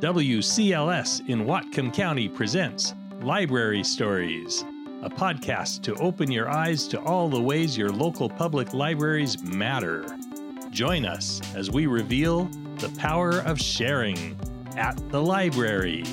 WCLS 0.00 1.28
in 1.28 1.44
Whatcom 1.44 1.92
County 1.92 2.28
presents 2.28 2.94
Library 3.20 3.82
Stories, 3.82 4.64
a 5.02 5.10
podcast 5.10 5.82
to 5.82 5.94
open 5.96 6.30
your 6.30 6.48
eyes 6.48 6.86
to 6.88 7.00
all 7.00 7.28
the 7.28 7.40
ways 7.40 7.76
your 7.76 7.88
local 7.88 8.28
public 8.28 8.72
libraries 8.72 9.42
matter. 9.42 10.06
Join 10.70 11.04
us 11.04 11.40
as 11.56 11.72
we 11.72 11.88
reveal 11.88 12.44
the 12.76 12.90
power 12.90 13.40
of 13.40 13.60
sharing 13.60 14.38
at 14.76 14.96
the 15.08 15.20
library. 15.20 16.04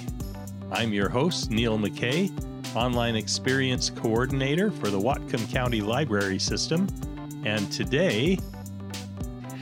I'm 0.71 0.91
your 0.91 1.09
host, 1.09 1.51
Neil 1.51 1.77
McKay, 1.77 2.31
Online 2.75 3.15
Experience 3.15 3.91
Coordinator 3.91 4.71
for 4.71 4.89
the 4.89 4.99
Whatcom 4.99 5.47
County 5.53 5.81
Library 5.81 6.39
System. 6.39 6.87
And 7.45 7.71
today, 7.71 8.39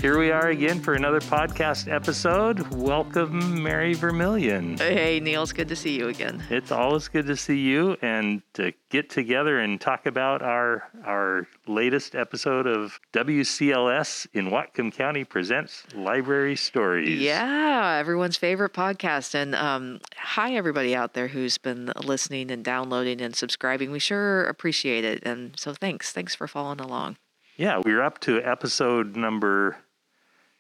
here 0.04 0.20
we 0.20 0.32
are 0.32 0.50
again 0.50 0.82
for 0.82 0.96
another 0.96 1.22
podcast 1.22 1.90
episode. 1.90 2.60
Welcome, 2.74 3.64
Mary 3.64 3.94
Vermillion. 3.94 4.76
Hey, 4.76 5.22
Neil, 5.22 5.44
it's 5.44 5.54
good 5.54 5.70
to 5.70 5.78
see 5.78 5.98
you 5.98 6.10
again. 6.10 6.44
It's 6.50 6.74
always 6.74 7.08
good 7.08 7.26
to 7.28 7.38
see 7.38 7.62
you 7.62 7.96
and 8.02 8.42
to 8.56 8.74
get 8.90 9.10
together 9.10 9.62
and 9.62 9.80
talk 9.80 10.06
about 10.06 10.42
our 10.42 10.90
our 11.06 11.48
latest 11.68 12.16
episode 12.16 12.68
of 12.68 13.00
WCLS 13.14 14.28
in 14.34 14.50
Whatcom 14.50 14.94
County 14.94 15.24
presents 15.24 15.86
Library 15.96 16.58
Stories. 16.58 17.22
Yeah, 17.22 17.96
everyone's 17.98 18.36
favorite 18.36 18.74
podcast. 18.74 19.34
And 19.34 19.56
um, 19.56 20.02
hi, 20.18 20.54
everybody 20.54 20.94
out 20.94 21.14
there 21.14 21.30
who's 21.30 21.58
been 21.58 21.94
listening 22.04 22.52
and 22.52 22.62
downloading 22.62 23.22
and 23.22 23.34
subscribing. 23.34 23.90
We 23.90 24.00
sure 24.00 24.44
appreciate 24.48 25.06
it. 25.06 25.24
And 25.24 25.58
so 25.58 25.74
thanks. 25.74 26.12
Thanks 26.12 26.36
for 26.36 26.46
following 26.46 26.82
along. 26.82 27.16
Yeah, 27.56 27.82
we're 27.86 28.02
up 28.02 28.20
to 28.22 28.42
episode 28.42 29.16
number 29.16 29.78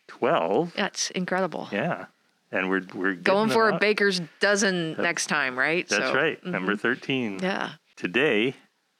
12. 0.07 0.73
That's 0.75 1.11
incredible. 1.11 1.69
Yeah. 1.71 2.05
And 2.51 2.69
we're 2.69 2.83
we're 2.93 3.15
going 3.15 3.49
for 3.49 3.69
a 3.69 3.79
baker's 3.79 4.21
dozen 4.39 4.93
next 4.93 5.27
time, 5.27 5.57
right? 5.57 5.87
That's 5.87 6.09
so, 6.09 6.15
right. 6.15 6.39
Mm-hmm. 6.39 6.51
Number 6.51 6.75
13. 6.75 7.39
Yeah. 7.41 7.71
Today, 7.95 8.55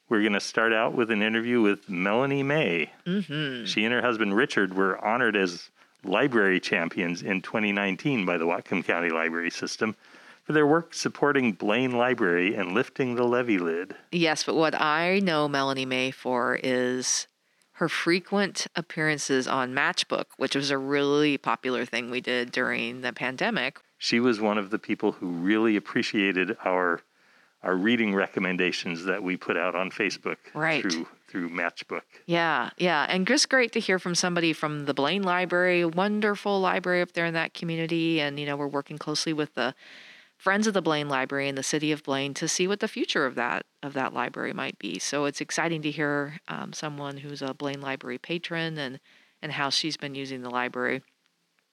we're 0.09 0.22
going 0.22 0.33
to 0.33 0.39
start 0.39 0.73
out 0.73 0.94
with 0.94 1.11
an 1.11 1.22
interview 1.22 1.61
with 1.61 1.88
Melanie 1.88 2.44
May. 2.44 2.92
Mm-hmm. 3.05 3.66
She 3.66 3.86
and 3.86 3.94
her 3.94 4.02
husband 4.02 4.36
Richard 4.36 4.75
were 4.75 5.03
honored 5.03 5.36
as 5.36 5.69
library 6.03 6.59
champions 6.59 7.22
in 7.22 7.42
2019 7.42 8.25
by 8.25 8.38
the 8.38 8.45
Whatcom 8.45 8.83
County 8.83 9.09
Library 9.09 9.49
System 9.49 9.95
for 10.44 10.53
their 10.53 10.67
work 10.67 10.94
supporting 10.94 11.53
Blaine 11.53 11.92
Library 11.92 12.55
and 12.55 12.73
lifting 12.73 13.16
the 13.16 13.23
levy 13.23 13.58
lid. 13.58 13.95
Yes, 14.11 14.44
but 14.44 14.55
what 14.55 14.80
I 14.80 15.20
know 15.20 15.47
Melanie 15.47 15.86
May 15.86 16.11
for 16.11 16.59
is 16.61 17.27
her 17.73 17.89
frequent 17.89 18.67
appearances 18.75 19.47
on 19.47 19.73
Matchbook, 19.73 20.25
which 20.38 20.55
was 20.55 20.69
a 20.69 20.77
really 20.77 21.38
popular 21.38 21.85
thing 21.85 22.11
we 22.11 22.21
did 22.21 22.52
during 22.52 23.02
the 23.02 23.13
pandemic. 23.13 23.80
She 23.97 24.19
was 24.19 24.39
one 24.39 24.57
of 24.57 24.69
the 24.69 24.80
people 24.80 25.13
who 25.13 25.27
really 25.27 25.75
appreciated 25.75 26.57
our 26.65 27.02
our 27.63 27.75
reading 27.77 28.13
recommendations 28.13 29.05
that 29.05 29.23
we 29.23 29.38
put 29.38 29.55
out 29.55 29.73
on 29.73 29.89
Facebook 29.89 30.35
right. 30.53 30.81
through 30.81 31.07
through 31.27 31.49
Matchbook. 31.49 32.02
Yeah, 32.25 32.69
yeah, 32.77 33.07
and 33.09 33.25
just 33.25 33.49
great 33.49 33.71
to 33.71 33.80
hear 33.80 33.97
from 33.97 34.13
somebody 34.13 34.53
from 34.53 34.85
the 34.85 34.93
Blaine 34.93 35.23
Library, 35.23 35.83
wonderful 35.83 36.59
library 36.59 37.02
up 37.02 37.13
there 37.13 37.25
in 37.25 37.33
that 37.33 37.53
community, 37.53 38.21
and 38.21 38.39
you 38.39 38.45
know 38.45 38.55
we're 38.55 38.67
working 38.67 38.97
closely 38.97 39.33
with 39.33 39.55
the 39.55 39.73
Friends 40.44 40.67
of 40.67 40.73
the 40.73 40.81
Blaine 40.81 41.08
Library 41.08 41.47
in 41.47 41.55
the 41.55 41.63
city 41.63 41.94
of 41.94 42.03
Blaine 42.03 42.33
to 42.33 42.49
see 42.49 42.67
what 42.67 42.81
the 42.81 42.89
future 42.89 43.25
of 43.25 43.36
that 43.36 43.66
of 43.81 43.94
that 43.94 44.13
library 44.13 44.52
might 44.52 44.77
be. 44.77 44.99
So 44.99 45.23
it's 45.23 45.39
exciting 45.39 45.81
to 45.83 45.89
hear 45.89 46.41
um, 46.49 46.73
someone 46.73 47.16
who's 47.16 47.41
a 47.41 47.53
Blaine 47.53 47.80
Library 47.80 48.17
patron 48.17 48.77
and 48.77 48.99
and 49.41 49.53
how 49.53 49.69
she's 49.69 49.95
been 49.95 50.16
using 50.16 50.41
the 50.41 50.49
library. 50.49 51.02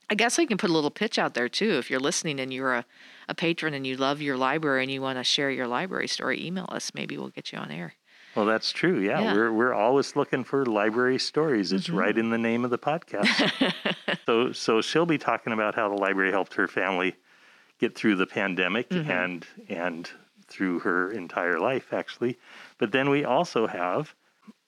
I 0.09 0.15
guess 0.15 0.39
I 0.39 0.45
can 0.45 0.57
put 0.57 0.71
a 0.71 0.73
little 0.73 0.93
pitch 0.93 1.19
out 1.19 1.35
there 1.35 1.49
too. 1.49 1.79
If 1.79 1.91
you're 1.91 1.99
listening 1.99 2.39
and 2.39 2.55
you're 2.55 2.75
a, 2.75 2.85
a 3.29 3.35
patron 3.35 3.75
and 3.75 3.85
you 3.85 3.97
love 3.97 4.23
your 4.23 4.37
library 4.37 4.85
and 4.85 4.93
you 4.93 5.03
want 5.03 5.19
to 5.19 5.25
share 5.25 5.51
your 5.51 5.67
library 5.67 6.07
story, 6.07 6.41
email 6.41 6.67
us. 6.69 6.93
Maybe 6.95 7.19
we'll 7.19 7.31
get 7.31 7.51
you 7.51 7.59
on 7.59 7.73
air. 7.73 7.95
Well, 8.37 8.47
that's 8.47 8.71
true. 8.71 9.01
Yeah, 9.01 9.21
yeah. 9.21 9.35
we're 9.35 9.53
we're 9.53 9.75
always 9.75 10.15
looking 10.15 10.45
for 10.45 10.65
library 10.65 11.19
stories. 11.19 11.73
It's 11.73 11.89
mm-hmm. 11.89 11.97
right 11.97 12.17
in 12.17 12.31
the 12.31 12.39
name 12.39 12.65
of 12.65 12.71
the 12.71 12.79
podcast. 12.79 13.75
so 14.27 14.53
so 14.53 14.81
she'll 14.81 15.07
be 15.07 15.19
talking 15.19 15.53
about 15.53 15.75
how 15.75 15.89
the 15.89 16.01
library 16.01 16.31
helped 16.31 16.55
her 16.55 16.69
family 16.69 17.17
get 17.81 17.97
through 17.97 18.17
the 18.17 18.27
pandemic 18.27 18.89
mm-hmm. 18.91 19.11
and 19.11 19.47
and 19.69 20.11
through 20.47 20.81
her 20.81 21.11
entire 21.11 21.59
life 21.59 21.93
actually. 21.93 22.39
But 22.79 22.93
then 22.93 23.09
we 23.09 23.25
also 23.25 23.67
have 23.67 24.15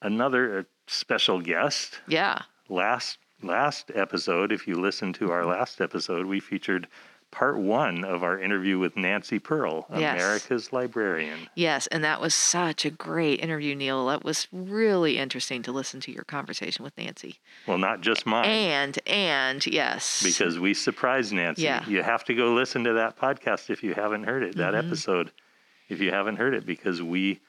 another 0.01 0.61
uh, 0.61 0.63
special 0.87 1.41
guest. 1.41 2.01
Yeah. 2.09 2.43
Last 2.69 3.19
last 3.43 3.91
episode, 3.95 4.53
if 4.53 4.67
you 4.67 4.77
listen 4.77 5.13
to 5.15 5.31
our 5.31 5.43
mm-hmm. 5.43 5.51
last 5.51 5.81
episode, 5.81 6.27
we 6.27 6.41
featured 6.41 6.89
part 7.33 7.59
one 7.59 8.05
of 8.05 8.23
our 8.23 8.39
interview 8.39 8.79
with 8.79 8.97
Nancy 8.97 9.41
Pearl, 9.41 9.87
yes. 9.91 10.15
America's 10.15 10.73
librarian. 10.73 11.49
Yes, 11.57 11.89
and 11.89 12.05
that 12.05 12.21
was 12.21 12.35
such 12.35 12.85
a 12.85 12.91
great 12.91 13.41
interview, 13.41 13.75
Neil. 13.75 14.07
That 14.07 14.23
was 14.23 14.47
really 14.53 15.19
interesting 15.19 15.63
to 15.63 15.73
listen 15.73 15.99
to 16.03 16.13
your 16.13 16.25
conversation 16.25 16.85
with 16.85 16.97
Nancy. 16.97 17.41
Well, 17.67 17.79
not 17.79 18.03
just 18.03 18.27
mine. 18.27 18.45
And 18.45 18.99
and 19.07 19.67
yes, 19.67 20.23
because 20.23 20.61
we 20.61 20.75
surprised 20.75 21.33
Nancy. 21.33 21.63
Yeah. 21.63 21.85
You 21.89 22.03
have 22.03 22.25
to 22.27 22.35
go 22.35 22.53
listen 22.53 22.85
to 22.85 22.93
that 22.93 23.19
podcast 23.19 23.71
if 23.71 23.83
you 23.83 23.95
haven't 23.95 24.25
heard 24.25 24.45
it. 24.45 24.57
That 24.57 24.75
mm-hmm. 24.75 24.87
episode, 24.87 25.33
if 25.89 26.01
you 26.01 26.11
haven't 26.11 26.37
heard 26.37 26.55
it, 26.55 26.67
because 26.67 27.03
we 27.03 27.41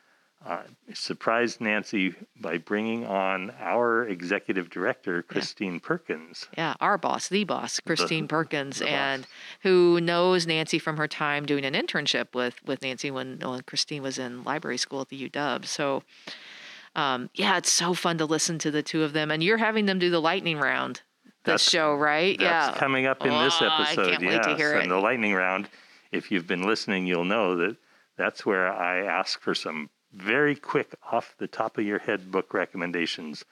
uh, 0.46 0.64
surprised 0.94 1.62
Nancy 1.62 2.14
by 2.40 2.58
bringing 2.58 3.06
on 3.06 3.54
our 3.60 4.06
executive 4.08 4.70
director, 4.70 5.24
Christine 5.24 5.74
yeah. 5.74 5.80
Perkins. 5.82 6.48
Yeah, 6.58 6.74
our 6.82 6.98
boss, 6.98 7.30
the 7.30 7.46
boss, 7.46 7.80
Christine 7.80 8.26
the, 8.26 8.28
Perkins, 8.28 8.80
the 8.80 8.90
and 8.90 9.24
boss. 9.24 9.32
who 9.62 10.02
knows 10.02 10.46
Nancy 10.46 10.80
from 10.80 10.98
her 10.98 11.08
time 11.08 11.46
doing 11.46 11.64
an 11.64 11.74
internship 11.74 12.34
with 12.34 12.56
with 12.66 12.82
Nancy 12.82 13.10
when, 13.10 13.40
when 13.40 13.62
Christine 13.62 14.04
was 14.04 14.20
in 14.20 14.44
library 14.44 14.78
school 14.78 15.02
at 15.02 15.10
the 15.10 15.30
UW. 15.30 15.66
So, 15.66 16.04
um, 16.96 17.30
yeah, 17.34 17.58
it's 17.58 17.72
so 17.72 17.94
fun 17.94 18.18
to 18.18 18.26
listen 18.26 18.60
to 18.60 18.72
the 18.72 18.84
two 18.84 19.04
of 19.04 19.14
them, 19.14 19.32
and 19.32 19.42
you're 19.42 19.58
having 19.58 19.86
them 19.86 19.98
do 19.98 20.10
the 20.10 20.22
lightning 20.22 20.58
round. 20.58 21.02
The 21.46 21.52
that's, 21.52 21.70
show, 21.70 21.96
right? 21.96 22.38
That's 22.38 22.76
yeah, 22.76 22.80
coming 22.80 23.06
up 23.06 23.26
in 23.26 23.32
oh, 23.32 23.44
this 23.44 23.62
episode. 23.62 24.08
I 24.08 24.10
can't 24.12 24.24
yes. 24.24 24.32
wait 24.32 24.44
to 24.44 24.58
hear 24.58 24.74
and 24.74 24.86
it. 24.86 24.90
the 24.90 25.00
lightning 25.00 25.34
round. 25.34 25.70
If 26.12 26.32
you've 26.32 26.48
been 26.48 26.64
listening, 26.64 27.08
you'll 27.08 27.26
know 27.26 27.56
that 27.58 27.76
that's 28.18 28.46
where 28.46 28.72
I 28.72 29.06
ask 29.06 29.42
for 29.42 29.56
some 29.56 29.90
very 30.14 30.56
quick 30.56 30.96
off 31.12 31.36
the 31.38 31.48
top 31.48 31.78
of 31.78 31.86
your 31.86 32.00
head 32.00 32.32
book 32.32 32.54
recommendations 32.54 33.44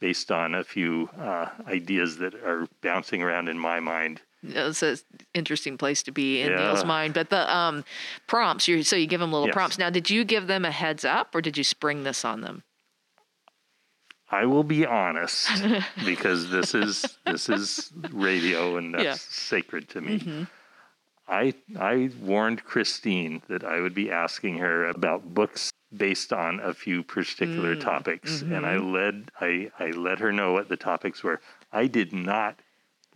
based 0.00 0.30
on 0.30 0.54
a 0.54 0.64
few 0.64 1.08
uh, 1.18 1.48
ideas 1.66 2.18
that 2.18 2.34
are 2.34 2.66
bouncing 2.82 3.22
around 3.22 3.48
in 3.48 3.58
my 3.58 3.80
mind. 3.80 4.20
It's 4.42 4.82
an 4.82 4.96
interesting 5.34 5.76
place 5.76 6.02
to 6.04 6.12
be 6.12 6.42
in 6.42 6.52
yeah. 6.52 6.58
Neil's 6.58 6.84
mind. 6.84 7.14
But 7.14 7.30
the 7.30 7.54
um, 7.54 7.84
prompts, 8.28 8.68
you 8.68 8.84
so 8.84 8.94
you 8.94 9.06
give 9.06 9.20
them 9.20 9.32
little 9.32 9.48
yes. 9.48 9.54
prompts. 9.54 9.78
Now, 9.78 9.90
did 9.90 10.10
you 10.10 10.24
give 10.24 10.46
them 10.46 10.64
a 10.64 10.70
heads 10.70 11.04
up, 11.04 11.34
or 11.34 11.40
did 11.40 11.58
you 11.58 11.64
spring 11.64 12.04
this 12.04 12.24
on 12.24 12.42
them? 12.42 12.62
I 14.30 14.44
will 14.44 14.62
be 14.62 14.86
honest 14.86 15.50
because 16.04 16.50
this 16.50 16.74
is 16.74 17.18
this 17.24 17.48
is 17.48 17.90
radio 18.12 18.76
and 18.76 18.94
that's 18.94 19.04
yeah. 19.04 19.14
sacred 19.16 19.88
to 19.90 20.00
me. 20.00 20.18
Mm-hmm. 20.18 20.42
I 21.28 21.54
I 21.78 22.10
warned 22.20 22.62
Christine 22.64 23.42
that 23.48 23.64
I 23.64 23.80
would 23.80 23.94
be 23.94 24.10
asking 24.10 24.58
her 24.58 24.86
about 24.86 25.34
books 25.34 25.72
based 25.96 26.32
on 26.32 26.60
a 26.60 26.74
few 26.74 27.02
particular 27.02 27.74
mm, 27.74 27.80
topics 27.80 28.42
mm-hmm. 28.42 28.52
and 28.52 28.66
I 28.66 28.76
led 28.76 29.30
I, 29.40 29.70
I 29.78 29.90
let 29.90 30.18
her 30.18 30.32
know 30.32 30.52
what 30.52 30.68
the 30.68 30.76
topics 30.76 31.22
were. 31.22 31.40
I 31.72 31.86
did 31.86 32.12
not 32.12 32.58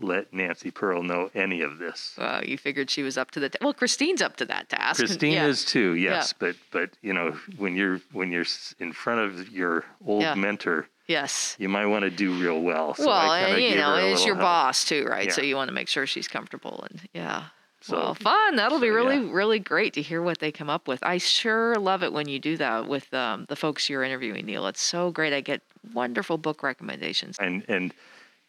let 0.00 0.33
Nancy 0.33 0.71
Pearl 0.71 1.03
know 1.03 1.31
any 1.34 1.60
of 1.60 1.78
this. 1.78 2.15
Well, 2.19 2.44
you 2.44 2.59
figured 2.59 2.91
she 2.91 3.03
was 3.03 3.16
up 3.16 3.31
to 3.33 3.41
the 3.41 3.50
ta- 3.50 3.59
well. 3.60 3.75
Christine's 3.75 4.22
up 4.22 4.37
to 4.37 4.44
that 4.47 4.69
task. 4.69 4.99
Christine 4.99 5.33
yeah. 5.33 5.47
is 5.47 5.65
too, 5.65 5.94
yes. 5.94 6.34
Yeah. 6.34 6.47
But 6.49 6.56
but 6.71 6.91
you 7.03 7.12
know 7.12 7.37
when 7.56 7.77
you're 7.77 8.00
when 8.12 8.33
you're 8.33 8.47
in 8.78 8.93
front 8.93 9.21
of 9.21 9.50
your 9.50 9.84
old 10.04 10.22
Yeah. 10.22 10.34
mentor, 10.34 10.89
Yes. 11.06 11.56
you 11.59 11.69
might 11.69 11.87
want 11.87 12.04
to 12.04 12.10
do 12.10 12.33
real 12.41 12.60
well. 12.60 12.94
So 12.94 13.06
well, 13.06 13.33
and 13.33 13.62
you 13.62 13.77
know, 13.77 13.97
it's 13.97 14.25
your 14.25 14.36
help. 14.36 14.47
boss 14.47 14.84
too, 14.84 15.04
right? 15.04 15.33
So 15.33 15.42
you 15.42 15.57
want 15.57 15.68
to 15.68 15.75
make 15.75 15.89
sure 15.89 16.07
she's 16.07 16.28
comfortable 16.28 16.86
and 16.91 17.01
yeah. 17.13 17.45
So- 17.82 17.96
well, 17.96 18.14
fun. 18.14 18.56
That'll 18.56 18.80
be 18.80 18.90
really, 18.90 19.16
yeah. 19.16 19.32
really 19.32 19.58
great 19.58 19.94
to 19.94 20.02
hear 20.02 20.22
what 20.22 20.38
they 20.38 20.52
come 20.52 20.70
up 20.70 20.86
with. 20.88 21.00
I 21.02 21.18
sure 21.18 21.76
love 21.76 22.02
it 22.02 22.12
when 22.12 22.28
you 22.28 22.38
do 22.38 22.56
that 22.56 22.86
with 22.88 23.12
um, 23.12 23.46
the 23.48 23.56
folks 23.56 23.88
you're 23.90 24.04
interviewing, 24.04 24.46
Neil. 24.46 24.66
It's 24.68 24.80
so 24.80 25.10
great. 25.10 25.32
I 25.32 25.40
get 25.40 25.62
wonderful 25.92 26.38
book 26.38 26.62
recommendations. 26.62 27.36
And 27.38 27.64
and 27.68 27.92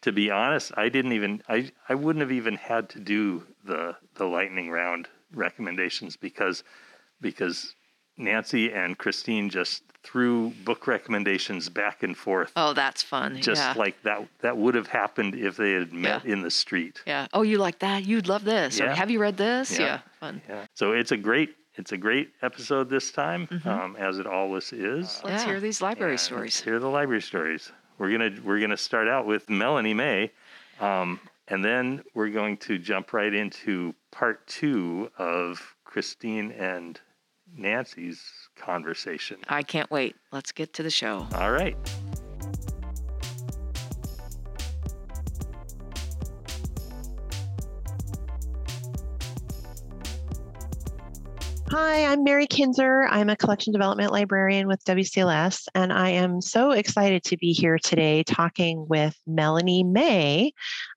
to 0.02 0.12
be 0.12 0.30
honest, 0.30 0.72
I 0.76 0.88
didn't 0.88 1.12
even 1.12 1.42
I 1.48 1.70
I 1.88 1.94
wouldn't 1.94 2.20
have 2.20 2.32
even 2.32 2.56
had 2.56 2.88
to 2.90 3.00
do 3.00 3.44
the 3.64 3.96
the 4.14 4.26
lightning 4.26 4.70
round 4.70 5.08
recommendations 5.32 6.16
because 6.16 6.62
because 7.20 7.74
Nancy 8.16 8.72
and 8.72 8.96
Christine 8.96 9.50
just 9.50 9.82
threw 10.02 10.50
book 10.64 10.86
recommendations 10.86 11.68
back 11.68 12.02
and 12.02 12.16
forth. 12.16 12.52
Oh, 12.56 12.74
that's 12.74 13.02
fun. 13.02 13.40
just 13.40 13.60
yeah. 13.62 13.74
like 13.76 14.00
that 14.02 14.26
that 14.40 14.56
would 14.56 14.74
have 14.74 14.86
happened 14.86 15.34
if 15.34 15.56
they 15.56 15.72
had 15.72 15.92
met 15.92 16.24
in 16.26 16.42
the 16.42 16.50
street. 16.50 17.02
yeah. 17.06 17.26
Oh, 17.32 17.42
you 17.42 17.56
like 17.58 17.78
that? 17.78 18.04
You'd 18.04 18.28
love 18.28 18.44
this. 18.44 18.80
Or 18.80 18.84
Yeah. 18.84 18.94
have 18.94 19.10
you 19.10 19.18
read 19.18 19.36
this? 19.38 19.78
Yeah. 19.78 20.00
Fun. 20.20 20.42
Yeah. 20.48 20.66
So 20.74 20.92
it's 20.92 21.12
a 21.12 21.16
great 21.16 21.56
it's 21.76 21.90
a 21.90 21.96
great 21.96 22.30
episode 22.42 22.88
this 22.88 23.10
time, 23.10 23.48
Mhm. 23.48 23.66
um, 23.66 23.96
as 23.96 24.18
it 24.20 24.26
always 24.28 24.72
is. 24.72 25.20
Let's 25.24 25.42
hear 25.42 25.58
these 25.58 25.82
library 25.82 26.12
And 26.12 26.20
stories. 26.20 26.54
Let's 26.56 26.62
hear 26.62 26.78
the 26.78 26.88
library 26.88 27.22
stories. 27.22 27.72
We're 27.98 28.10
gonna 28.12 28.30
we're 28.44 28.60
gonna 28.60 28.76
start 28.76 29.08
out 29.08 29.26
with 29.26 29.48
Melanie 29.50 29.94
May. 29.94 30.30
Um, 30.80 31.18
And 31.48 31.62
then 31.62 32.02
we're 32.14 32.30
going 32.30 32.56
to 32.56 32.78
jump 32.78 33.12
right 33.12 33.34
into 33.34 33.94
part 34.10 34.46
two 34.46 35.10
of 35.18 35.74
Christine 35.84 36.52
and 36.52 36.98
Nancy's 37.56 38.20
conversation. 38.56 39.38
I 39.48 39.62
can't 39.62 39.90
wait. 39.90 40.16
Let's 40.32 40.52
get 40.52 40.72
to 40.74 40.82
the 40.82 40.90
show. 40.90 41.26
All 41.34 41.52
right. 41.52 41.76
Hi, 51.76 52.04
I'm 52.04 52.22
Mary 52.22 52.46
Kinzer. 52.46 53.08
I'm 53.10 53.28
a 53.28 53.36
collection 53.36 53.72
development 53.72 54.12
librarian 54.12 54.68
with 54.68 54.84
WCLS, 54.84 55.66
and 55.74 55.92
I 55.92 56.10
am 56.10 56.40
so 56.40 56.70
excited 56.70 57.24
to 57.24 57.36
be 57.36 57.52
here 57.52 57.78
today 57.78 58.22
talking 58.22 58.86
with 58.88 59.18
Melanie 59.26 59.82
May. 59.82 60.52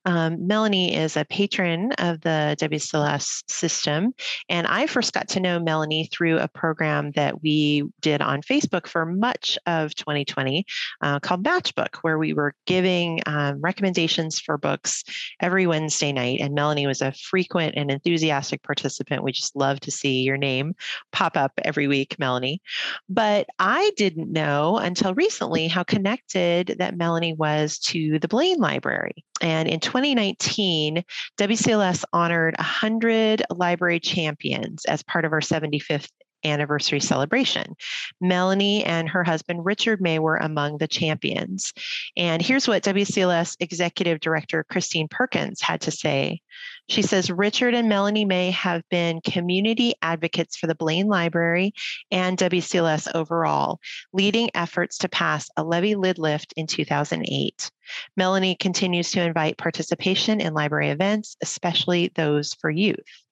Um, 0.07 0.47
Melanie 0.47 0.95
is 0.95 1.17
a 1.17 1.25
patron 1.25 1.91
of 1.97 2.21
the 2.21 2.55
WCLS 2.61 3.43
system, 3.51 4.13
and 4.47 4.65
I 4.65 4.87
first 4.87 5.11
got 5.11 5.27
to 5.29 5.41
know 5.41 5.59
Melanie 5.59 6.09
through 6.13 6.39
a 6.39 6.47
program 6.47 7.11
that 7.11 7.43
we 7.43 7.83
did 7.99 8.21
on 8.21 8.41
Facebook 8.41 8.87
for 8.87 9.05
much 9.05 9.59
of 9.65 9.93
2020 9.95 10.65
uh, 11.01 11.19
called 11.19 11.43
Matchbook, 11.43 11.97
where 12.03 12.17
we 12.17 12.31
were 12.31 12.53
giving 12.65 13.19
um, 13.25 13.59
recommendations 13.59 14.39
for 14.39 14.57
books 14.57 15.03
every 15.41 15.67
Wednesday 15.67 16.13
night. 16.13 16.39
And 16.39 16.55
Melanie 16.55 16.87
was 16.87 17.01
a 17.01 17.11
frequent 17.11 17.73
and 17.75 17.91
enthusiastic 17.91 18.63
participant. 18.63 19.23
We 19.23 19.33
just 19.33 19.57
love 19.57 19.81
to 19.81 19.91
see 19.91 20.21
your 20.21 20.37
name 20.37 20.73
pop 21.11 21.35
up 21.35 21.51
every 21.65 21.89
week, 21.89 22.17
Melanie. 22.17 22.61
But 23.09 23.47
I 23.59 23.91
didn't 23.97 24.31
know 24.31 24.77
until 24.77 25.13
recently 25.15 25.67
how 25.67 25.83
connected 25.83 26.75
that 26.79 26.95
Melanie 26.95 27.33
was 27.33 27.77
to 27.79 28.19
the 28.19 28.29
Blaine 28.29 28.59
Library. 28.59 29.25
And 29.41 29.67
in 29.67 29.79
2019, 29.97 31.03
WCLS 31.39 32.03
honored 32.13 32.55
100 32.57 33.43
library 33.49 33.99
champions 33.99 34.85
as 34.85 35.01
part 35.01 35.25
of 35.25 35.33
our 35.33 35.41
75th 35.41 36.09
anniversary 36.43 36.99
celebration. 36.99 37.75
Melanie 38.21 38.83
and 38.83 39.09
her 39.09 39.23
husband 39.23 39.65
Richard 39.65 40.01
May 40.01 40.19
were 40.19 40.37
among 40.37 40.77
the 40.77 40.87
champions. 40.87 41.73
And 42.15 42.41
here's 42.41 42.67
what 42.67 42.83
WCLS 42.83 43.57
Executive 43.59 44.19
Director 44.19 44.65
Christine 44.69 45.07
Perkins 45.07 45.61
had 45.61 45.81
to 45.81 45.91
say. 45.91 46.41
She 46.89 47.01
says 47.01 47.29
Richard 47.29 47.73
and 47.73 47.89
Melanie 47.89 48.23
May 48.25 48.51
have 48.51 48.81
been 48.89 49.19
community 49.21 49.93
advocates 50.01 50.55
for 50.55 50.67
the 50.67 50.75
Blaine 50.75 51.07
Library 51.07 51.73
and 52.11 52.37
WCLS 52.37 53.09
overall, 53.13 53.79
leading 54.13 54.49
efforts 54.53 54.97
to 54.99 55.09
pass 55.09 55.49
a 55.57 55.63
levy 55.63 55.95
lid 55.95 56.17
lift 56.17 56.53
in 56.55 56.65
2008. 56.65 57.71
Melanie 58.15 58.55
continues 58.55 59.11
to 59.11 59.21
invite 59.21 59.57
participation 59.57 60.39
in 60.39 60.53
library 60.53 60.89
events, 60.89 61.35
especially 61.41 62.11
those 62.15 62.53
for 62.53 62.69
youth. 62.69 63.26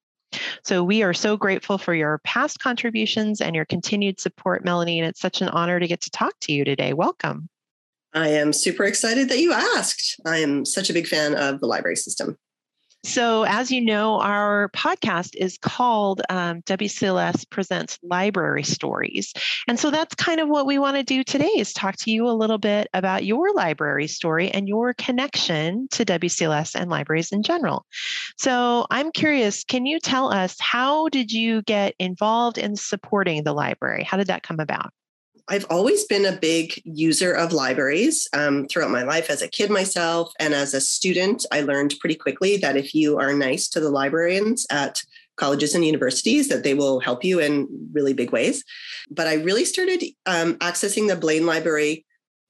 So 0.63 0.83
we 0.83 1.03
are 1.03 1.13
so 1.13 1.37
grateful 1.37 1.77
for 1.77 1.93
your 1.93 2.19
past 2.23 2.59
contributions 2.59 3.41
and 3.41 3.55
your 3.55 3.65
continued 3.65 4.19
support, 4.19 4.63
Melanie. 4.65 4.99
And 4.99 5.07
it's 5.07 5.19
such 5.19 5.41
an 5.41 5.49
honor 5.49 5.79
to 5.79 5.87
get 5.87 6.01
to 6.01 6.09
talk 6.09 6.33
to 6.41 6.53
you 6.53 6.63
today. 6.63 6.93
Welcome. 6.93 7.49
I 8.13 8.29
am 8.29 8.53
super 8.53 8.85
excited 8.85 9.29
that 9.29 9.39
you 9.39 9.51
asked. 9.51 10.19
I 10.25 10.37
am 10.37 10.63
such 10.63 10.89
a 10.89 10.93
big 10.93 11.05
fan 11.05 11.35
of 11.35 11.59
the 11.59 11.67
library 11.67 11.97
system. 11.97 12.37
So, 13.05 13.43
as 13.43 13.71
you 13.71 13.81
know, 13.81 14.19
our 14.19 14.69
podcast 14.69 15.35
is 15.35 15.59
called 15.59 16.23
um, 16.27 16.63
WCLS 16.63 17.47
Presents 17.51 17.99
Library 18.01 18.63
Stories. 18.63 19.31
And 19.67 19.79
so 19.79 19.91
that's 19.91 20.15
kind 20.15 20.39
of 20.39 20.49
what 20.49 20.65
we 20.65 20.79
want 20.79 20.97
to 20.97 21.03
do 21.03 21.23
today 21.23 21.51
is 21.55 21.71
talk 21.71 21.97
to 21.97 22.11
you 22.11 22.27
a 22.27 22.33
little 22.33 22.57
bit 22.57 22.87
about 22.95 23.23
your 23.23 23.53
library 23.53 24.07
story 24.07 24.49
and 24.49 24.67
your 24.67 24.95
connection 24.95 25.87
to 25.91 26.03
WCLS 26.03 26.73
and 26.73 26.89
libraries 26.89 27.31
in 27.31 27.43
general. 27.43 27.85
So, 28.39 28.87
I'm 28.89 29.11
curious, 29.11 29.63
can 29.63 29.85
you 29.85 29.99
tell 29.99 30.33
us 30.33 30.55
how 30.59 31.07
did 31.09 31.31
you 31.31 31.61
get 31.61 31.93
involved 31.99 32.57
in 32.57 32.75
supporting 32.75 33.43
the 33.43 33.53
library? 33.53 34.03
How 34.03 34.17
did 34.17 34.27
that 34.27 34.41
come 34.41 34.59
about? 34.59 34.91
I've 35.47 35.65
always 35.69 36.06
been 36.06 36.25
a 36.25 36.38
big 36.38 36.81
user 36.86 37.31
of 37.31 37.53
libraries 37.53 38.27
um, 38.33 38.68
throughout 38.68 38.89
my 38.89 39.03
life 39.03 39.30
as 39.30 39.42
a 39.42 39.47
kid 39.47 39.69
myself. 39.69 40.33
And 40.39 40.53
as 40.53 40.74
a 40.74 40.81
student, 40.81 41.45
I 41.51 41.62
learned 41.62 41.95
pretty 42.00 42.15
quickly 42.15 42.57
that 42.57 42.77
if 42.77 42.95
you 42.95 43.19
are 43.19 43.33
nice 43.33 43.69
to 43.69 43.80
the 43.80 43.92
librarians 43.92 44.65
at 44.71 45.03
colleges 45.36 45.75
and 45.75 45.86
universities, 45.86 46.47
that 46.47 46.63
they 46.63 46.74
will 46.74 47.00
help 47.00 47.24
you 47.24 47.39
in 47.39 47.68
really 47.94 48.13
big 48.13 48.31
ways. 48.31 48.63
But 49.12 49.27
I 49.27 49.36
really 49.36 49.65
started 49.65 50.03
um, 50.25 50.56
accessing 50.56 51.07
the 51.07 51.15
Blaine 51.15 51.45
Library 51.45 52.06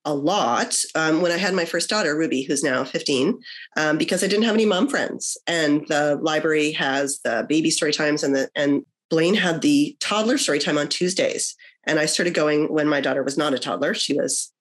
a 0.06 0.14
lot 0.14 0.78
um, 0.94 1.22
when 1.22 1.32
I 1.32 1.38
had 1.38 1.56
my 1.56 1.66
first 1.66 1.90
daughter, 1.90 2.16
Ruby, 2.16 2.44
who's 2.44 2.64
now 2.64 2.84
15, 2.84 3.40
um, 3.76 3.98
because 3.98 4.24
I 4.24 4.28
didn't 4.28 4.46
have 4.46 4.54
any 4.54 4.66
mom 4.66 4.88
friends. 4.88 5.36
And 5.48 5.86
the 5.88 6.20
library 6.22 6.72
has 6.74 7.20
the 7.24 7.46
baby 7.50 7.72
story 7.72 7.92
times 7.92 8.24
and 8.24 8.36
the 8.36 8.50
and 8.56 8.86
Blaine 9.10 9.36
had 9.36 9.62
the 9.62 9.96
toddler 10.00 10.38
story 10.38 10.60
time 10.60 10.78
on 10.78 10.88
Tuesdays. 10.88 11.56
And 11.86 12.00
I 12.00 12.06
started 12.06 12.34
going 12.34 12.72
when 12.72 12.88
my 12.88 13.02
daughter 13.02 13.24
was 13.24 13.38
not 13.38 13.54
a 13.54 13.60
toddler. 13.60 13.94
She 13.94 14.14
was, 14.14 14.52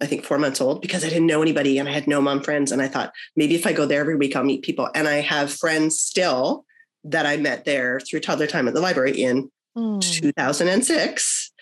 I 0.00 0.06
think, 0.06 0.24
four 0.24 0.38
months 0.38 0.60
old 0.60 0.82
because 0.82 1.04
I 1.04 1.08
didn't 1.08 1.26
know 1.26 1.42
anybody 1.42 1.78
and 1.78 1.88
I 1.88 1.92
had 1.92 2.06
no 2.06 2.20
mom 2.20 2.42
friends. 2.42 2.72
And 2.72 2.82
I 2.82 2.88
thought 2.88 3.12
maybe 3.36 3.54
if 3.54 3.66
I 3.66 3.72
go 3.72 3.86
there 3.86 4.00
every 4.00 4.16
week, 4.16 4.36
I'll 4.36 4.44
meet 4.44 4.62
people. 4.62 4.88
And 4.94 5.08
I 5.08 5.20
have 5.20 5.52
friends 5.52 5.98
still 5.98 6.64
that 7.04 7.26
I 7.26 7.36
met 7.36 7.64
there 7.64 8.00
through 8.00 8.20
toddler 8.20 8.46
time 8.46 8.68
at 8.68 8.74
the 8.74 8.80
library 8.80 9.22
in 9.22 9.50
mm. 9.76 10.02
2006. 10.02 11.52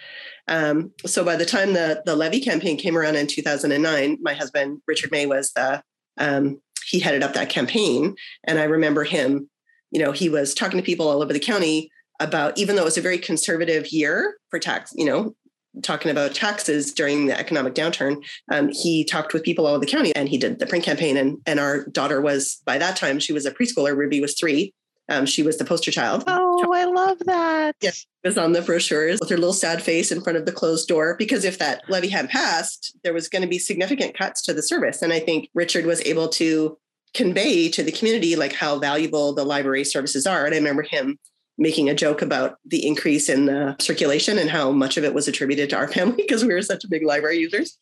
Um, 0.49 0.93
so 1.05 1.25
by 1.25 1.37
the 1.37 1.45
time 1.45 1.75
the 1.75 2.03
the 2.07 2.17
levy 2.17 2.41
campaign 2.41 2.79
came 2.79 2.97
around 2.97 3.17
in 3.17 3.27
2009, 3.27 4.19
my 4.21 4.33
husband 4.33 4.81
Richard 4.87 5.11
May 5.11 5.27
was 5.27 5.53
the 5.53 5.83
um, 6.17 6.61
he 6.87 7.01
headed 7.01 7.23
up 7.23 7.35
that 7.35 7.51
campaign, 7.51 8.17
and 8.45 8.59
I 8.59 8.65
remember 8.65 9.05
him. 9.05 9.51
You 9.91 10.01
know, 10.03 10.13
he 10.13 10.29
was 10.29 10.55
talking 10.55 10.79
to 10.79 10.85
people 10.85 11.09
all 11.09 11.23
over 11.23 11.33
the 11.33 11.39
county 11.39 11.91
about 12.21 12.59
even 12.59 12.77
though 12.77 12.83
it 12.83 12.87
was 12.87 12.99
a 12.99 13.03
very 13.03 13.19
conservative 13.19 13.89
year 13.89 14.37
for 14.51 14.59
tax, 14.59 14.93
you 14.97 15.05
know, 15.05 15.35
talking 15.83 16.11
about 16.11 16.35
taxes 16.35 16.93
during 16.93 17.27
the 17.27 17.39
economic 17.39 17.75
downturn, 17.75 18.25
um, 18.51 18.69
he 18.69 19.05
talked 19.05 19.33
with 19.33 19.43
people 19.43 19.67
all 19.67 19.75
over 19.75 19.85
the 19.85 19.91
county 19.91 20.15
and 20.15 20.29
he 20.29 20.39
did 20.39 20.59
the 20.59 20.67
print 20.67 20.85
campaign. 20.85 21.17
And, 21.17 21.39
and 21.47 21.61
our 21.61 21.85
daughter 21.87 22.21
was, 22.21 22.61
by 22.65 22.79
that 22.79 22.97
time, 22.97 23.19
she 23.19 23.33
was 23.33 23.47
a 23.47 23.53
preschooler. 23.53 23.97
Ruby 23.97 24.21
was 24.21 24.35
three. 24.35 24.73
Um, 25.11 25.25
she 25.25 25.43
was 25.43 25.57
the 25.57 25.65
poster 25.65 25.91
child. 25.91 26.25
Oh, 26.27 26.73
I 26.75 26.85
love 26.85 27.19
that. 27.21 27.77
Yes, 27.81 28.07
was 28.25 28.37
on 28.37 28.53
the 28.53 28.61
brochures 28.61 29.21
with 29.21 29.31
her 29.31 29.37
little 29.37 29.55
sad 29.55 29.83
face 29.83 30.13
in 30.13 30.21
front 30.21 30.37
of 30.37 30.45
the 30.45 30.53
closed 30.53 30.87
door 30.87 31.17
because 31.19 31.45
if 31.45 31.59
that 31.59 31.83
levy 31.89 32.09
had 32.09 32.29
passed, 32.29 32.95
there 33.05 33.15
was 33.15 33.29
going 33.29 33.41
to 33.41 33.49
be 33.49 33.59
significant 33.59 34.17
cuts 34.17 34.43
to 34.43 34.53
the 34.53 34.63
service. 34.63 35.01
And 35.01 35.13
I 35.13 35.21
think 35.21 35.49
Richard 35.55 35.87
was 35.87 36.03
able 36.03 36.29
to 36.31 36.77
convey 37.15 37.71
to 37.71 37.83
the 37.83 37.93
community 37.93 38.37
like 38.37 38.53
how 38.53 38.79
valuable 38.79 39.33
the 39.35 39.45
library 39.45 39.85
services 39.85 40.27
are. 40.27 40.45
And 40.45 40.55
I 40.55 40.59
remember 40.59 40.83
him 40.83 41.19
making 41.59 41.89
a 41.89 41.95
joke 41.95 42.23
about 42.23 42.57
the 42.65 42.87
increase 42.87 43.29
in 43.29 43.47
the 43.47 43.77
circulation 43.81 44.39
and 44.39 44.49
how 44.49 44.71
much 44.71 44.97
of 44.97 45.05
it 45.05 45.13
was 45.13 45.29
attributed 45.29 45.69
to 45.71 45.77
our 45.77 45.89
family 45.93 46.17
because 46.17 46.45
we 46.45 46.55
were 46.55 46.63
such 46.63 46.89
big 46.89 47.05
library 47.05 47.39
users. 47.39 47.77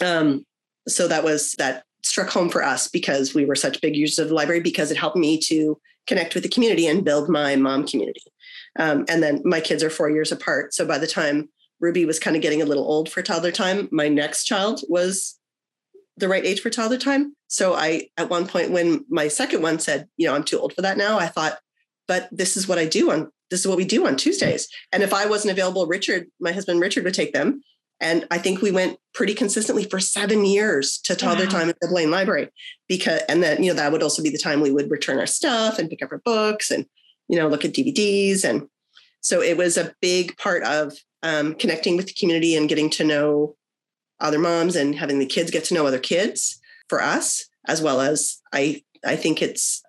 Um, 0.00 0.44
so 0.86 1.08
that 1.08 1.24
was 1.24 1.52
that 1.58 1.84
struck 2.02 2.28
home 2.28 2.48
for 2.48 2.62
us 2.62 2.88
because 2.88 3.34
we 3.34 3.44
were 3.44 3.54
such 3.54 3.80
big 3.80 3.96
users 3.96 4.18
of 4.18 4.28
the 4.28 4.34
library 4.34 4.60
because 4.60 4.90
it 4.90 4.96
helped 4.96 5.16
me 5.16 5.38
to 5.38 5.78
connect 6.06 6.34
with 6.34 6.42
the 6.42 6.48
community 6.48 6.86
and 6.86 7.04
build 7.04 7.28
my 7.28 7.56
mom 7.56 7.86
community. 7.86 8.22
Um, 8.78 9.04
and 9.08 9.22
then 9.22 9.42
my 9.44 9.60
kids 9.60 9.82
are 9.82 9.90
four 9.90 10.10
years 10.10 10.32
apart. 10.32 10.72
So 10.72 10.86
by 10.86 10.98
the 10.98 11.06
time 11.06 11.48
Ruby 11.80 12.04
was 12.04 12.18
kind 12.18 12.36
of 12.36 12.42
getting 12.42 12.62
a 12.62 12.64
little 12.64 12.84
old 12.84 13.10
for 13.10 13.22
toddler 13.22 13.52
time, 13.52 13.88
my 13.92 14.08
next 14.08 14.44
child 14.44 14.80
was 14.88 15.38
the 16.16 16.28
right 16.28 16.44
age 16.44 16.60
for 16.60 16.70
toddler 16.70 16.98
time. 16.98 17.34
So 17.48 17.74
I, 17.74 18.08
at 18.16 18.30
one 18.30 18.46
point, 18.46 18.70
when 18.70 19.04
my 19.08 19.28
second 19.28 19.62
one 19.62 19.78
said, 19.78 20.08
you 20.16 20.26
know, 20.26 20.34
I'm 20.34 20.44
too 20.44 20.58
old 20.58 20.72
for 20.72 20.82
that 20.82 20.98
now, 20.98 21.18
I 21.18 21.26
thought, 21.26 21.58
but 22.08 22.28
this 22.32 22.56
is 22.56 22.66
what 22.66 22.78
I 22.78 22.86
do 22.86 23.12
on 23.12 23.30
this 23.50 23.60
is 23.60 23.66
what 23.66 23.76
we 23.76 23.84
do 23.84 24.06
on 24.06 24.16
Tuesdays. 24.16 24.68
And 24.92 25.02
if 25.02 25.14
I 25.14 25.26
wasn't 25.26 25.52
available, 25.52 25.86
Richard, 25.86 26.26
my 26.40 26.52
husband 26.52 26.80
Richard 26.80 27.04
would 27.04 27.14
take 27.14 27.32
them. 27.32 27.62
And 28.00 28.26
I 28.30 28.38
think 28.38 28.60
we 28.60 28.70
went 28.70 28.98
pretty 29.14 29.34
consistently 29.34 29.84
for 29.84 29.98
seven 29.98 30.44
years 30.44 30.98
to 31.04 31.16
toddler 31.16 31.46
wow. 31.46 31.50
time 31.50 31.68
at 31.68 31.80
the 31.80 31.88
Blaine 31.88 32.10
Library 32.10 32.48
because, 32.88 33.22
and 33.28 33.42
then, 33.42 33.62
you 33.62 33.70
know, 33.70 33.76
that 33.76 33.90
would 33.90 34.02
also 34.02 34.22
be 34.22 34.30
the 34.30 34.38
time 34.38 34.60
we 34.60 34.70
would 34.70 34.90
return 34.90 35.18
our 35.18 35.26
stuff 35.26 35.78
and 35.78 35.90
pick 35.90 36.02
up 36.02 36.12
our 36.12 36.20
books 36.24 36.70
and, 36.70 36.86
you 37.28 37.38
know, 37.38 37.48
look 37.48 37.64
at 37.64 37.72
DVDs. 37.72 38.44
And 38.44 38.68
so 39.20 39.42
it 39.42 39.56
was 39.56 39.76
a 39.76 39.94
big 40.00 40.36
part 40.36 40.62
of 40.62 40.92
um, 41.22 41.54
connecting 41.54 41.96
with 41.96 42.06
the 42.06 42.14
community 42.14 42.54
and 42.54 42.68
getting 42.68 42.90
to 42.90 43.04
know 43.04 43.56
other 44.20 44.38
moms 44.38 44.76
and 44.76 44.94
having 44.94 45.18
the 45.18 45.26
kids 45.26 45.50
get 45.50 45.64
to 45.64 45.74
know 45.74 45.86
other 45.86 45.98
kids 45.98 46.60
for 46.88 47.02
us, 47.02 47.48
as 47.66 47.82
well 47.82 48.00
as 48.00 48.40
I, 48.52 48.82
I 49.04 49.16
think 49.16 49.42
it's 49.42 49.82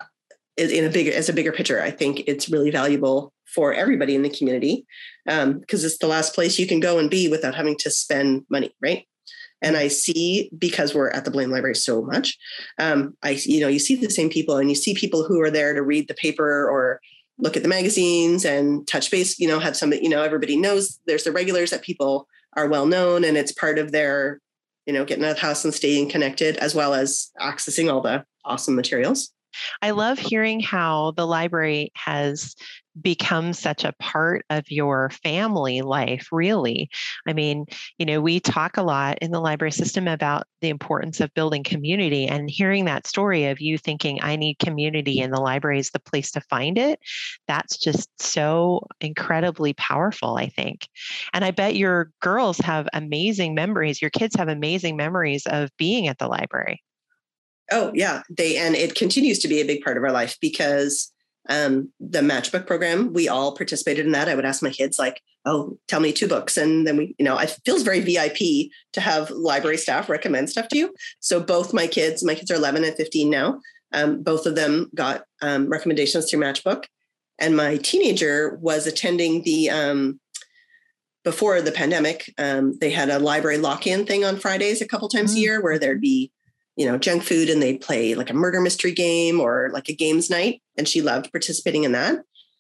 in 0.60 0.86
a 0.86 0.90
bigger 0.90 1.12
as 1.12 1.30
a 1.30 1.34
bigger 1.34 1.52
picture 1.52 1.82
i 1.82 1.92
think 1.92 2.24
it's 2.28 2.50
really 2.50 2.72
valuable 2.72 3.34
for 3.46 3.74
everybody 3.74 4.16
in 4.16 4.22
the 4.22 4.30
community 4.30 4.86
because 5.26 5.44
um, 5.44 5.64
it's 5.70 5.98
the 5.98 6.08
last 6.08 6.36
place 6.36 6.60
you 6.60 6.68
can 6.68 6.80
go 6.80 7.00
and 7.00 7.10
be 7.10 7.28
without 7.30 7.56
having 7.56 7.78
to 7.78 7.90
spend 7.90 8.44
money 8.50 8.72
right 8.82 9.08
and 9.62 9.78
i 9.78 9.88
see 9.88 10.50
because 10.58 10.94
we're 10.94 11.10
at 11.12 11.26
the 11.26 11.32
blaine 11.32 11.52
library 11.52 11.76
so 11.76 12.02
much 12.02 12.38
um, 12.80 13.16
i 13.24 13.32
you 13.46 13.60
know 13.60 13.68
you 13.68 13.80
see 13.80 13.96
the 13.96 14.10
same 14.10 14.30
people 14.30 14.58
and 14.58 14.70
you 14.70 14.76
see 14.76 14.94
people 14.94 15.24
who 15.24 15.42
are 15.42 15.52
there 15.52 15.74
to 15.74 15.82
read 15.82 16.08
the 16.08 16.14
paper 16.14 16.70
or 16.70 17.00
look 17.38 17.56
at 17.56 17.64
the 17.64 17.70
magazines 17.70 18.44
and 18.46 18.88
touch 18.88 19.10
base 19.10 19.40
you 19.40 19.48
know 19.48 19.60
have 19.60 19.76
some 19.76 19.94
you 19.94 20.10
know 20.10 20.22
everybody 20.22 20.56
knows 20.56 21.00
there's 21.08 21.24
the 21.24 21.32
regulars 21.32 21.72
that 21.72 21.82
people 21.82 22.28
are 22.58 22.68
well 22.68 22.86
known 22.86 23.24
and 23.24 23.38
it's 23.38 23.52
part 23.52 23.80
of 23.80 23.92
their 23.92 24.42
you 24.90 24.94
know, 24.94 25.06
getting 25.06 25.24
out 25.24 25.30
of 25.30 25.36
the 25.36 25.42
house 25.44 25.64
and 25.64 25.72
staying 25.72 26.10
connected, 26.10 26.58
as 26.58 26.74
well 26.74 26.96
as 26.96 27.30
accessing 27.40 27.94
all 27.94 28.02
the 28.02 28.26
awesome 28.44 28.76
materials. 28.76 29.32
I 29.82 29.92
love 29.92 30.18
mm-hmm. 30.18 30.28
hearing 30.28 30.60
how 30.60 31.12
the 31.16 31.28
library 31.28 31.92
has 31.96 32.56
become 33.02 33.54
such 33.54 33.84
a 33.84 33.94
part 34.00 34.46
of 34.50 34.70
your 34.70 35.10
family 35.24 35.82
life, 35.82 36.28
really. 36.32 36.90
I 37.28 37.34
mean, 37.34 37.66
you 37.98 38.06
know, 38.06 38.20
we 38.22 38.40
talk 38.40 38.78
a 38.78 38.84
lot 38.84 39.20
in 39.20 39.32
the 39.32 39.40
library 39.40 39.72
system 39.72 40.08
about 40.08 40.44
the 40.62 40.70
importance 40.70 41.20
of 41.20 41.34
building 41.34 41.64
community 41.64 42.28
and 42.28 42.50
hearing 42.50 42.86
that 42.86 43.08
story 43.08 43.46
of 43.46 43.62
you 43.62 43.78
thinking, 43.78 44.20
I 44.22 44.36
need 44.36 44.60
community 44.60 45.22
and 45.22 45.34
the 45.34 45.40
library 45.40 45.80
is 45.80 45.92
the 45.92 46.00
place 46.00 46.32
to 46.32 46.42
find 46.42 46.78
it. 46.78 47.00
That's 47.48 47.78
just 47.78 48.10
so 48.22 48.82
incredibly 49.00 49.74
powerful, 49.74 50.36
I 50.36 50.50
think. 50.50 50.88
And 51.34 51.46
I 51.46 51.52
bet 51.52 51.76
your 51.76 52.12
girls 52.22 52.58
have 52.60 52.88
amazing 52.94 53.56
memories, 53.56 54.02
your 54.02 54.12
kids 54.12 54.36
have 54.36 54.50
amazing 54.50 54.98
memories 54.98 55.46
of 55.46 55.70
being 55.78 56.08
at 56.08 56.18
the 56.18 56.28
library. 56.28 56.84
Oh, 57.72 57.92
yeah. 57.94 58.24
They, 58.30 58.58
and 58.58 58.76
it 58.76 58.96
continues 58.96 59.40
to 59.40 59.48
be 59.48 59.62
a 59.62 59.66
big 59.66 59.84
part 59.84 59.98
of 59.98 60.04
our 60.04 60.12
life 60.12 60.38
because 60.42 61.12
um, 61.50 61.92
the 62.00 62.20
matchbook 62.20 62.68
program, 62.68 63.14
we 63.14 63.28
all 63.28 63.56
participated 63.56 64.06
in 64.06 64.12
that. 64.12 64.30
I 64.30 64.36
would 64.36 64.46
ask 64.46 64.62
my 64.62 64.70
kids, 64.70 65.00
like, 65.00 65.22
oh, 65.46 65.78
tell 65.88 66.00
me 66.00 66.12
two 66.12 66.28
books. 66.28 66.58
And 66.58 66.86
then 66.86 66.98
we, 66.98 67.16
you 67.18 67.26
know, 67.26 67.38
it 67.38 67.58
feels 67.66 67.84
very 67.84 68.00
VIP 68.00 68.72
to 68.94 69.02
have 69.02 69.32
library 69.32 69.78
staff 69.78 70.10
recommend 70.10 70.50
stuff 70.50 70.68
to 70.70 70.78
you. 70.78 70.94
So 71.20 71.40
both 71.40 71.74
my 71.74 71.88
kids, 71.88 72.24
my 72.24 72.36
kids 72.36 72.52
are 72.52 72.56
11 72.56 72.84
and 72.84 72.96
15 72.96 73.30
now, 73.30 73.60
um, 73.94 74.22
both 74.22 74.46
of 74.46 74.56
them 74.56 74.90
got 74.94 75.24
um, 75.42 75.68
recommendations 75.70 76.30
through 76.30 76.42
Matchbook. 76.42 76.86
And 77.40 77.56
my 77.56 77.78
teenager 77.78 78.58
was 78.62 78.86
attending 78.86 79.44
the, 79.44 79.70
um, 79.70 80.20
before 81.24 81.62
the 81.62 81.72
pandemic, 81.72 82.34
um, 82.38 82.78
they 82.80 82.90
had 82.90 83.10
a 83.10 83.20
library 83.20 83.58
lock 83.58 83.88
in 83.88 84.06
thing 84.06 84.24
on 84.24 84.38
Fridays 84.38 84.82
a 84.82 84.88
couple 84.88 85.08
times 85.10 85.32
mm-hmm. 85.32 85.38
a 85.38 85.40
mm. 85.40 85.44
year 85.44 85.62
where 85.62 85.80
there'd 85.80 86.02
be 86.02 86.32
you 86.80 86.86
know, 86.86 86.98
junk 86.98 87.24
food 87.24 87.50
and 87.50 87.62
they'd 87.62 87.82
play 87.82 88.16
like 88.16 88.30
a 88.30 88.34
murder 88.34 88.62
mystery 88.62 88.94
game 88.94 89.42
or 89.42 89.70
like 89.74 89.90
a 89.90 89.94
games 89.94 90.30
night. 90.30 90.62
And 90.78 90.88
she 90.88 91.02
loved 91.02 91.30
participating 91.30 91.84
in 91.84 91.92
that. 91.92 92.20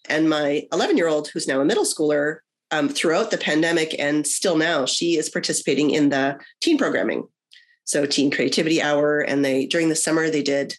And 0.09 0.29
my 0.29 0.67
11 0.73 0.97
year 0.97 1.07
old, 1.07 1.29
who's 1.29 1.47
now 1.47 1.61
a 1.61 1.65
middle 1.65 1.85
schooler, 1.85 2.39
um, 2.69 2.89
throughout 2.89 3.31
the 3.31 3.37
pandemic 3.37 3.95
and 3.97 4.27
still 4.27 4.57
now, 4.57 4.85
she 4.85 5.15
is 5.15 5.29
participating 5.29 5.91
in 5.91 6.09
the 6.09 6.37
teen 6.59 6.77
programming. 6.77 7.29
So 7.85 8.05
teen 8.05 8.29
creativity 8.29 8.81
hour. 8.81 9.21
And 9.21 9.43
they, 9.45 9.65
during 9.65 9.87
the 9.87 9.95
summer, 9.95 10.29
they 10.29 10.43
did 10.43 10.75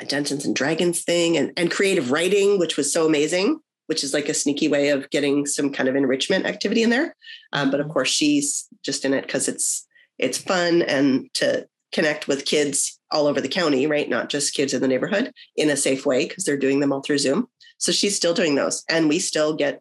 a 0.00 0.04
Dungeons 0.04 0.44
and 0.44 0.56
Dragons 0.56 1.04
thing 1.04 1.36
and, 1.36 1.52
and 1.56 1.70
creative 1.70 2.10
writing, 2.10 2.58
which 2.58 2.76
was 2.76 2.92
so 2.92 3.06
amazing, 3.06 3.60
which 3.86 4.02
is 4.02 4.12
like 4.12 4.28
a 4.28 4.34
sneaky 4.34 4.66
way 4.66 4.88
of 4.88 5.08
getting 5.10 5.46
some 5.46 5.70
kind 5.70 5.88
of 5.88 5.94
enrichment 5.94 6.44
activity 6.44 6.82
in 6.82 6.90
there. 6.90 7.14
Um, 7.52 7.70
but 7.70 7.78
of 7.78 7.86
mm-hmm. 7.86 7.92
course, 7.92 8.08
she's 8.08 8.66
just 8.84 9.04
in 9.04 9.14
it 9.14 9.22
because 9.22 9.46
it's, 9.46 9.86
it's 10.18 10.38
fun 10.38 10.82
and 10.82 11.32
to 11.34 11.68
connect 11.92 12.28
with 12.28 12.44
kids 12.44 12.98
all 13.10 13.26
over 13.26 13.40
the 13.40 13.48
county, 13.48 13.86
right? 13.86 14.08
Not 14.08 14.30
just 14.30 14.54
kids 14.54 14.72
in 14.72 14.80
the 14.80 14.88
neighborhood 14.88 15.32
in 15.56 15.70
a 15.70 15.76
safe 15.76 16.06
way 16.06 16.26
because 16.26 16.44
they're 16.44 16.56
doing 16.56 16.80
them 16.80 16.92
all 16.92 17.02
through 17.02 17.18
Zoom. 17.18 17.48
So 17.78 17.92
she's 17.92 18.16
still 18.16 18.34
doing 18.34 18.54
those. 18.54 18.84
And 18.88 19.08
we 19.08 19.18
still 19.18 19.54
get 19.54 19.80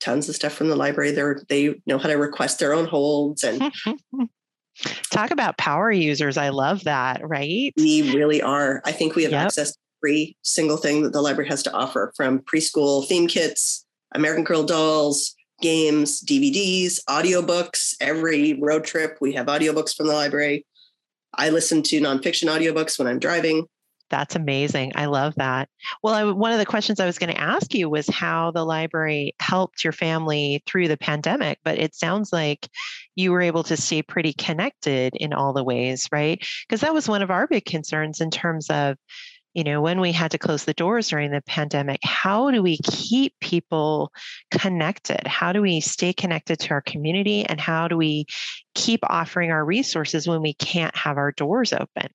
tons 0.00 0.28
of 0.28 0.34
stuff 0.34 0.52
from 0.52 0.68
the 0.68 0.76
library. 0.76 1.12
They're 1.12 1.40
they 1.48 1.80
know 1.86 1.98
how 1.98 2.08
to 2.08 2.14
request 2.14 2.58
their 2.58 2.72
own 2.72 2.86
holds 2.86 3.44
and 3.44 3.72
talk 5.10 5.30
about 5.30 5.58
power 5.58 5.90
users. 5.90 6.36
I 6.36 6.48
love 6.48 6.84
that, 6.84 7.26
right? 7.26 7.72
We 7.76 8.14
really 8.14 8.42
are. 8.42 8.82
I 8.84 8.92
think 8.92 9.14
we 9.14 9.22
have 9.22 9.32
yep. 9.32 9.46
access 9.46 9.72
to 9.72 9.78
every 10.02 10.36
single 10.42 10.76
thing 10.76 11.02
that 11.02 11.12
the 11.12 11.22
library 11.22 11.48
has 11.48 11.62
to 11.64 11.72
offer 11.72 12.12
from 12.16 12.40
preschool 12.40 13.06
theme 13.06 13.28
kits, 13.28 13.86
American 14.14 14.44
Girl 14.44 14.64
dolls, 14.64 15.34
games, 15.60 16.22
DVDs, 16.22 16.98
audiobooks. 17.08 17.94
Every 18.00 18.54
road 18.54 18.84
trip, 18.84 19.18
we 19.20 19.32
have 19.34 19.46
audiobooks 19.46 19.94
from 19.94 20.06
the 20.06 20.14
library. 20.14 20.66
I 21.34 21.50
listen 21.50 21.82
to 21.84 22.00
nonfiction 22.00 22.48
audiobooks 22.48 22.98
when 22.98 23.08
I'm 23.08 23.18
driving. 23.18 23.66
That's 24.10 24.34
amazing. 24.34 24.92
I 24.96 25.06
love 25.06 25.34
that. 25.36 25.68
Well, 26.02 26.14
I, 26.14 26.24
one 26.24 26.52
of 26.52 26.58
the 26.58 26.66
questions 26.66 26.98
I 26.98 27.06
was 27.06 27.18
going 27.18 27.32
to 27.32 27.40
ask 27.40 27.72
you 27.72 27.88
was 27.88 28.08
how 28.08 28.50
the 28.50 28.64
library 28.64 29.34
helped 29.38 29.84
your 29.84 29.92
family 29.92 30.62
through 30.66 30.88
the 30.88 30.96
pandemic, 30.96 31.58
but 31.64 31.78
it 31.78 31.94
sounds 31.94 32.32
like 32.32 32.68
you 33.14 33.30
were 33.30 33.40
able 33.40 33.62
to 33.64 33.76
stay 33.76 34.02
pretty 34.02 34.32
connected 34.32 35.14
in 35.14 35.32
all 35.32 35.52
the 35.52 35.62
ways, 35.62 36.08
right? 36.10 36.44
Because 36.68 36.80
that 36.80 36.92
was 36.92 37.08
one 37.08 37.22
of 37.22 37.30
our 37.30 37.46
big 37.46 37.64
concerns 37.64 38.20
in 38.20 38.30
terms 38.30 38.68
of 38.68 38.96
you 39.54 39.64
know, 39.64 39.80
when 39.80 40.00
we 40.00 40.12
had 40.12 40.30
to 40.30 40.38
close 40.38 40.64
the 40.64 40.74
doors 40.74 41.08
during 41.08 41.32
the 41.32 41.42
pandemic, 41.42 42.00
how 42.04 42.50
do 42.50 42.62
we 42.62 42.78
keep 42.78 43.34
people 43.40 44.12
connected? 44.50 45.26
How 45.26 45.52
do 45.52 45.60
we 45.60 45.80
stay 45.80 46.12
connected 46.12 46.60
to 46.60 46.70
our 46.70 46.80
community? 46.80 47.44
And 47.44 47.60
how 47.60 47.88
do 47.88 47.96
we 47.96 48.26
keep 48.74 49.00
offering 49.02 49.50
our 49.50 49.64
resources 49.64 50.28
when 50.28 50.40
we 50.40 50.54
can't 50.54 50.94
have 50.96 51.16
our 51.16 51.32
doors 51.32 51.72
open? 51.72 52.08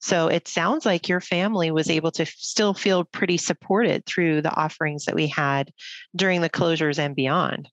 So 0.00 0.28
it 0.28 0.48
sounds 0.48 0.86
like 0.86 1.08
your 1.08 1.20
family 1.20 1.70
was 1.70 1.90
able 1.90 2.10
to 2.12 2.24
still 2.24 2.72
feel 2.72 3.04
pretty 3.04 3.36
supported 3.36 4.06
through 4.06 4.40
the 4.40 4.54
offerings 4.54 5.04
that 5.04 5.14
we 5.14 5.26
had 5.26 5.70
during 6.16 6.40
the 6.40 6.50
closures 6.50 6.98
and 6.98 7.14
beyond. 7.14 7.68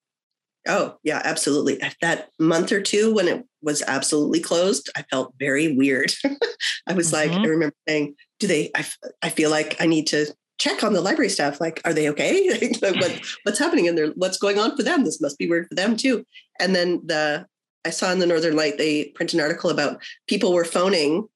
Oh, 0.67 0.97
yeah, 1.03 1.21
absolutely. 1.23 1.79
That 2.01 2.29
month 2.39 2.71
or 2.71 2.81
two 2.81 3.13
when 3.13 3.27
it 3.27 3.45
was 3.61 3.83
absolutely 3.87 4.39
closed, 4.39 4.89
I 4.97 5.03
felt 5.03 5.33
very 5.39 5.75
weird. 5.75 6.11
I 6.87 6.93
was 6.93 7.11
mm-hmm. 7.11 7.31
like, 7.31 7.39
I 7.39 7.47
remember 7.47 7.75
saying, 7.87 8.15
do 8.39 8.47
they, 8.47 8.71
I, 8.75 8.85
I 9.21 9.29
feel 9.29 9.49
like 9.49 9.75
I 9.79 9.85
need 9.85 10.07
to 10.07 10.27
check 10.57 10.83
on 10.83 10.93
the 10.93 11.01
library 11.01 11.29
staff. 11.29 11.59
Like, 11.59 11.81
are 11.85 11.93
they 11.93 12.09
okay? 12.09 12.49
what, 12.79 13.21
what's 13.43 13.59
happening 13.59 13.85
in 13.85 13.95
there? 13.95 14.07
What's 14.15 14.37
going 14.37 14.59
on 14.59 14.75
for 14.75 14.83
them? 14.83 15.03
This 15.03 15.21
must 15.21 15.37
be 15.37 15.49
weird 15.49 15.67
for 15.67 15.75
them 15.75 15.95
too. 15.95 16.25
And 16.59 16.75
then 16.75 17.01
the, 17.05 17.45
I 17.85 17.89
saw 17.89 18.11
in 18.11 18.19
the 18.19 18.25
Northern 18.25 18.55
Light, 18.55 18.77
they 18.77 19.05
print 19.15 19.33
an 19.33 19.39
article 19.39 19.69
about 19.69 20.01
people 20.27 20.53
were 20.53 20.65
phoning 20.65 21.27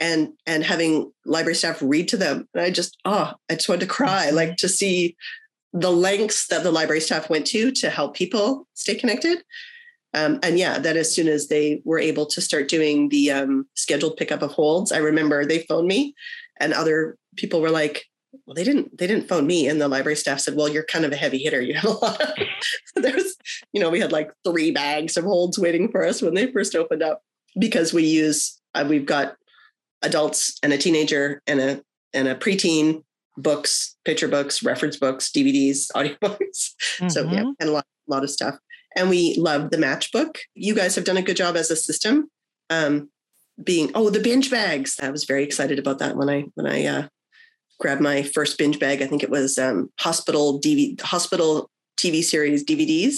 and 0.00 0.32
and 0.44 0.64
having 0.64 1.12
library 1.24 1.54
staff 1.54 1.80
read 1.80 2.08
to 2.08 2.16
them. 2.16 2.48
And 2.52 2.64
I 2.64 2.70
just, 2.70 2.98
oh, 3.04 3.32
I 3.48 3.54
just 3.54 3.68
wanted 3.68 3.82
to 3.82 3.86
cry, 3.86 4.30
like 4.30 4.50
mm-hmm. 4.50 4.54
to 4.56 4.68
see 4.68 5.16
the 5.72 5.92
lengths 5.92 6.48
that 6.48 6.62
the 6.62 6.72
library 6.72 7.00
staff 7.00 7.30
went 7.30 7.46
to 7.48 7.70
to 7.70 7.90
help 7.90 8.16
people 8.16 8.66
stay 8.74 8.94
connected. 8.96 9.44
Um, 10.14 10.38
and 10.42 10.58
yeah, 10.58 10.78
that 10.78 10.96
as 10.96 11.12
soon 11.12 11.28
as 11.28 11.48
they 11.48 11.82
were 11.84 11.98
able 11.98 12.26
to 12.26 12.40
start 12.40 12.68
doing 12.68 13.08
the 13.08 13.32
um, 13.32 13.66
scheduled 13.74 14.16
pickup 14.16 14.42
of 14.42 14.52
holds, 14.52 14.92
I 14.92 14.98
remember 14.98 15.44
they 15.44 15.60
phoned 15.60 15.88
me, 15.88 16.14
and 16.60 16.72
other 16.72 17.18
people 17.36 17.60
were 17.60 17.70
like, 17.70 18.04
"Well, 18.46 18.54
they 18.54 18.64
didn't. 18.64 18.96
They 18.96 19.06
didn't 19.06 19.28
phone 19.28 19.46
me." 19.46 19.66
And 19.66 19.80
the 19.80 19.88
library 19.88 20.16
staff 20.16 20.40
said, 20.40 20.54
"Well, 20.54 20.68
you're 20.68 20.84
kind 20.84 21.04
of 21.04 21.12
a 21.12 21.16
heavy 21.16 21.38
hitter. 21.38 21.60
You 21.60 21.74
have 21.74 21.84
a 21.84 21.90
lot." 21.90 22.20
Of, 22.20 22.46
there's, 22.96 23.36
you 23.72 23.80
know, 23.80 23.90
we 23.90 24.00
had 24.00 24.12
like 24.12 24.30
three 24.44 24.70
bags 24.70 25.16
of 25.16 25.24
holds 25.24 25.58
waiting 25.58 25.90
for 25.90 26.04
us 26.04 26.22
when 26.22 26.34
they 26.34 26.52
first 26.52 26.76
opened 26.76 27.02
up 27.02 27.22
because 27.58 27.92
we 27.92 28.04
use 28.04 28.60
uh, 28.74 28.84
we've 28.88 29.06
got 29.06 29.36
adults 30.02 30.58
and 30.62 30.72
a 30.72 30.78
teenager 30.78 31.42
and 31.46 31.60
a 31.60 31.82
and 32.12 32.28
a 32.28 32.34
preteen 32.34 33.02
books, 33.36 33.96
picture 34.04 34.28
books, 34.28 34.62
reference 34.62 34.96
books, 34.96 35.30
DVDs, 35.30 35.90
audiobooks. 35.94 36.70
Mm-hmm. 36.94 37.08
So 37.08 37.24
yeah, 37.24 37.40
mm-hmm. 37.40 37.50
and 37.58 37.70
a 37.70 37.72
lot, 37.72 37.86
a 38.08 38.12
lot 38.12 38.22
of 38.22 38.30
stuff. 38.30 38.54
And 38.96 39.10
we 39.10 39.36
love 39.36 39.70
the 39.70 39.76
matchbook. 39.76 40.36
You 40.54 40.74
guys 40.74 40.94
have 40.94 41.04
done 41.04 41.16
a 41.16 41.22
good 41.22 41.36
job 41.36 41.56
as 41.56 41.70
a 41.70 41.76
system. 41.76 42.30
Um, 42.70 43.10
being 43.62 43.90
oh 43.94 44.10
the 44.10 44.20
binge 44.20 44.50
bags. 44.50 44.98
I 45.00 45.10
was 45.10 45.24
very 45.24 45.44
excited 45.44 45.78
about 45.78 45.98
that 45.98 46.16
when 46.16 46.28
I 46.28 46.44
when 46.54 46.66
I 46.66 46.86
uh, 46.86 47.08
grabbed 47.78 48.00
my 48.00 48.22
first 48.22 48.58
binge 48.58 48.78
bag. 48.78 49.02
I 49.02 49.06
think 49.06 49.22
it 49.22 49.30
was 49.30 49.58
um, 49.58 49.90
hospital 50.00 50.60
DVD 50.60 51.00
hospital 51.00 51.70
TV 51.96 52.22
series 52.22 52.64
DVDs. 52.64 53.16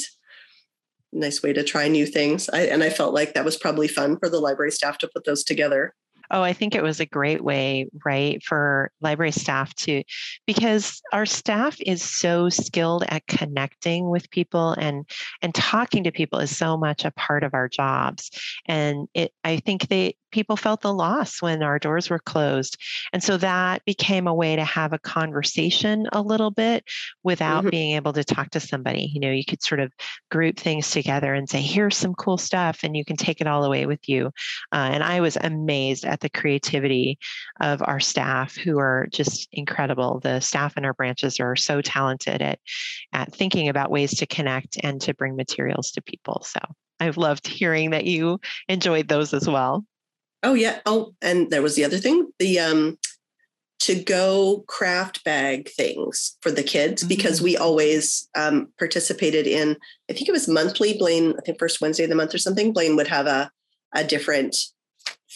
Nice 1.12 1.42
way 1.42 1.52
to 1.52 1.64
try 1.64 1.88
new 1.88 2.04
things. 2.04 2.50
I, 2.50 2.62
and 2.62 2.82
I 2.82 2.90
felt 2.90 3.14
like 3.14 3.34
that 3.34 3.44
was 3.44 3.56
probably 3.56 3.88
fun 3.88 4.18
for 4.18 4.28
the 4.28 4.40
library 4.40 4.72
staff 4.72 4.98
to 4.98 5.08
put 5.08 5.24
those 5.24 5.44
together. 5.44 5.94
Oh, 6.30 6.42
I 6.42 6.52
think 6.52 6.74
it 6.74 6.82
was 6.82 7.00
a 7.00 7.06
great 7.06 7.42
way, 7.42 7.88
right, 8.04 8.42
for 8.42 8.90
library 9.00 9.32
staff 9.32 9.74
to, 9.76 10.02
because 10.46 11.00
our 11.12 11.26
staff 11.26 11.76
is 11.80 12.02
so 12.02 12.48
skilled 12.48 13.04
at 13.08 13.26
connecting 13.26 14.10
with 14.10 14.30
people 14.30 14.72
and 14.78 15.08
and 15.42 15.54
talking 15.54 16.04
to 16.04 16.12
people 16.12 16.38
is 16.38 16.56
so 16.56 16.76
much 16.76 17.04
a 17.04 17.10
part 17.12 17.44
of 17.44 17.54
our 17.54 17.68
jobs. 17.68 18.30
And 18.66 19.08
it, 19.14 19.32
I 19.44 19.58
think 19.58 19.88
they 19.88 20.16
people 20.32 20.56
felt 20.56 20.82
the 20.82 20.92
loss 20.92 21.40
when 21.40 21.62
our 21.62 21.78
doors 21.78 22.10
were 22.10 22.18
closed. 22.18 22.76
And 23.12 23.22
so 23.22 23.38
that 23.38 23.82
became 23.86 24.26
a 24.26 24.34
way 24.34 24.54
to 24.54 24.64
have 24.64 24.92
a 24.92 24.98
conversation 24.98 26.06
a 26.12 26.20
little 26.20 26.50
bit 26.50 26.84
without 27.22 27.60
mm-hmm. 27.60 27.70
being 27.70 27.96
able 27.96 28.12
to 28.12 28.22
talk 28.22 28.50
to 28.50 28.60
somebody. 28.60 29.10
You 29.14 29.20
know, 29.20 29.30
you 29.30 29.44
could 29.46 29.62
sort 29.62 29.80
of 29.80 29.92
group 30.30 30.58
things 30.58 30.90
together 30.90 31.32
and 31.32 31.48
say, 31.48 31.62
here's 31.62 31.96
some 31.96 32.14
cool 32.14 32.36
stuff, 32.36 32.80
and 32.82 32.94
you 32.94 33.04
can 33.04 33.16
take 33.16 33.40
it 33.40 33.46
all 33.46 33.64
away 33.64 33.86
with 33.86 34.08
you. 34.08 34.26
Uh, 34.72 34.90
and 34.92 35.02
I 35.02 35.20
was 35.20 35.38
amazed 35.40 36.04
at 36.04 36.15
the 36.20 36.28
creativity 36.28 37.18
of 37.60 37.82
our 37.82 38.00
staff 38.00 38.56
who 38.56 38.78
are 38.78 39.08
just 39.12 39.48
incredible. 39.52 40.20
The 40.20 40.40
staff 40.40 40.76
in 40.76 40.84
our 40.84 40.94
branches 40.94 41.40
are 41.40 41.56
so 41.56 41.80
talented 41.80 42.42
at, 42.42 42.58
at 43.12 43.34
thinking 43.34 43.68
about 43.68 43.90
ways 43.90 44.16
to 44.18 44.26
connect 44.26 44.76
and 44.82 45.00
to 45.02 45.14
bring 45.14 45.36
materials 45.36 45.90
to 45.92 46.02
people. 46.02 46.42
So 46.44 46.60
I've 47.00 47.16
loved 47.16 47.46
hearing 47.46 47.90
that 47.90 48.04
you 48.04 48.40
enjoyed 48.68 49.08
those 49.08 49.34
as 49.34 49.48
well. 49.48 49.84
Oh 50.42 50.54
yeah. 50.54 50.80
Oh, 50.86 51.14
and 51.20 51.50
there 51.50 51.62
was 51.62 51.74
the 51.74 51.84
other 51.84 51.98
thing, 51.98 52.30
the 52.38 52.58
um 52.60 52.98
to 53.78 54.02
go 54.02 54.64
craft 54.68 55.22
bag 55.24 55.68
things 55.68 56.36
for 56.40 56.50
the 56.50 56.62
kids 56.62 57.02
mm-hmm. 57.02 57.08
because 57.08 57.42
we 57.42 57.56
always 57.56 58.28
um, 58.34 58.68
participated 58.78 59.46
in 59.46 59.76
i 60.10 60.12
think 60.12 60.28
it 60.28 60.32
was 60.32 60.48
monthly 60.48 60.96
blaine 60.96 61.34
i 61.38 61.40
think 61.44 61.58
first 61.58 61.80
wednesday 61.80 62.04
of 62.04 62.10
the 62.10 62.16
month 62.16 62.34
or 62.34 62.38
something 62.38 62.72
blaine 62.72 62.96
would 62.96 63.06
have 63.06 63.26
a, 63.26 63.50
a 63.94 64.02
different 64.02 64.56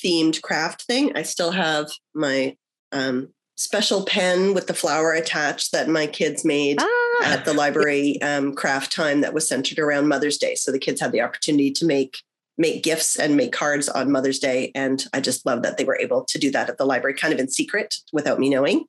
themed 0.02 0.40
craft 0.42 0.82
thing. 0.82 1.16
I 1.16 1.22
still 1.22 1.50
have 1.50 1.90
my 2.14 2.56
um, 2.92 3.28
special 3.56 4.04
pen 4.04 4.54
with 4.54 4.66
the 4.66 4.74
flower 4.74 5.12
attached 5.12 5.72
that 5.72 5.88
my 5.88 6.06
kids 6.06 6.44
made 6.44 6.78
ah. 6.80 7.20
at 7.24 7.44
the 7.44 7.52
library 7.52 8.20
um, 8.22 8.54
craft 8.54 8.92
time 8.92 9.20
that 9.20 9.34
was 9.34 9.46
centered 9.46 9.78
around 9.78 10.08
Mother's 10.08 10.38
Day. 10.38 10.54
So 10.54 10.72
the 10.72 10.78
kids 10.78 11.00
had 11.00 11.12
the 11.12 11.20
opportunity 11.20 11.70
to 11.72 11.86
make 11.86 12.18
make 12.60 12.82
gifts 12.82 13.18
and 13.18 13.36
make 13.36 13.52
cards 13.52 13.88
on 13.88 14.12
Mother's 14.12 14.38
Day. 14.38 14.70
And 14.74 15.02
I 15.14 15.20
just 15.20 15.46
love 15.46 15.62
that 15.62 15.78
they 15.78 15.84
were 15.84 15.98
able 15.98 16.24
to 16.26 16.38
do 16.38 16.50
that 16.50 16.68
at 16.68 16.76
the 16.76 16.84
library, 16.84 17.14
kind 17.14 17.32
of 17.32 17.40
in 17.40 17.48
secret 17.48 17.94
without 18.12 18.38
me 18.38 18.50
knowing. 18.50 18.84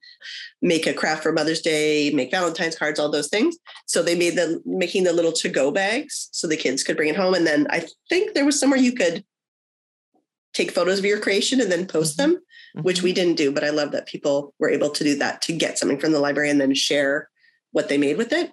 Make 0.62 0.86
a 0.86 0.94
craft 0.94 1.24
for 1.24 1.32
Mother's 1.32 1.62
Day, 1.62 2.12
make 2.12 2.32
Valentine's 2.32 2.78
cards, 2.78 3.00
all 3.00 3.10
those 3.10 3.30
things. 3.30 3.58
So 3.86 4.04
they 4.04 4.16
made 4.16 4.36
the 4.36 4.62
making 4.66 5.06
the 5.06 5.14
little 5.14 5.32
to-go 5.32 5.72
bags 5.72 6.28
so 6.34 6.48
the 6.48 6.58
kids 6.58 6.84
could 6.84 6.98
bring 6.98 7.08
it 7.08 7.16
home. 7.16 7.34
And 7.34 7.48
then 7.48 7.66
I 7.70 7.88
think 8.10 8.34
there 8.34 8.46
was 8.46 8.60
somewhere 8.60 8.80
you 8.80 8.92
could 8.92 9.24
take 10.54 10.72
photos 10.72 11.00
of 11.00 11.06
your 11.06 11.20
creation 11.20 11.62
and 11.62 11.72
then 11.72 11.86
post 11.86 12.18
mm-hmm. 12.18 12.32
them, 12.32 12.42
mm-hmm. 12.42 12.82
which 12.82 13.02
we 13.02 13.14
didn't 13.14 13.36
do. 13.36 13.52
But 13.52 13.64
I 13.64 13.70
love 13.70 13.92
that 13.92 14.08
people 14.08 14.54
were 14.60 14.70
able 14.70 14.90
to 14.90 15.04
do 15.04 15.18
that 15.18 15.42
to 15.44 15.54
get 15.54 15.78
something 15.78 16.00
from 16.00 16.12
the 16.12 16.20
library 16.20 16.50
and 16.50 16.60
then 16.60 16.74
share 16.74 17.30
what 17.72 17.90
they 17.90 17.98
made 17.98 18.18
with 18.18 18.34
it. 18.34 18.52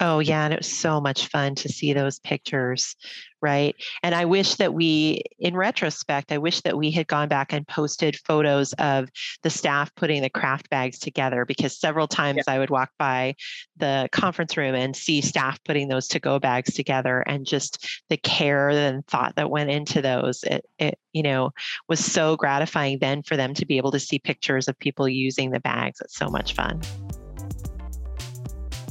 Oh, 0.00 0.20
yeah. 0.20 0.44
And 0.44 0.54
it 0.54 0.60
was 0.60 0.68
so 0.68 1.00
much 1.00 1.26
fun 1.26 1.56
to 1.56 1.68
see 1.68 1.92
those 1.92 2.20
pictures, 2.20 2.94
right? 3.40 3.74
And 4.02 4.14
I 4.14 4.24
wish 4.24 4.56
that 4.56 4.74
we, 4.74 5.22
in 5.38 5.56
retrospect, 5.56 6.32
I 6.32 6.38
wish 6.38 6.60
that 6.62 6.76
we 6.76 6.90
had 6.90 7.06
gone 7.06 7.28
back 7.28 7.52
and 7.52 7.66
posted 7.66 8.18
photos 8.26 8.72
of 8.74 9.08
the 9.42 9.50
staff 9.50 9.94
putting 9.94 10.22
the 10.22 10.30
craft 10.30 10.70
bags 10.70 10.98
together 10.98 11.44
because 11.44 11.78
several 11.78 12.08
times 12.08 12.44
yeah. 12.46 12.54
I 12.54 12.58
would 12.58 12.70
walk 12.70 12.90
by 12.98 13.34
the 13.76 14.08
conference 14.12 14.56
room 14.56 14.74
and 14.74 14.94
see 14.94 15.20
staff 15.20 15.62
putting 15.64 15.88
those 15.88 16.08
to 16.08 16.20
go 16.20 16.38
bags 16.38 16.74
together 16.74 17.20
and 17.26 17.46
just 17.46 17.86
the 18.08 18.16
care 18.16 18.70
and 18.70 19.06
thought 19.06 19.36
that 19.36 19.50
went 19.50 19.70
into 19.70 20.02
those. 20.02 20.42
It, 20.44 20.64
it, 20.78 20.98
you 21.12 21.22
know, 21.22 21.50
was 21.88 22.04
so 22.04 22.36
gratifying 22.36 22.98
then 23.00 23.22
for 23.22 23.36
them 23.36 23.54
to 23.54 23.66
be 23.66 23.76
able 23.76 23.92
to 23.92 24.00
see 24.00 24.18
pictures 24.18 24.68
of 24.68 24.78
people 24.78 25.08
using 25.08 25.50
the 25.50 25.60
bags. 25.60 26.00
It's 26.00 26.16
so 26.16 26.28
much 26.28 26.54
fun. 26.54 26.80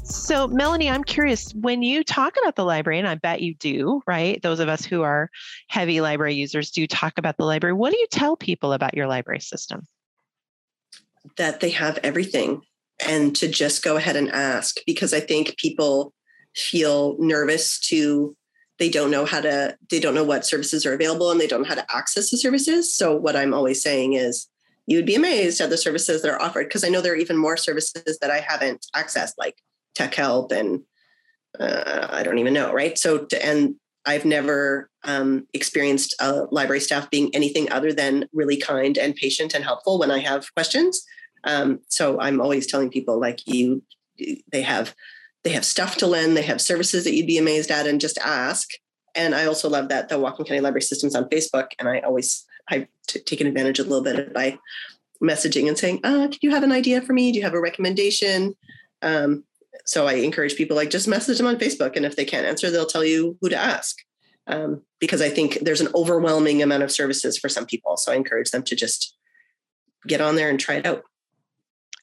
So, 0.10 0.48
Melanie, 0.48 0.90
I'm 0.90 1.04
curious 1.04 1.52
when 1.54 1.82
you 1.82 2.04
talk 2.04 2.38
about 2.42 2.56
the 2.56 2.64
library, 2.64 3.00
and 3.00 3.08
I 3.08 3.16
bet 3.16 3.42
you 3.42 3.56
do, 3.56 4.02
right? 4.08 4.42
Those 4.42 4.60
of 4.60 4.70
us 4.70 4.86
who 4.86 5.02
are 5.02 5.30
heavy 5.68 6.00
library 6.00 6.36
users 6.36 6.72
do 6.72 6.88
talk 6.88 7.18
about 7.18 7.38
the 7.38 7.44
library. 7.44 7.74
What 7.74 7.92
do 7.92 8.00
you 8.00 8.08
tell 8.10 8.38
people 8.38 8.74
about 8.74 8.96
your 8.96 9.08
library 9.08 9.42
system? 9.42 9.86
That 11.36 11.60
they 11.60 11.72
have 11.72 12.00
everything 12.04 12.62
and 13.06 13.36
to 13.36 13.48
just 13.48 13.84
go 13.84 13.98
ahead 13.98 14.16
and 14.16 14.32
ask 14.32 14.78
because 14.86 15.14
I 15.14 15.20
think 15.20 15.58
people 15.58 16.14
feel 16.56 17.16
nervous 17.20 17.80
to 17.80 18.36
they 18.80 18.90
don't 18.90 19.12
know 19.12 19.26
how 19.26 19.42
to 19.42 19.78
they 19.90 20.00
don't 20.00 20.16
know 20.16 20.24
what 20.24 20.46
services 20.46 20.86
are 20.86 20.94
available 20.94 21.32
and 21.32 21.40
they 21.40 21.48
don't 21.48 21.62
know 21.62 21.68
how 21.68 21.76
to 21.76 21.96
access 21.96 22.32
the 22.32 22.38
services 22.38 22.96
so 22.96 23.16
what 23.16 23.36
i'm 23.36 23.54
always 23.54 23.82
saying 23.82 24.14
is 24.14 24.48
you 24.88 24.98
would 24.98 25.06
be 25.06 25.14
amazed 25.14 25.62
at 25.62 25.70
the 25.70 25.78
services 25.78 26.22
that 26.22 26.32
are 26.32 26.42
offered 26.42 26.68
because 26.68 26.84
i 26.84 26.90
know 26.90 27.00
there 27.00 27.14
are 27.14 27.18
even 27.18 27.38
more 27.38 27.58
services 27.58 28.18
that 28.22 28.32
i 28.32 28.40
haven't 28.40 28.88
accessed 28.96 29.34
like 29.38 29.58
tech 29.98 30.14
help 30.16 30.52
and 30.52 30.82
uh, 31.60 32.08
I 32.12 32.24
don't 32.24 32.38
even 32.38 32.54
know, 32.54 32.72
right? 32.72 32.98
So, 32.98 33.26
to, 33.26 33.46
and 33.46 33.76
I've 34.06 34.26
never 34.26 34.90
um, 35.04 35.48
experienced 35.54 36.16
a 36.20 36.46
library 36.52 36.80
staff 36.80 37.10
being 37.10 37.34
anything 37.34 37.72
other 37.72 37.92
than 37.92 38.30
really 38.32 38.58
kind 38.58 38.98
and 38.98 39.16
patient 39.16 39.54
and 39.54 39.64
helpful 39.64 40.00
when 40.00 40.12
I 40.12 40.20
have 40.20 40.54
questions. 40.54 41.04
Um, 41.44 41.80
so 41.88 42.20
I'm 42.20 42.40
always 42.40 42.68
telling 42.68 42.90
people 42.90 43.20
like 43.20 43.40
you, 43.46 43.84
they 44.52 44.62
have 44.62 44.96
they 45.44 45.52
have 45.52 45.66
stuff 45.66 45.96
to 45.98 46.08
lend, 46.08 46.36
they 46.36 46.42
have 46.42 46.60
services 46.60 47.04
that 47.04 47.14
you'd 47.14 47.28
be 47.28 47.38
amazed 47.38 47.72
at, 47.72 47.88
and 47.88 48.02
just 48.02 48.18
ask. 48.18 48.72
And 49.16 49.34
I 49.34 49.46
also 49.46 49.70
love 49.70 49.90
that 49.90 50.10
the 50.10 50.16
Whatcom 50.16 50.46
County 50.48 50.60
Library 50.60 50.82
System's 50.82 51.16
on 51.16 51.30
Facebook, 51.30 51.68
and 51.80 51.88
I 51.88 52.00
always 52.00 52.46
I've 52.70 52.88
t- 53.08 53.20
taken 53.20 53.48
advantage 53.48 53.80
a 53.80 53.84
little 53.84 54.04
bit 54.04 54.34
by 54.34 54.58
messaging 55.24 55.68
and 55.68 55.78
saying, 55.78 56.02
uh, 56.04 56.28
"Can 56.28 56.40
you 56.42 56.52
have 56.52 56.64
an 56.64 56.72
idea 56.72 57.02
for 57.02 57.14
me? 57.14 57.32
Do 57.32 57.38
you 57.38 57.44
have 57.44 57.54
a 57.54 57.62
recommendation?" 57.62 58.56
Um, 59.02 59.44
so 59.86 60.08
I 60.08 60.14
encourage 60.14 60.56
people 60.56 60.76
like 60.76 60.90
just 60.90 61.08
message 61.08 61.38
them 61.38 61.48
on 61.48 61.58
Facebook, 61.58 61.96
and 61.96 62.06
if 62.06 62.16
they 62.16 62.26
can't 62.26 62.46
answer, 62.46 62.70
they'll 62.70 62.86
tell 62.86 63.04
you 63.04 63.38
who 63.42 63.50
to 63.50 63.56
ask. 63.56 63.98
Um, 64.48 64.84
because 65.00 65.22
I 65.22 65.30
think 65.30 65.60
there's 65.62 65.82
an 65.82 65.90
overwhelming 65.94 66.64
amount 66.64 66.84
of 66.84 66.92
services 66.92 67.38
for 67.38 67.50
some 67.50 67.66
people. 67.66 67.98
So 67.98 68.14
I 68.14 68.16
encourage 68.16 68.52
them 68.52 68.64
to 68.64 68.76
just 68.76 69.18
get 70.08 70.22
on 70.22 70.38
there 70.38 70.50
and 70.50 70.58
try 70.58 70.76
it 70.76 70.86
out. 70.86 71.04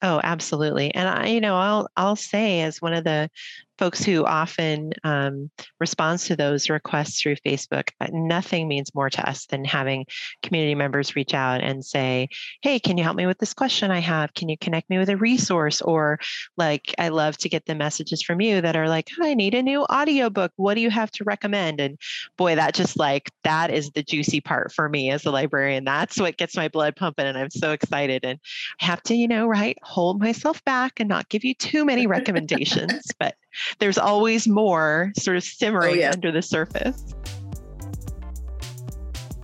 Oh, 0.02 0.20
absolutely. 0.22 0.94
And 0.94 1.08
I, 1.08 1.28
you 1.28 1.40
know, 1.40 1.56
I'll 1.56 1.88
I'll 1.96 2.16
say 2.16 2.60
as 2.60 2.82
one 2.82 2.92
of 2.92 3.04
the 3.04 3.30
folks 3.78 4.04
who 4.04 4.24
often 4.24 4.92
um, 5.02 5.50
responds 5.80 6.26
to 6.26 6.36
those 6.36 6.70
requests 6.70 7.20
through 7.20 7.36
Facebook, 7.36 7.90
nothing 8.10 8.68
means 8.68 8.94
more 8.94 9.10
to 9.10 9.28
us 9.28 9.46
than 9.46 9.64
having 9.64 10.06
community 10.42 10.74
members 10.74 11.16
reach 11.16 11.34
out 11.34 11.60
and 11.60 11.84
say, 11.84 12.28
"Hey, 12.62 12.78
can 12.78 12.96
you 12.96 13.04
help 13.04 13.16
me 13.16 13.26
with 13.26 13.38
this 13.38 13.54
question 13.54 13.90
I 13.90 14.00
have? 14.00 14.34
Can 14.34 14.48
you 14.48 14.56
connect 14.58 14.90
me 14.90 14.98
with 14.98 15.08
a 15.08 15.16
resource?" 15.16 15.80
Or 15.82 16.18
like, 16.56 16.94
I 16.98 17.08
love 17.08 17.36
to 17.38 17.48
get 17.48 17.66
the 17.66 17.74
messages 17.74 18.22
from 18.22 18.40
you 18.40 18.60
that 18.60 18.76
are 18.76 18.88
like, 18.88 19.08
"I 19.20 19.34
need 19.34 19.54
a 19.54 19.62
new 19.62 19.84
audiobook. 19.84 20.52
What 20.56 20.74
do 20.74 20.80
you 20.80 20.90
have 20.90 21.10
to 21.12 21.24
recommend?" 21.24 21.80
And 21.80 21.98
boy, 22.36 22.54
that 22.54 22.74
just 22.74 22.98
like 22.98 23.30
that 23.42 23.70
is 23.70 23.90
the 23.90 24.02
juicy 24.02 24.40
part 24.40 24.72
for 24.72 24.88
me 24.88 25.10
as 25.10 25.24
a 25.24 25.30
librarian. 25.30 25.84
That's 25.84 26.20
what 26.20 26.36
gets 26.36 26.56
my 26.56 26.68
blood 26.68 26.96
pumping, 26.96 27.26
and 27.26 27.38
I'm 27.38 27.50
so 27.50 27.72
excited. 27.72 28.24
And 28.24 28.38
I 28.80 28.84
have 28.84 29.02
to, 29.04 29.14
you 29.14 29.28
know, 29.28 29.46
right, 29.46 29.78
hold 29.82 30.20
myself 30.20 30.62
back 30.64 31.00
and 31.00 31.08
not 31.08 31.28
give 31.28 31.44
you 31.44 31.54
too 31.54 31.84
many 31.84 32.06
recommendations, 32.14 33.10
but 33.18 33.34
there's 33.78 33.98
always 33.98 34.46
more 34.48 35.12
sort 35.16 35.36
of 35.36 35.44
simmering 35.44 35.94
oh, 35.96 35.98
yeah. 35.98 36.10
under 36.12 36.32
the 36.32 36.42
surface. 36.42 37.14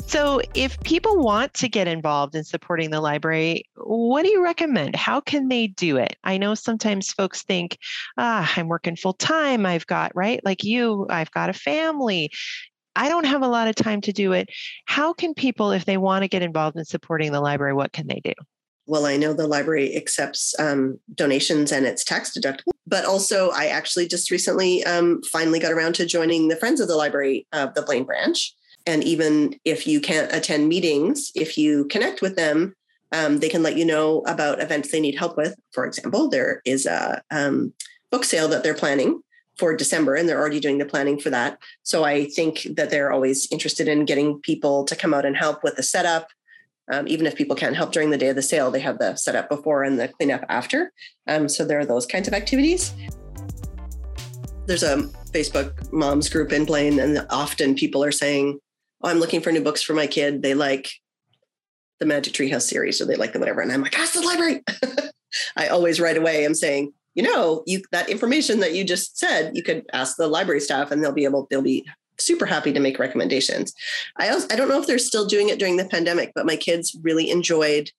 So, 0.06 0.40
if 0.54 0.80
people 0.80 1.22
want 1.22 1.54
to 1.54 1.68
get 1.68 1.86
involved 1.86 2.34
in 2.34 2.42
supporting 2.42 2.90
the 2.90 3.00
library, 3.00 3.62
what 3.76 4.24
do 4.24 4.28
you 4.28 4.42
recommend? 4.42 4.96
How 4.96 5.20
can 5.20 5.46
they 5.46 5.68
do 5.68 5.98
it? 5.98 6.16
I 6.24 6.36
know 6.36 6.56
sometimes 6.56 7.12
folks 7.12 7.44
think, 7.44 7.78
ah, 8.18 8.52
I'm 8.56 8.66
working 8.66 8.96
full 8.96 9.12
time. 9.12 9.64
I've 9.64 9.86
got, 9.86 10.10
right? 10.16 10.44
Like 10.44 10.64
you, 10.64 11.06
I've 11.08 11.30
got 11.30 11.48
a 11.48 11.52
family. 11.52 12.32
I 12.96 13.08
don't 13.08 13.26
have 13.26 13.42
a 13.42 13.48
lot 13.48 13.68
of 13.68 13.76
time 13.76 14.00
to 14.00 14.12
do 14.12 14.32
it. 14.32 14.48
How 14.84 15.12
can 15.12 15.32
people, 15.32 15.70
if 15.70 15.84
they 15.84 15.96
want 15.96 16.24
to 16.24 16.28
get 16.28 16.42
involved 16.42 16.76
in 16.76 16.84
supporting 16.84 17.30
the 17.30 17.40
library, 17.40 17.74
what 17.74 17.92
can 17.92 18.08
they 18.08 18.20
do? 18.24 18.32
Well, 18.90 19.06
I 19.06 19.16
know 19.16 19.32
the 19.32 19.46
library 19.46 19.96
accepts 19.96 20.52
um, 20.58 20.98
donations 21.14 21.70
and 21.70 21.86
it's 21.86 22.02
tax 22.02 22.36
deductible. 22.36 22.72
But 22.88 23.04
also, 23.04 23.50
I 23.50 23.66
actually 23.66 24.08
just 24.08 24.32
recently 24.32 24.82
um, 24.82 25.22
finally 25.30 25.60
got 25.60 25.70
around 25.70 25.94
to 25.94 26.06
joining 26.06 26.48
the 26.48 26.56
Friends 26.56 26.80
of 26.80 26.88
the 26.88 26.96
Library 26.96 27.46
of 27.52 27.72
the 27.74 27.82
Blaine 27.82 28.02
branch. 28.02 28.52
And 28.86 29.04
even 29.04 29.54
if 29.64 29.86
you 29.86 30.00
can't 30.00 30.32
attend 30.32 30.68
meetings, 30.68 31.30
if 31.36 31.56
you 31.56 31.84
connect 31.84 32.20
with 32.20 32.34
them, 32.34 32.74
um, 33.12 33.38
they 33.38 33.48
can 33.48 33.62
let 33.62 33.76
you 33.76 33.84
know 33.84 34.22
about 34.26 34.60
events 34.60 34.90
they 34.90 34.98
need 34.98 35.16
help 35.16 35.36
with. 35.36 35.54
For 35.70 35.86
example, 35.86 36.28
there 36.28 36.60
is 36.64 36.84
a 36.84 37.22
um, 37.30 37.72
book 38.10 38.24
sale 38.24 38.48
that 38.48 38.64
they're 38.64 38.74
planning 38.74 39.22
for 39.56 39.76
December, 39.76 40.16
and 40.16 40.28
they're 40.28 40.40
already 40.40 40.58
doing 40.58 40.78
the 40.78 40.84
planning 40.84 41.20
for 41.20 41.30
that. 41.30 41.58
So 41.84 42.02
I 42.02 42.24
think 42.24 42.66
that 42.74 42.90
they're 42.90 43.12
always 43.12 43.46
interested 43.52 43.86
in 43.86 44.04
getting 44.04 44.40
people 44.40 44.84
to 44.86 44.96
come 44.96 45.14
out 45.14 45.26
and 45.26 45.36
help 45.36 45.62
with 45.62 45.76
the 45.76 45.84
setup, 45.84 46.26
um, 46.90 47.06
even 47.08 47.26
if 47.26 47.36
people 47.36 47.56
can't 47.56 47.76
help 47.76 47.92
during 47.92 48.10
the 48.10 48.18
day 48.18 48.28
of 48.28 48.36
the 48.36 48.42
sale, 48.42 48.70
they 48.70 48.80
have 48.80 48.98
the 48.98 49.14
setup 49.16 49.48
before 49.48 49.84
and 49.84 49.98
the 49.98 50.08
cleanup 50.08 50.44
after. 50.48 50.92
Um, 51.26 51.48
so 51.48 51.64
there 51.64 51.78
are 51.78 51.86
those 51.86 52.06
kinds 52.06 52.28
of 52.28 52.34
activities. 52.34 52.92
There's 54.66 54.82
a 54.82 54.98
Facebook 55.32 55.92
moms 55.92 56.28
group 56.28 56.52
in 56.52 56.64
Blaine, 56.64 57.00
and 57.00 57.26
often 57.30 57.74
people 57.74 58.04
are 58.04 58.12
saying, 58.12 58.58
"Oh, 59.02 59.08
I'm 59.08 59.18
looking 59.18 59.40
for 59.40 59.52
new 59.52 59.62
books 59.62 59.82
for 59.82 59.94
my 59.94 60.06
kid. 60.06 60.42
They 60.42 60.54
like 60.54 60.90
the 61.98 62.06
Magic 62.06 62.34
Treehouse 62.34 62.62
series, 62.62 63.00
or 63.00 63.06
they 63.06 63.16
like 63.16 63.32
the 63.32 63.38
whatever." 63.38 63.60
And 63.60 63.72
I'm 63.72 63.82
like, 63.82 63.98
"Ask 63.98 64.14
the 64.14 64.20
library." 64.20 64.62
I 65.56 65.68
always 65.68 66.00
right 66.00 66.16
away 66.16 66.44
am 66.44 66.54
saying, 66.54 66.92
you 67.14 67.22
know, 67.22 67.62
you 67.66 67.82
that 67.92 68.08
information 68.08 68.60
that 68.60 68.74
you 68.74 68.84
just 68.84 69.18
said, 69.18 69.52
you 69.54 69.62
could 69.62 69.84
ask 69.92 70.16
the 70.16 70.28
library 70.28 70.60
staff, 70.60 70.90
and 70.90 71.02
they'll 71.02 71.12
be 71.12 71.24
able, 71.24 71.46
they'll 71.50 71.62
be 71.62 71.86
super 72.20 72.46
happy 72.46 72.72
to 72.72 72.80
make 72.80 72.98
recommendations. 72.98 73.74
I 74.16 74.28
also 74.28 74.46
I 74.50 74.56
don't 74.56 74.68
know 74.68 74.80
if 74.80 74.86
they're 74.86 74.98
still 74.98 75.26
doing 75.26 75.48
it 75.48 75.58
during 75.58 75.76
the 75.76 75.84
pandemic, 75.84 76.32
but 76.34 76.46
my 76.46 76.56
kids 76.56 76.96
really 77.02 77.30
enjoyed 77.30 77.90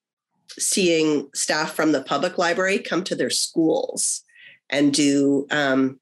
seeing 0.57 1.29
staff 1.33 1.73
from 1.73 1.91
the 1.91 2.01
public 2.01 2.37
library 2.37 2.79
come 2.79 3.03
to 3.05 3.15
their 3.15 3.29
schools 3.29 4.23
and 4.69 4.93
do 4.93 5.47
um, 5.51 5.99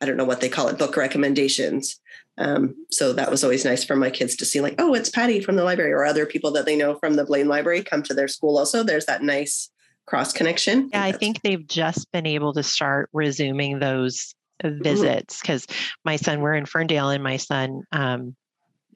I 0.00 0.06
don't 0.06 0.16
know 0.16 0.24
what 0.24 0.40
they 0.40 0.48
call 0.48 0.68
it, 0.68 0.78
book 0.78 0.96
recommendations. 0.96 2.00
Um, 2.38 2.74
so 2.90 3.12
that 3.12 3.30
was 3.30 3.44
always 3.44 3.64
nice 3.64 3.84
for 3.84 3.94
my 3.94 4.10
kids 4.10 4.36
to 4.36 4.44
see, 4.44 4.60
like, 4.60 4.74
oh, 4.78 4.94
it's 4.94 5.10
Patty 5.10 5.40
from 5.40 5.56
the 5.56 5.64
library, 5.64 5.92
or 5.92 6.04
other 6.04 6.26
people 6.26 6.50
that 6.52 6.64
they 6.64 6.76
know 6.76 6.96
from 6.96 7.14
the 7.14 7.24
Blaine 7.24 7.46
Library 7.46 7.82
come 7.82 8.02
to 8.04 8.14
their 8.14 8.26
school. 8.26 8.58
Also, 8.58 8.82
there's 8.82 9.06
that 9.06 9.22
nice 9.22 9.70
cross 10.06 10.32
connection. 10.32 10.88
Yeah, 10.92 11.04
I 11.04 11.12
think 11.12 11.42
they've 11.42 11.66
just 11.66 12.10
been 12.10 12.26
able 12.26 12.52
to 12.54 12.62
start 12.62 13.10
resuming 13.12 13.78
those. 13.78 14.34
Visits 14.70 15.40
because 15.40 15.66
my 16.04 16.16
son, 16.16 16.40
we're 16.40 16.54
in 16.54 16.66
Ferndale, 16.66 17.10
and 17.10 17.22
my 17.22 17.36
son 17.36 17.82
um, 17.92 18.34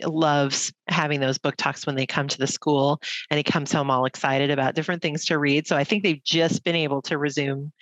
loves 0.04 0.72
having 0.88 1.20
those 1.20 1.38
book 1.38 1.56
talks 1.56 1.86
when 1.86 1.96
they 1.96 2.06
come 2.06 2.28
to 2.28 2.38
the 2.38 2.46
school 2.46 3.00
and 3.30 3.38
he 3.38 3.44
comes 3.44 3.72
home 3.72 3.90
all 3.90 4.04
excited 4.04 4.50
about 4.50 4.74
different 4.74 5.02
things 5.02 5.24
to 5.26 5.38
read. 5.38 5.66
So 5.66 5.76
I 5.76 5.84
think 5.84 6.02
they've 6.02 6.22
just 6.22 6.64
been 6.64 6.76
able 6.76 7.02
to 7.02 7.18
resume 7.18 7.72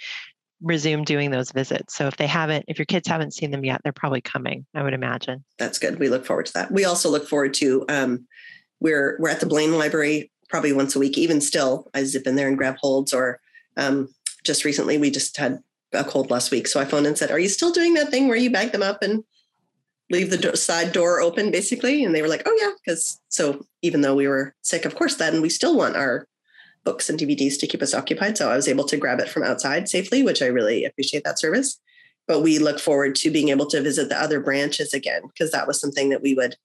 resume 0.62 1.04
doing 1.04 1.30
those 1.30 1.50
visits. 1.50 1.94
So 1.94 2.06
if 2.06 2.16
they 2.16 2.26
haven't, 2.26 2.64
if 2.68 2.78
your 2.78 2.86
kids 2.86 3.06
haven't 3.08 3.34
seen 3.34 3.50
them 3.50 3.64
yet, 3.64 3.80
they're 3.82 3.92
probably 3.92 4.20
coming, 4.20 4.64
I 4.74 4.82
would 4.82 4.94
imagine. 4.94 5.44
That's 5.58 5.78
good. 5.78 5.98
We 5.98 6.08
look 6.08 6.24
forward 6.24 6.46
to 6.46 6.52
that. 6.54 6.70
We 6.70 6.84
also 6.84 7.10
look 7.10 7.28
forward 7.28 7.52
to 7.54 7.84
um, 7.88 8.26
we're 8.80 9.16
we're 9.18 9.30
at 9.30 9.40
the 9.40 9.46
Blaine 9.46 9.76
Library 9.76 10.30
probably 10.48 10.72
once 10.72 10.94
a 10.94 10.98
week. 10.98 11.18
Even 11.18 11.40
still, 11.40 11.90
I 11.94 12.04
zip 12.04 12.26
in 12.26 12.36
there 12.36 12.48
and 12.48 12.56
grab 12.56 12.76
holds. 12.80 13.12
Or 13.12 13.40
um, 13.76 14.08
just 14.44 14.64
recently, 14.64 14.98
we 14.98 15.10
just 15.10 15.36
had 15.36 15.58
a 15.94 16.04
cold 16.04 16.30
last 16.30 16.50
week, 16.50 16.66
so 16.66 16.80
I 16.80 16.84
phoned 16.84 17.06
and 17.06 17.16
said, 17.16 17.30
"Are 17.30 17.38
you 17.38 17.48
still 17.48 17.72
doing 17.72 17.94
that 17.94 18.10
thing 18.10 18.28
where 18.28 18.36
you 18.36 18.50
bag 18.50 18.72
them 18.72 18.82
up 18.82 19.02
and 19.02 19.24
leave 20.10 20.30
the 20.30 20.56
side 20.56 20.92
door 20.92 21.20
open, 21.20 21.50
basically?" 21.50 22.04
And 22.04 22.14
they 22.14 22.22
were 22.22 22.28
like, 22.28 22.42
"Oh 22.46 22.56
yeah," 22.60 22.72
because 22.84 23.20
so 23.28 23.66
even 23.82 24.00
though 24.00 24.14
we 24.14 24.28
were 24.28 24.54
sick, 24.62 24.84
of 24.84 24.94
course, 24.94 25.16
then 25.16 25.40
we 25.40 25.48
still 25.48 25.76
want 25.76 25.96
our 25.96 26.26
books 26.84 27.08
and 27.08 27.18
DVDs 27.18 27.58
to 27.58 27.66
keep 27.66 27.82
us 27.82 27.94
occupied. 27.94 28.36
So 28.36 28.50
I 28.50 28.56
was 28.56 28.68
able 28.68 28.84
to 28.84 28.96
grab 28.96 29.20
it 29.20 29.28
from 29.28 29.42
outside 29.42 29.88
safely, 29.88 30.22
which 30.22 30.42
I 30.42 30.46
really 30.46 30.84
appreciate 30.84 31.24
that 31.24 31.38
service. 31.38 31.80
But 32.26 32.40
we 32.40 32.58
look 32.58 32.78
forward 32.78 33.14
to 33.16 33.30
being 33.30 33.48
able 33.48 33.66
to 33.66 33.82
visit 33.82 34.08
the 34.08 34.20
other 34.20 34.40
branches 34.40 34.94
again 34.94 35.22
because 35.26 35.50
that 35.52 35.66
was 35.66 35.80
something 35.80 36.10
that 36.10 36.22
we 36.22 36.34
would 36.34 36.56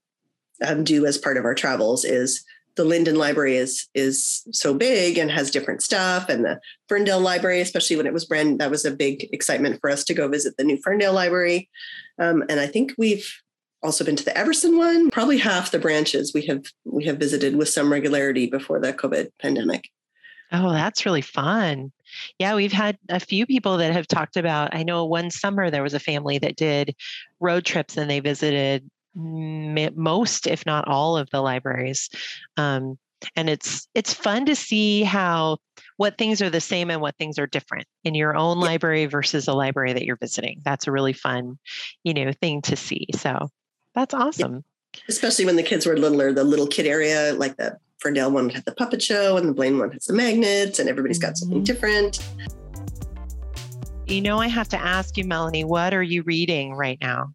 um, 0.65 0.83
do 0.83 1.05
as 1.05 1.17
part 1.17 1.37
of 1.37 1.45
our 1.45 1.55
travels. 1.55 2.05
Is 2.05 2.43
the 2.75 2.85
Lynden 2.85 3.17
Library 3.17 3.55
is 3.55 3.87
is 3.93 4.43
so 4.51 4.73
big 4.73 5.17
and 5.17 5.29
has 5.31 5.51
different 5.51 5.81
stuff, 5.81 6.29
and 6.29 6.45
the 6.45 6.59
Ferndale 6.87 7.19
Library, 7.19 7.61
especially 7.61 7.95
when 7.95 8.07
it 8.07 8.13
was 8.13 8.25
brand, 8.25 8.59
that 8.59 8.71
was 8.71 8.85
a 8.85 8.91
big 8.91 9.27
excitement 9.33 9.79
for 9.81 9.89
us 9.89 10.03
to 10.05 10.13
go 10.13 10.27
visit 10.27 10.55
the 10.57 10.63
new 10.63 10.77
Ferndale 10.83 11.13
Library. 11.13 11.69
Um, 12.19 12.43
and 12.49 12.59
I 12.59 12.67
think 12.67 12.93
we've 12.97 13.31
also 13.81 14.03
been 14.03 14.15
to 14.15 14.25
the 14.25 14.37
Everson 14.37 14.77
one. 14.77 15.09
Probably 15.09 15.37
half 15.37 15.71
the 15.71 15.79
branches 15.79 16.33
we 16.33 16.45
have 16.47 16.63
we 16.85 17.05
have 17.05 17.17
visited 17.17 17.55
with 17.55 17.69
some 17.69 17.91
regularity 17.91 18.47
before 18.47 18.79
the 18.79 18.93
COVID 18.93 19.29
pandemic. 19.41 19.89
Oh, 20.51 20.71
that's 20.71 21.05
really 21.05 21.21
fun. 21.21 21.91
Yeah, 22.39 22.55
we've 22.55 22.73
had 22.73 22.97
a 23.07 23.19
few 23.19 23.45
people 23.45 23.77
that 23.77 23.93
have 23.93 24.07
talked 24.07 24.35
about. 24.35 24.73
I 24.73 24.81
know 24.81 25.05
one 25.05 25.29
summer 25.29 25.69
there 25.69 25.83
was 25.83 25.93
a 25.93 25.99
family 25.99 26.39
that 26.39 26.55
did 26.55 26.95
road 27.39 27.65
trips 27.65 27.97
and 27.97 28.09
they 28.09 28.19
visited 28.19 28.89
most, 29.15 30.47
if 30.47 30.65
not 30.65 30.87
all, 30.87 31.17
of 31.17 31.29
the 31.29 31.41
libraries. 31.41 32.09
Um, 32.57 32.97
and 33.35 33.49
it's 33.49 33.87
it's 33.93 34.13
fun 34.13 34.45
to 34.45 34.55
see 34.55 35.03
how 35.03 35.57
what 35.97 36.17
things 36.17 36.41
are 36.41 36.49
the 36.49 36.61
same 36.61 36.89
and 36.89 37.01
what 37.01 37.17
things 37.17 37.37
are 37.37 37.47
different 37.47 37.85
in 38.03 38.15
your 38.15 38.35
own 38.35 38.59
library 38.59 39.05
versus 39.05 39.47
a 39.47 39.53
library 39.53 39.93
that 39.93 40.05
you're 40.05 40.15
visiting. 40.15 40.61
That's 40.63 40.87
a 40.87 40.91
really 40.91 41.13
fun, 41.13 41.59
you 42.03 42.13
know, 42.13 42.31
thing 42.31 42.61
to 42.63 42.75
see. 42.75 43.07
So 43.15 43.49
that's 43.93 44.13
awesome. 44.13 44.63
Especially 45.07 45.45
when 45.45 45.55
the 45.55 45.63
kids 45.63 45.85
were 45.85 45.97
littler, 45.97 46.31
the 46.31 46.43
little 46.43 46.67
kid 46.67 46.85
area, 46.85 47.33
like 47.33 47.57
the 47.57 47.77
Ferndale 47.99 48.31
one 48.31 48.49
had 48.49 48.65
the 48.65 48.71
puppet 48.71 49.01
show, 49.01 49.37
and 49.37 49.47
the 49.47 49.53
Blaine 49.53 49.77
one 49.77 49.91
has 49.91 50.05
the 50.05 50.13
magnets, 50.13 50.79
and 50.79 50.87
everybody's 50.89 51.19
got 51.19 51.37
something 51.37 51.57
mm-hmm. 51.57 51.65
different. 51.65 52.19
You 54.07 54.21
know, 54.21 54.39
I 54.39 54.47
have 54.47 54.69
to 54.69 54.81
ask 54.81 55.17
you, 55.17 55.25
Melanie, 55.25 55.65
what 55.65 55.93
are 55.93 56.01
you 56.01 56.23
reading 56.23 56.73
right 56.73 56.97
now? 57.01 57.33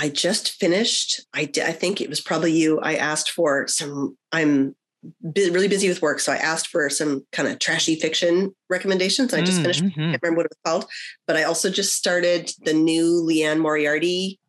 I 0.00 0.08
just 0.08 0.52
finished. 0.52 1.20
I 1.34 1.42
I 1.62 1.72
think 1.72 2.00
it 2.00 2.08
was 2.08 2.22
probably 2.22 2.52
you. 2.52 2.80
I 2.80 2.96
asked 2.96 3.30
for 3.32 3.68
some. 3.68 4.16
I'm 4.32 4.74
really 5.22 5.68
busy 5.68 5.88
with 5.90 6.00
work, 6.00 6.20
so 6.20 6.32
I 6.32 6.36
asked 6.36 6.68
for 6.68 6.88
some 6.88 7.26
kind 7.32 7.48
of 7.48 7.58
trashy 7.58 7.96
fiction 7.96 8.54
recommendations. 8.70 9.34
I 9.34 9.42
just 9.42 9.58
mm, 9.58 9.62
finished. 9.62 9.84
Mm-hmm. 9.84 10.00
I 10.00 10.04
can't 10.12 10.22
remember 10.22 10.38
what 10.38 10.46
it 10.46 10.52
was 10.52 10.72
called, 10.72 10.90
but 11.26 11.36
I 11.36 11.42
also 11.42 11.68
just 11.68 11.94
started 11.94 12.50
the 12.64 12.72
new 12.72 13.22
Liane 13.22 13.58
Moriarty, 13.58 14.40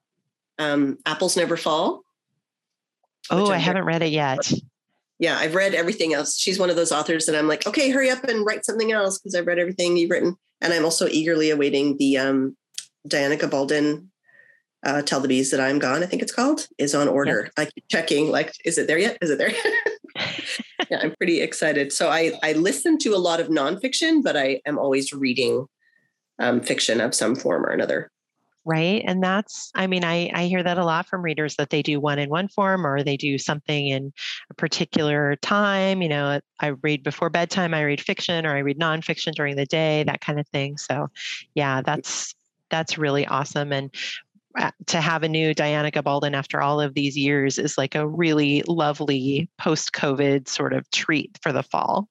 um, 0.58 0.98
"Apples 1.06 1.36
Never 1.36 1.58
Fall." 1.58 2.04
Oh, 3.30 3.52
I 3.52 3.58
haven't 3.58 3.84
read 3.84 4.04
it 4.04 4.12
yet. 4.12 4.54
Yeah, 5.20 5.38
I've 5.38 5.54
read 5.54 5.76
everything 5.76 6.14
else. 6.14 6.40
She's 6.40 6.60
one 6.60 6.70
of 6.70 6.78
those 6.78 6.94
authors 6.94 7.26
that 7.26 7.36
I'm 7.36 7.50
like, 7.50 7.68
okay, 7.68 7.92
hurry 7.92 8.10
up 8.10 8.24
and 8.24 8.46
write 8.46 8.66
something 8.66 8.94
else 8.94 9.20
because 9.20 9.36
I've 9.36 9.48
read 9.48 9.60
everything 9.60 9.98
you've 9.98 10.12
written, 10.12 10.38
and 10.62 10.72
I'm 10.72 10.86
also 10.86 11.08
eagerly 11.08 11.50
awaiting 11.50 11.98
the 11.98 12.18
um, 12.20 12.56
Diana 13.06 13.36
Gabaldon 13.36 14.08
uh, 14.84 15.02
Tell 15.02 15.20
the 15.20 15.28
Bees 15.28 15.52
That 15.52 15.60
I'm 15.60 15.80
Gone, 15.80 16.04
I 16.04 16.06
think 16.06 16.22
it's 16.22 16.34
called, 16.34 16.67
is 16.78 16.96
on 16.96 17.08
order. 17.08 17.50
I 17.58 17.65
keep 17.65 17.88
checking, 17.89 18.30
like, 18.30 18.54
is 18.65 18.78
it 18.78 18.88
there 18.88 18.98
yet? 18.98 19.17
Is 19.22 19.30
it 19.30 19.38
there 19.38 19.52
yeah, 20.89 21.00
I'm 21.02 21.15
pretty 21.15 21.41
excited. 21.41 21.94
So 21.94 22.10
I, 22.10 22.34
I 22.44 22.54
listen 22.54 22.98
to 23.00 23.10
a 23.10 23.17
lot 23.17 23.39
of 23.39 23.48
nonfiction, 23.48 24.24
but 24.24 24.36
I 24.36 24.62
am 24.65 24.78
always 24.78 25.13
reading 25.13 25.67
um, 26.39 26.62
fiction 26.62 27.00
of 27.00 27.13
some 27.15 27.36
form 27.36 27.65
or 27.65 27.70
another. 27.70 28.12
Right. 28.63 29.04
And 29.08 29.24
that's, 29.24 29.72
I 29.74 29.88
mean, 29.88 30.04
I, 30.04 30.30
I 30.36 30.46
hear 30.46 30.62
that 30.62 30.78
a 30.78 30.86
lot 30.86 31.08
from 31.08 31.24
readers 31.24 31.56
that 31.56 31.72
they 31.72 31.82
do 31.82 32.00
one 32.00 32.20
in 32.20 32.30
one 32.30 32.48
form 32.48 32.86
or 32.86 33.02
they 33.02 33.17
do 33.17 33.39
something 33.39 33.88
in 33.88 34.13
a 34.52 34.54
particular 34.54 35.36
time. 35.38 36.04
You 36.04 36.10
know, 36.10 36.39
I 36.60 36.67
read 36.67 37.04
before 37.04 37.32
bedtime, 37.32 37.74
I 37.74 37.82
read 37.82 38.02
fiction 38.02 38.46
or 38.46 38.56
I 38.56 38.60
read 38.60 38.80
nonfiction 38.80 39.34
during 39.34 39.56
the 39.56 39.65
day, 39.65 40.04
that 40.04 40.22
kind 40.22 40.39
of 40.39 40.48
thing. 40.50 40.78
So, 40.78 41.10
yeah, 41.56 41.82
that's 41.82 42.36
that's 42.70 42.98
really 43.00 43.26
awesome. 43.26 43.74
And 43.74 43.94
to 44.88 45.02
have 45.02 45.24
a 45.24 45.30
new 45.30 45.54
Diana 45.54 45.92
Gabaldon 45.92 46.34
after 46.34 46.62
all 46.62 46.82
of 46.82 46.94
these 46.94 47.18
years 47.18 47.58
is 47.58 47.78
like 47.78 47.96
a 47.96 48.08
really 48.08 48.64
lovely 48.68 49.50
post 49.58 49.94
COVID 49.94 50.48
sort 50.48 50.74
of 50.74 50.90
treat 50.92 51.38
for 51.42 51.52
the 51.52 51.64
fall. 51.64 52.08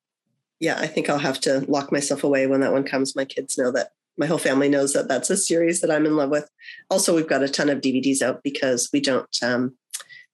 Yeah, 0.58 0.78
I 0.78 0.86
think 0.86 1.08
I'll 1.08 1.18
have 1.18 1.40
to 1.40 1.64
lock 1.68 1.90
myself 1.90 2.22
away 2.22 2.46
when 2.46 2.60
that 2.60 2.72
one 2.72 2.84
comes. 2.84 3.16
My 3.16 3.24
kids 3.24 3.56
know 3.56 3.72
that 3.72 3.92
my 4.18 4.26
whole 4.26 4.38
family 4.38 4.68
knows 4.68 4.92
that 4.92 5.08
that's 5.08 5.30
a 5.30 5.36
series 5.36 5.80
that 5.80 5.90
I'm 5.90 6.04
in 6.04 6.16
love 6.16 6.30
with. 6.30 6.48
Also, 6.90 7.14
we've 7.16 7.28
got 7.28 7.42
a 7.42 7.48
ton 7.48 7.70
of 7.70 7.80
DVDs 7.80 8.20
out 8.20 8.42
because 8.42 8.90
we 8.92 9.00
don't 9.00 9.28
um, 9.42 9.74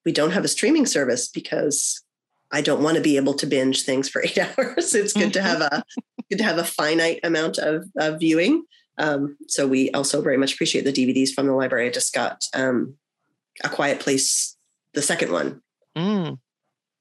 we 0.05 0.12
don't 0.12 0.33
have 0.33 0.45
a 0.45 0.49
streaming 0.49 0.87
service 0.87 1.29
because 1.29 2.03
I 2.51 2.61
don't 2.61 2.83
want 2.83 2.97
to 2.97 3.03
be 3.03 3.16
able 3.16 3.35
to 3.35 3.47
binge 3.47 3.83
things 3.83 4.09
for 4.09 4.23
eight 4.25 4.38
hours. 4.38 4.95
It's 4.95 5.12
good 5.12 5.33
to 5.35 5.42
have 5.42 5.61
a 5.61 5.85
good 6.31 6.38
to 6.38 6.45
have 6.45 6.59
a 6.59 6.64
finite 6.64 7.21
amount 7.23 7.59
of, 7.59 7.88
of 7.97 8.19
viewing. 8.19 8.64
Um, 8.98 9.37
so 9.48 9.66
we 9.66 9.90
also 9.90 10.22
very 10.22 10.37
much 10.37 10.54
appreciate 10.54 10.85
the 10.85 10.92
DVDs 10.92 11.30
from 11.30 11.46
the 11.46 11.52
library. 11.52 11.87
I 11.87 11.90
just 11.90 12.14
got 12.14 12.44
um, 12.54 12.94
A 13.64 13.68
Quiet 13.68 14.00
Place, 14.00 14.56
the 14.94 15.02
second 15.02 15.32
one. 15.32 15.62
Mm. 15.96 16.38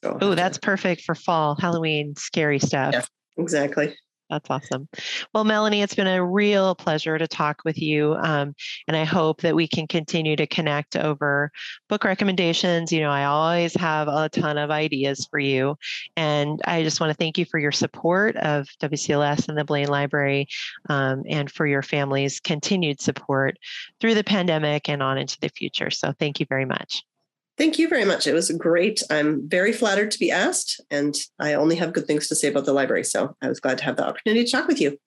So, 0.03 0.17
oh, 0.21 0.35
that's 0.35 0.57
perfect 0.57 1.01
for 1.01 1.15
fall, 1.15 1.55
Halloween, 1.59 2.15
scary 2.15 2.59
stuff. 2.59 2.93
Yeah, 2.93 3.05
exactly. 3.37 3.95
That's 4.29 4.49
awesome. 4.49 4.87
Well, 5.33 5.43
Melanie, 5.43 5.83
it's 5.83 5.93
been 5.93 6.07
a 6.07 6.25
real 6.25 6.73
pleasure 6.73 7.17
to 7.17 7.27
talk 7.27 7.61
with 7.63 7.79
you. 7.79 8.15
Um, 8.15 8.55
and 8.87 8.97
I 8.97 9.03
hope 9.03 9.41
that 9.41 9.55
we 9.55 9.67
can 9.67 9.85
continue 9.85 10.35
to 10.35 10.47
connect 10.47 10.95
over 10.95 11.51
book 11.89 12.03
recommendations. 12.03 12.91
You 12.91 13.01
know, 13.01 13.11
I 13.11 13.25
always 13.25 13.75
have 13.75 14.07
a 14.07 14.29
ton 14.29 14.57
of 14.57 14.71
ideas 14.71 15.27
for 15.29 15.39
you. 15.39 15.77
And 16.17 16.59
I 16.65 16.81
just 16.81 16.99
want 16.99 17.11
to 17.11 17.17
thank 17.17 17.37
you 17.37 17.45
for 17.45 17.59
your 17.59 17.71
support 17.71 18.35
of 18.37 18.67
WCLS 18.81 19.47
and 19.47 19.57
the 19.57 19.63
Blaine 19.63 19.89
Library 19.89 20.47
um, 20.89 21.23
and 21.29 21.51
for 21.51 21.67
your 21.67 21.83
family's 21.83 22.39
continued 22.39 22.99
support 22.99 23.57
through 23.99 24.15
the 24.15 24.23
pandemic 24.23 24.89
and 24.89 25.03
on 25.03 25.19
into 25.19 25.37
the 25.39 25.49
future. 25.49 25.91
So 25.91 26.13
thank 26.17 26.39
you 26.39 26.47
very 26.49 26.65
much. 26.65 27.03
Thank 27.57 27.79
you 27.79 27.87
very 27.87 28.03
much. 28.03 28.27
It 28.27 28.33
was 28.33 28.51
great. 28.51 29.01
I'm 29.09 29.47
very 29.47 29.71
flattered 29.71 30.11
to 30.11 30.19
be 30.19 30.29
asked, 30.29 30.81
and 30.91 31.15
I 31.39 31.53
only 31.53 31.77
have 31.77 31.93
good 31.93 32.05
things 32.05 32.27
to 32.27 32.35
say 32.35 32.49
about 32.49 32.65
the 32.65 32.73
library. 32.73 33.05
So 33.05 33.35
I 33.41 33.47
was 33.47 33.61
glad 33.61 33.77
to 33.77 33.85
have 33.85 33.95
the 33.95 34.05
opportunity 34.05 34.43
to 34.43 34.51
talk 34.51 34.67
with 34.67 34.81
you. 34.81 34.97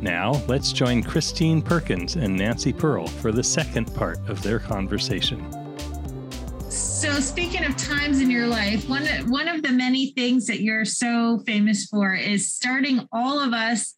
Now, 0.00 0.32
let's 0.48 0.72
join 0.72 1.04
Christine 1.04 1.62
Perkins 1.62 2.16
and 2.16 2.36
Nancy 2.36 2.72
Pearl 2.72 3.06
for 3.06 3.30
the 3.30 3.44
second 3.44 3.94
part 3.94 4.18
of 4.28 4.42
their 4.42 4.58
conversation. 4.58 5.40
So, 6.68 7.20
speaking 7.20 7.64
of 7.64 7.76
times 7.76 8.20
in 8.20 8.30
your 8.30 8.46
life, 8.48 8.88
one, 8.88 9.06
one 9.30 9.48
of 9.48 9.62
the 9.62 9.70
many 9.70 10.12
things 10.12 10.46
that 10.46 10.62
you're 10.62 10.84
so 10.84 11.42
famous 11.46 11.86
for 11.86 12.14
is 12.14 12.52
starting 12.52 13.06
all 13.12 13.38
of 13.38 13.52
us 13.52 13.94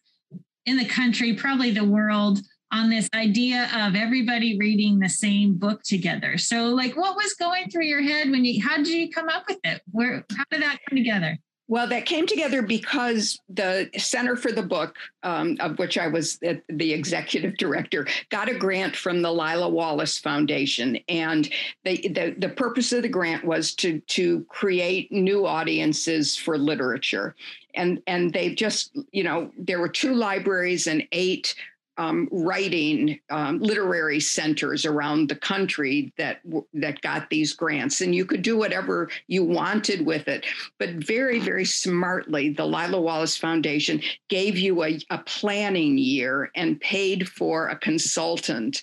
in 0.65 0.77
the 0.77 0.85
country, 0.85 1.33
probably 1.33 1.71
the 1.71 1.83
world, 1.83 2.39
on 2.71 2.89
this 2.89 3.09
idea 3.13 3.69
of 3.75 3.95
everybody 3.95 4.57
reading 4.57 4.99
the 4.99 5.09
same 5.09 5.55
book 5.55 5.81
together. 5.83 6.37
So, 6.37 6.67
like, 6.67 6.95
what 6.95 7.15
was 7.15 7.33
going 7.33 7.69
through 7.69 7.85
your 7.85 8.01
head 8.01 8.29
when 8.29 8.45
you? 8.45 8.61
How 8.65 8.77
did 8.77 8.87
you 8.87 9.09
come 9.09 9.29
up 9.29 9.45
with 9.47 9.59
it? 9.63 9.81
Where? 9.91 10.25
How 10.35 10.43
did 10.51 10.61
that 10.61 10.79
come 10.87 10.97
together? 10.97 11.37
Well, 11.69 11.87
that 11.89 12.07
came 12.07 12.25
together 12.25 12.63
because 12.63 13.39
the 13.47 13.91
Center 13.95 14.35
for 14.35 14.51
the 14.51 14.63
Book, 14.63 14.95
um, 15.21 15.55
of 15.59 15.77
which 15.77 15.99
I 15.99 16.07
was 16.07 16.39
the 16.39 16.93
executive 16.93 17.57
director, 17.57 18.07
got 18.29 18.49
a 18.49 18.57
grant 18.57 18.95
from 18.95 19.21
the 19.21 19.31
Lila 19.31 19.69
Wallace 19.69 20.17
Foundation, 20.17 20.97
and 21.07 21.47
the 21.83 22.35
the 22.39 22.49
purpose 22.49 22.91
of 22.91 23.03
the 23.03 23.07
grant 23.07 23.45
was 23.45 23.75
to 23.75 23.99
to 23.99 24.43
create 24.45 25.11
new 25.11 25.45
audiences 25.45 26.35
for 26.35 26.57
literature, 26.57 27.35
and 27.75 28.01
and 28.07 28.33
they 28.33 28.55
just 28.55 28.97
you 29.11 29.23
know 29.23 29.51
there 29.55 29.79
were 29.79 29.89
two 29.89 30.15
libraries 30.15 30.87
and 30.87 31.07
eight 31.11 31.53
um, 31.99 32.29
writing 32.31 33.19
um, 33.29 33.59
literary 33.59 34.21
centers 34.21 34.85
around 34.85 35.27
the 35.27 35.35
country 35.35 36.13
that 36.17 36.39
that 36.73 37.01
got 37.01 37.29
these 37.29 37.51
grants, 37.53 37.99
and 37.99 38.15
you 38.15 38.25
could 38.25 38.41
do 38.41 38.57
whatever 38.57 39.09
you 39.27 39.43
wanted 39.43 40.05
with 40.05 40.29
it. 40.29 40.45
But 40.79 40.91
very, 40.91 41.39
very 41.39 41.65
smartly, 41.65 42.49
the 42.51 42.65
Lila 42.65 43.01
Wallace 43.01 43.35
Foundation 43.35 44.01
gave 44.29 44.57
you 44.57 44.81
a, 44.83 44.97
a 45.09 45.17
planning 45.19 45.97
year 45.97 46.51
and 46.55 46.79
paid 46.79 47.27
for 47.27 47.67
a 47.67 47.75
consultant 47.75 48.81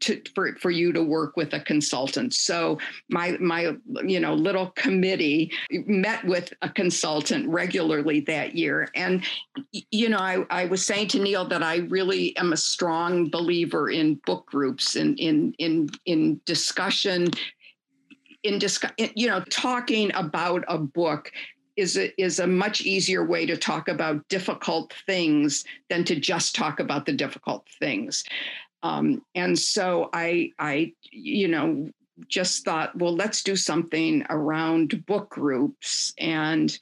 to, 0.00 0.20
for, 0.34 0.54
for 0.56 0.70
you 0.70 0.92
to 0.92 1.02
work 1.02 1.36
with 1.36 1.52
a 1.54 1.60
consultant. 1.60 2.34
So 2.34 2.78
my 3.08 3.36
my 3.40 3.76
you 4.04 4.20
know 4.20 4.34
little 4.34 4.70
committee 4.70 5.52
met 5.70 6.24
with 6.24 6.52
a 6.62 6.68
consultant 6.68 7.48
regularly 7.48 8.20
that 8.20 8.54
year. 8.54 8.88
And 8.94 9.24
you 9.72 10.08
know, 10.08 10.18
I, 10.18 10.44
I 10.50 10.64
was 10.66 10.84
saying 10.84 11.08
to 11.08 11.18
Neil 11.18 11.46
that 11.48 11.62
I 11.62 11.76
really 11.76 12.36
am 12.36 12.52
a 12.52 12.56
strong 12.56 13.30
believer 13.30 13.90
in 13.90 14.14
book 14.26 14.46
groups 14.46 14.96
and 14.96 15.18
in 15.18 15.54
in 15.58 15.88
in 16.04 16.40
discussion 16.44 17.30
in 18.42 18.58
discuss, 18.58 18.92
you 19.14 19.26
know, 19.26 19.40
talking 19.50 20.10
about 20.14 20.64
a 20.68 20.78
book 20.78 21.32
is 21.76 21.98
a, 21.98 22.20
is 22.20 22.38
a 22.38 22.46
much 22.46 22.80
easier 22.80 23.24
way 23.24 23.44
to 23.46 23.56
talk 23.56 23.88
about 23.88 24.26
difficult 24.28 24.94
things 25.06 25.64
than 25.90 26.04
to 26.04 26.16
just 26.16 26.54
talk 26.54 26.80
about 26.80 27.04
the 27.06 27.12
difficult 27.12 27.66
things. 27.78 28.24
Um, 28.86 29.22
and 29.34 29.58
so 29.58 30.10
I, 30.12 30.52
I, 30.58 30.92
you 31.10 31.48
know, 31.48 31.90
just 32.28 32.64
thought, 32.64 32.96
well, 32.96 33.14
let's 33.14 33.42
do 33.42 33.56
something 33.56 34.24
around 34.30 35.04
book 35.06 35.30
groups. 35.30 36.14
And 36.18 36.78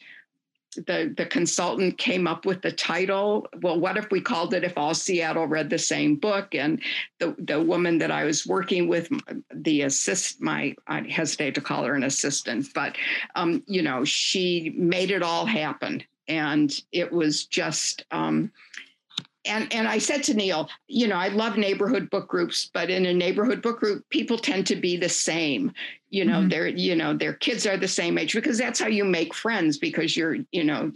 the 0.76 1.14
the 1.16 1.26
consultant 1.26 1.98
came 1.98 2.26
up 2.26 2.44
with 2.44 2.60
the 2.62 2.72
title. 2.72 3.46
Well 3.62 3.78
what 3.78 3.96
if 3.96 4.10
we 4.10 4.20
called 4.20 4.54
it 4.54 4.64
if 4.64 4.76
all 4.76 4.92
seattle 4.92 5.46
read 5.46 5.70
the 5.70 5.78
same 5.78 6.16
book? 6.16 6.52
And 6.52 6.82
the 7.20 7.36
the 7.38 7.62
woman 7.62 7.98
that 7.98 8.10
i 8.10 8.24
was 8.24 8.44
working 8.44 8.88
with 8.88 9.08
the 9.54 9.82
assist 9.82 10.42
my 10.42 10.74
i 10.88 11.00
hesitate 11.02 11.54
to 11.54 11.60
call 11.60 11.84
her 11.84 11.94
an 11.94 12.02
assistant 12.02 12.66
but 12.74 12.96
um, 13.36 13.62
you 13.68 13.82
know 13.82 14.04
she 14.04 14.74
made 14.76 15.12
it 15.12 15.22
all 15.22 15.46
happen. 15.46 16.02
And 16.26 16.74
it 16.90 17.12
was 17.12 17.44
just 17.46 18.04
um, 18.10 18.50
and 19.44 19.72
and 19.72 19.86
I 19.86 19.98
said 19.98 20.22
to 20.24 20.34
Neil, 20.34 20.68
you 20.88 21.06
know, 21.06 21.16
I 21.16 21.28
love 21.28 21.56
neighborhood 21.56 22.10
book 22.10 22.28
groups, 22.28 22.70
but 22.72 22.90
in 22.90 23.06
a 23.06 23.12
neighborhood 23.12 23.62
book 23.62 23.80
group, 23.80 24.08
people 24.10 24.38
tend 24.38 24.66
to 24.68 24.76
be 24.76 24.96
the 24.96 25.08
same. 25.08 25.72
You 26.10 26.24
know, 26.24 26.40
mm-hmm. 26.40 26.48
their 26.48 26.66
you 26.68 26.94
know 26.94 27.14
their 27.14 27.34
kids 27.34 27.66
are 27.66 27.76
the 27.76 27.88
same 27.88 28.18
age 28.18 28.34
because 28.34 28.56
that's 28.56 28.78
how 28.78 28.86
you 28.86 29.04
make 29.04 29.34
friends 29.34 29.78
because 29.78 30.16
you're 30.16 30.36
you 30.52 30.64
know 30.64 30.92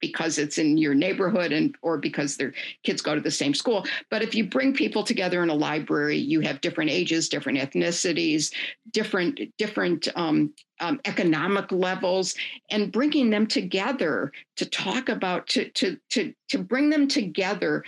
because 0.00 0.38
it's 0.38 0.58
in 0.58 0.78
your 0.78 0.94
neighborhood 0.94 1.52
and 1.52 1.76
or 1.82 1.98
because 1.98 2.36
their 2.36 2.54
kids 2.84 3.02
go 3.02 3.14
to 3.14 3.20
the 3.20 3.30
same 3.30 3.54
school. 3.54 3.84
But 4.10 4.22
if 4.22 4.34
you 4.34 4.48
bring 4.48 4.72
people 4.72 5.02
together 5.02 5.42
in 5.42 5.50
a 5.50 5.54
library, 5.54 6.18
you 6.18 6.40
have 6.40 6.60
different 6.60 6.90
ages, 6.90 7.28
different 7.28 7.58
ethnicities, 7.58 8.52
different 8.92 9.40
different 9.58 10.08
um, 10.14 10.52
um, 10.80 11.00
economic 11.04 11.70
levels 11.72 12.34
and 12.70 12.92
bringing 12.92 13.30
them 13.30 13.46
together 13.46 14.32
to 14.56 14.66
talk 14.66 15.08
about 15.08 15.46
to 15.48 15.68
to 15.70 15.96
to 16.10 16.32
to 16.48 16.58
bring 16.58 16.90
them 16.90 17.08
together 17.08 17.84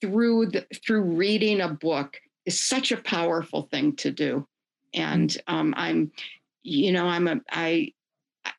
through 0.00 0.46
the 0.46 0.66
through 0.84 1.02
reading 1.02 1.60
a 1.60 1.68
book 1.68 2.20
is 2.44 2.60
such 2.60 2.92
a 2.92 2.96
powerful 2.96 3.68
thing 3.70 3.94
to 3.96 4.10
do. 4.10 4.46
And 4.94 5.34
um, 5.46 5.74
i'm 5.76 6.12
you 6.62 6.92
know 6.92 7.06
i'm 7.06 7.26
a 7.28 7.40
i 7.50 7.92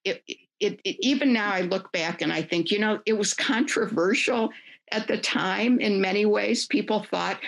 it, 0.04 0.24
it, 0.60 0.80
it, 0.84 0.98
even 1.00 1.32
now 1.32 1.52
i 1.54 1.62
look 1.62 1.92
back 1.92 2.22
and 2.22 2.34
i 2.34 2.42
think 2.42 2.72
you 2.72 2.80
know 2.80 3.00
it 3.06 3.14
was 3.14 3.34
controversial 3.34 4.50
at 4.94 5.08
the 5.08 5.18
time 5.18 5.80
in 5.80 6.00
many 6.00 6.26
ways. 6.26 6.68
People 6.68 7.04
thought 7.04 7.40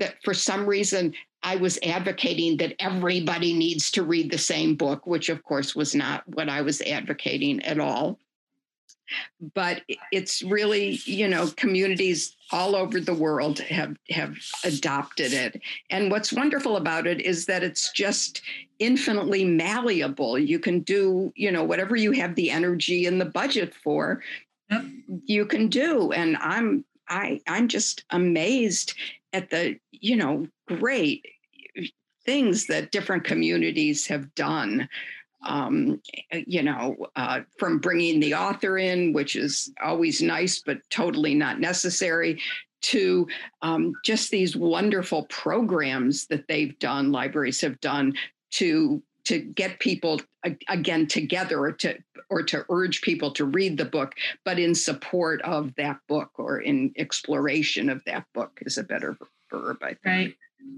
that 0.00 0.16
for 0.24 0.34
some 0.34 0.66
reason 0.66 1.14
I 1.44 1.56
was 1.56 1.78
advocating 1.82 2.56
that 2.56 2.74
everybody 2.78 3.52
needs 3.52 3.90
to 3.92 4.02
read 4.02 4.30
the 4.30 4.38
same 4.38 4.76
book, 4.76 5.06
which 5.06 5.28
of 5.28 5.42
course 5.44 5.76
was 5.76 5.94
not 5.94 6.26
what 6.26 6.48
I 6.48 6.62
was 6.62 6.80
advocating 6.80 7.62
at 7.62 7.78
all. 7.78 8.18
But 9.54 9.82
it's 10.10 10.42
really, 10.42 10.98
you 11.04 11.28
know, 11.28 11.48
communities 11.58 12.34
all 12.50 12.74
over 12.74 12.98
the 12.98 13.12
world 13.12 13.58
have 13.58 13.94
have 14.08 14.34
adopted 14.64 15.34
it. 15.34 15.60
And 15.90 16.10
what's 16.10 16.32
wonderful 16.32 16.78
about 16.78 17.06
it 17.06 17.20
is 17.20 17.44
that 17.44 17.62
it's 17.62 17.92
just 17.92 18.40
infinitely 18.78 19.44
malleable. 19.44 20.38
You 20.38 20.58
can 20.58 20.80
do, 20.80 21.30
you 21.36 21.52
know, 21.52 21.62
whatever 21.62 21.94
you 21.94 22.12
have 22.12 22.34
the 22.34 22.50
energy 22.50 23.04
and 23.04 23.20
the 23.20 23.26
budget 23.26 23.74
for, 23.74 24.22
yep. 24.70 24.86
you 25.26 25.44
can 25.44 25.68
do. 25.68 26.10
And 26.12 26.38
I'm 26.38 26.86
I 27.10 27.42
I'm 27.46 27.68
just 27.68 28.04
amazed 28.08 28.94
at 29.34 29.50
the, 29.50 29.78
you 29.92 30.16
know, 30.16 30.48
great 30.66 31.26
things 32.24 32.66
that 32.66 32.92
different 32.92 33.24
communities 33.24 34.06
have 34.06 34.34
done. 34.34 34.88
Um, 35.46 36.00
you 36.32 36.62
know, 36.62 36.96
uh, 37.16 37.40
from 37.58 37.78
bringing 37.78 38.18
the 38.18 38.34
author 38.34 38.78
in, 38.78 39.12
which 39.12 39.36
is 39.36 39.70
always 39.82 40.22
nice 40.22 40.62
but 40.64 40.78
totally 40.88 41.34
not 41.34 41.60
necessary, 41.60 42.40
to 42.80 43.26
um, 43.62 43.92
just 44.04 44.30
these 44.30 44.56
wonderful 44.56 45.24
programs 45.24 46.26
that 46.26 46.46
they've 46.48 46.78
done, 46.78 47.12
libraries 47.12 47.60
have 47.60 47.80
done 47.80 48.14
to 48.52 49.02
to 49.24 49.38
get 49.38 49.80
people 49.80 50.20
again 50.68 51.06
together 51.06 51.58
or 51.60 51.72
to 51.72 51.96
or 52.30 52.42
to 52.42 52.64
urge 52.70 53.00
people 53.00 53.30
to 53.30 53.44
read 53.44 53.76
the 53.76 53.84
book 53.84 54.14
but 54.44 54.58
in 54.58 54.74
support 54.74 55.40
of 55.42 55.74
that 55.76 55.98
book 56.08 56.30
or 56.36 56.60
in 56.60 56.92
exploration 56.96 57.88
of 57.88 58.02
that 58.04 58.24
book 58.34 58.58
is 58.62 58.78
a 58.78 58.82
better 58.82 59.16
verb 59.50 59.78
i 59.82 59.88
think 59.88 59.98
right 60.04 60.34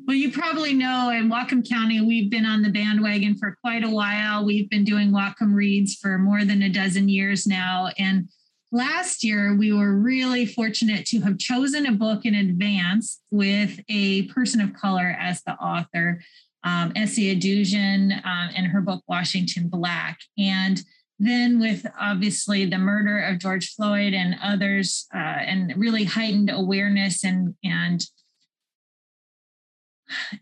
well, 0.06 0.16
you 0.16 0.30
probably 0.30 0.72
know 0.72 1.10
in 1.10 1.28
Whatcom 1.28 1.68
County, 1.68 2.00
we've 2.00 2.30
been 2.30 2.46
on 2.46 2.62
the 2.62 2.70
bandwagon 2.70 3.36
for 3.36 3.56
quite 3.60 3.82
a 3.82 3.90
while. 3.90 4.44
We've 4.44 4.70
been 4.70 4.84
doing 4.84 5.10
Whatcom 5.10 5.52
Reads 5.52 5.96
for 5.96 6.16
more 6.16 6.44
than 6.44 6.62
a 6.62 6.68
dozen 6.68 7.08
years 7.08 7.44
now. 7.44 7.90
And 7.98 8.28
last 8.70 9.24
year, 9.24 9.56
we 9.56 9.72
were 9.72 9.96
really 9.96 10.46
fortunate 10.46 11.06
to 11.06 11.20
have 11.22 11.38
chosen 11.38 11.86
a 11.86 11.92
book 11.92 12.24
in 12.24 12.36
advance 12.36 13.20
with 13.32 13.80
a 13.88 14.28
person 14.28 14.60
of 14.60 14.74
color 14.74 15.16
as 15.18 15.42
the 15.42 15.54
author, 15.54 16.22
um, 16.62 16.92
Esi 16.92 17.36
Edugyan, 17.36 18.12
um, 18.24 18.50
and 18.54 18.68
her 18.68 18.80
book, 18.80 19.02
Washington 19.08 19.68
Black. 19.68 20.20
And 20.38 20.80
then 21.18 21.58
with 21.58 21.84
obviously 21.98 22.64
the 22.64 22.78
murder 22.78 23.18
of 23.18 23.40
George 23.40 23.74
Floyd 23.74 24.14
and 24.14 24.36
others, 24.40 25.08
uh, 25.12 25.18
and 25.18 25.72
really 25.76 26.04
heightened 26.04 26.50
awareness 26.52 27.24
and, 27.24 27.56
and 27.64 28.04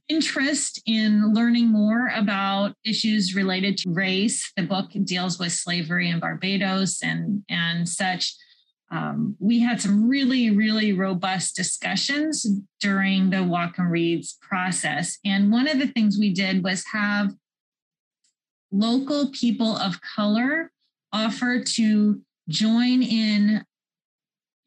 interest 0.09 0.83
in 0.87 1.33
learning 1.33 1.69
more 1.69 2.09
about 2.15 2.75
issues 2.85 3.35
related 3.35 3.79
to 3.79 3.91
race. 3.91 4.53
The 4.57 4.63
book 4.63 4.91
deals 5.05 5.39
with 5.39 5.53
slavery 5.53 6.11
in 6.11 6.21
Barbados 6.21 7.03
and, 7.03 7.43
and 7.49 7.89
such. 7.89 8.35
Um, 8.91 9.37
we 9.41 9.61
had 9.61 9.81
some 9.81 10.09
really, 10.09 10.51
really 10.51 10.93
robust 10.93 11.57
discussions 11.57 12.47
during 12.81 13.31
the 13.31 13.39
Whatcom 13.39 13.91
Reads 13.91 14.37
process. 14.41 15.19
And 15.25 15.51
one 15.51 15.67
of 15.67 15.79
the 15.79 15.89
things 15.89 16.19
we 16.19 16.33
did 16.33 16.63
was 16.63 16.85
have 16.93 17.33
local 18.71 19.31
people 19.31 19.77
of 19.77 20.01
color 20.01 20.71
offer 21.13 21.63
to 21.63 22.21
join 22.49 23.03
in 23.03 23.65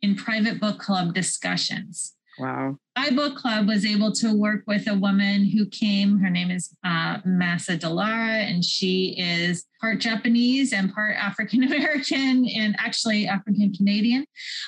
in 0.01 0.15
private 0.15 0.59
book 0.59 0.79
club 0.79 1.13
discussions. 1.13 2.16
Wow. 2.39 2.77
My 2.95 3.09
book 3.09 3.35
club 3.35 3.67
was 3.67 3.85
able 3.85 4.11
to 4.13 4.33
work 4.33 4.63
with 4.67 4.87
a 4.87 4.95
woman 4.95 5.45
who 5.45 5.65
came. 5.67 6.19
Her 6.19 6.29
name 6.29 6.51
is 6.51 6.75
uh, 6.83 7.17
Massa 7.25 7.77
Delara, 7.77 8.49
and 8.49 8.63
she 8.63 9.15
is 9.17 9.65
part 9.81 9.99
Japanese 9.99 10.71
and 10.71 10.93
part 10.93 11.15
African 11.15 11.63
American 11.71 12.47
and 12.47 12.75
actually 12.79 13.27
African 13.27 13.73
Canadian, 13.73 14.25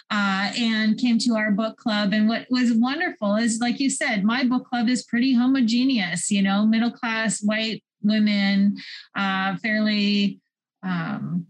uh, 0.10 0.52
and 0.58 0.98
came 0.98 1.20
to 1.20 1.36
our 1.36 1.52
book 1.52 1.78
club. 1.78 2.14
And 2.14 2.28
what 2.28 2.48
was 2.50 2.74
wonderful 2.74 3.36
is, 3.36 3.60
like 3.60 3.80
you 3.80 3.90
said, 3.90 4.24
my 4.24 4.44
book 4.44 4.68
club 4.68 4.90
is 4.90 5.04
pretty 5.04 5.34
homogeneous, 5.34 6.32
you 6.32 6.42
know, 6.42 6.66
middle 6.66 6.92
class 6.92 7.42
white 7.42 7.84
women, 8.02 8.78
uh, 9.16 9.58
fairly. 9.58 10.40
Um, 10.82 11.48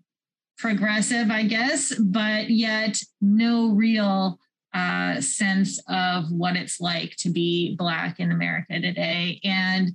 progressive, 0.58 1.32
I 1.32 1.44
guess, 1.44 1.96
but 1.96 2.50
yet 2.50 3.00
no 3.22 3.70
real 3.70 4.38
uh, 4.74 5.20
sense 5.22 5.80
of 5.88 6.32
what 6.32 6.56
it's 6.56 6.80
like 6.80 7.16
to 7.18 7.30
be 7.30 7.76
Black 7.78 8.20
in 8.20 8.32
America 8.32 8.80
today. 8.80 9.40
And 9.44 9.92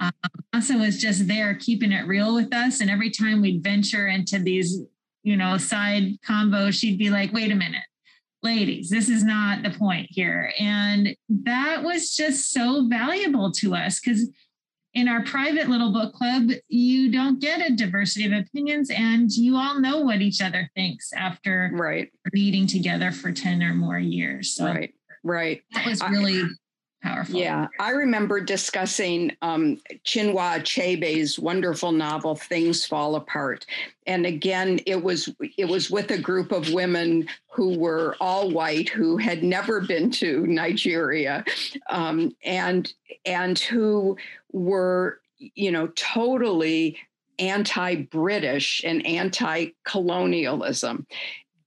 um, 0.00 0.12
Asa 0.52 0.76
was 0.76 1.00
just 1.00 1.26
there 1.26 1.54
keeping 1.54 1.92
it 1.92 2.06
real 2.06 2.34
with 2.34 2.52
us. 2.54 2.80
And 2.80 2.90
every 2.90 3.10
time 3.10 3.40
we'd 3.40 3.62
venture 3.62 4.08
into 4.08 4.38
these, 4.38 4.80
you 5.22 5.36
know, 5.36 5.56
side 5.56 6.20
combos, 6.26 6.74
she'd 6.74 6.98
be 6.98 7.10
like, 7.10 7.32
wait 7.32 7.52
a 7.52 7.56
minute, 7.56 7.84
ladies, 8.42 8.90
this 8.90 9.08
is 9.08 9.24
not 9.24 9.62
the 9.62 9.70
point 9.70 10.08
here. 10.10 10.52
And 10.58 11.16
that 11.28 11.82
was 11.82 12.14
just 12.14 12.52
so 12.52 12.86
valuable 12.88 13.52
to 13.52 13.74
us 13.74 14.00
because 14.00 14.28
in 14.96 15.08
our 15.08 15.22
private 15.22 15.68
little 15.68 15.92
book 15.92 16.14
club, 16.14 16.48
you 16.68 17.12
don't 17.12 17.38
get 17.38 17.60
a 17.60 17.76
diversity 17.76 18.24
of 18.24 18.32
opinions 18.32 18.90
and 18.90 19.30
you 19.30 19.54
all 19.54 19.78
know 19.78 20.00
what 20.00 20.22
each 20.22 20.40
other 20.40 20.70
thinks 20.74 21.12
after 21.12 21.70
right. 21.74 22.10
reading 22.32 22.66
together 22.66 23.12
for 23.12 23.30
10 23.30 23.62
or 23.62 23.74
more 23.74 23.98
years. 23.98 24.54
So 24.54 24.64
right, 24.64 24.94
right. 25.22 25.60
That 25.74 25.84
was 25.84 26.02
really 26.08 26.40
I, 26.40 26.48
powerful. 27.06 27.36
Yeah, 27.36 27.68
I 27.78 27.90
remember 27.90 28.40
discussing 28.40 29.36
um, 29.42 29.80
Chinua 30.04 30.60
Achebe's 30.60 31.38
wonderful 31.38 31.92
novel 31.92 32.34
"Things 32.34 32.84
Fall 32.84 33.16
Apart," 33.16 33.66
and 34.06 34.26
again, 34.26 34.80
it 34.86 35.02
was 35.02 35.32
it 35.56 35.66
was 35.66 35.90
with 35.90 36.10
a 36.10 36.18
group 36.18 36.52
of 36.52 36.72
women 36.72 37.28
who 37.50 37.78
were 37.78 38.16
all 38.20 38.50
white, 38.50 38.88
who 38.88 39.16
had 39.16 39.42
never 39.42 39.80
been 39.80 40.10
to 40.12 40.46
Nigeria, 40.46 41.44
um, 41.90 42.34
and 42.44 42.92
and 43.24 43.58
who 43.58 44.16
were 44.52 45.20
you 45.38 45.70
know 45.70 45.88
totally 45.88 46.98
anti-british 47.38 48.82
and 48.84 49.06
anti-colonialism 49.06 51.06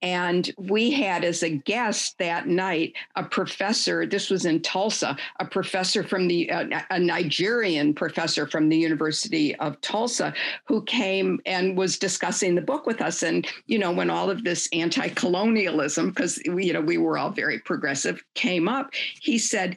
And 0.01 0.49
we 0.57 0.91
had 0.91 1.25
as 1.25 1.43
a 1.43 1.49
guest 1.49 2.17
that 2.19 2.47
night 2.47 2.93
a 3.15 3.23
professor, 3.23 4.05
this 4.05 4.29
was 4.29 4.45
in 4.45 4.61
Tulsa, 4.61 5.17
a 5.39 5.45
professor 5.45 6.03
from 6.03 6.27
the, 6.27 6.49
uh, 6.49 6.81
a 6.89 6.99
Nigerian 6.99 7.93
professor 7.93 8.47
from 8.47 8.69
the 8.69 8.77
University 8.77 9.55
of 9.57 9.79
Tulsa 9.81 10.33
who 10.65 10.81
came 10.83 11.39
and 11.45 11.77
was 11.77 11.99
discussing 11.99 12.55
the 12.55 12.61
book 12.61 12.85
with 12.85 13.01
us. 13.01 13.23
And, 13.23 13.45
you 13.65 13.77
know, 13.77 13.91
when 13.91 14.09
all 14.09 14.29
of 14.29 14.43
this 14.43 14.69
anti 14.71 15.09
colonialism, 15.09 16.09
because, 16.09 16.37
you 16.45 16.73
know, 16.73 16.81
we 16.81 16.97
were 16.97 17.17
all 17.17 17.31
very 17.31 17.59
progressive, 17.59 18.23
came 18.35 18.69
up, 18.69 18.91
he 19.19 19.37
said, 19.37 19.75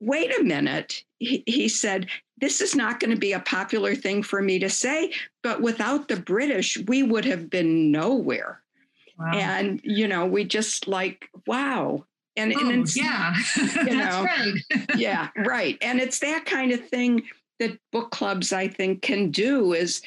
wait 0.00 0.32
a 0.38 0.44
minute. 0.44 1.04
He, 1.18 1.42
he 1.46 1.68
said, 1.68 2.06
this 2.40 2.60
is 2.60 2.74
not 2.74 3.00
going 3.00 3.10
to 3.10 3.20
be 3.20 3.32
a 3.32 3.40
popular 3.40 3.94
thing 3.94 4.22
for 4.22 4.40
me 4.40 4.58
to 4.60 4.70
say, 4.70 5.12
but 5.42 5.60
without 5.60 6.08
the 6.08 6.16
British, 6.16 6.78
we 6.86 7.02
would 7.02 7.24
have 7.24 7.50
been 7.50 7.90
nowhere. 7.90 8.59
Wow. 9.20 9.32
And, 9.32 9.80
you 9.84 10.08
know, 10.08 10.26
we 10.26 10.44
just 10.44 10.88
like, 10.88 11.28
wow. 11.46 12.04
And, 12.36 12.54
oh, 12.56 12.70
and 12.70 12.96
yeah, 12.96 13.34
you 13.84 13.96
know, 13.96 14.24
right. 14.24 14.54
yeah, 14.96 15.28
right. 15.36 15.76
And 15.82 16.00
it's 16.00 16.20
that 16.20 16.46
kind 16.46 16.72
of 16.72 16.88
thing 16.88 17.22
that 17.58 17.78
book 17.92 18.10
clubs, 18.10 18.52
I 18.52 18.68
think, 18.68 19.02
can 19.02 19.30
do 19.30 19.74
is 19.74 20.00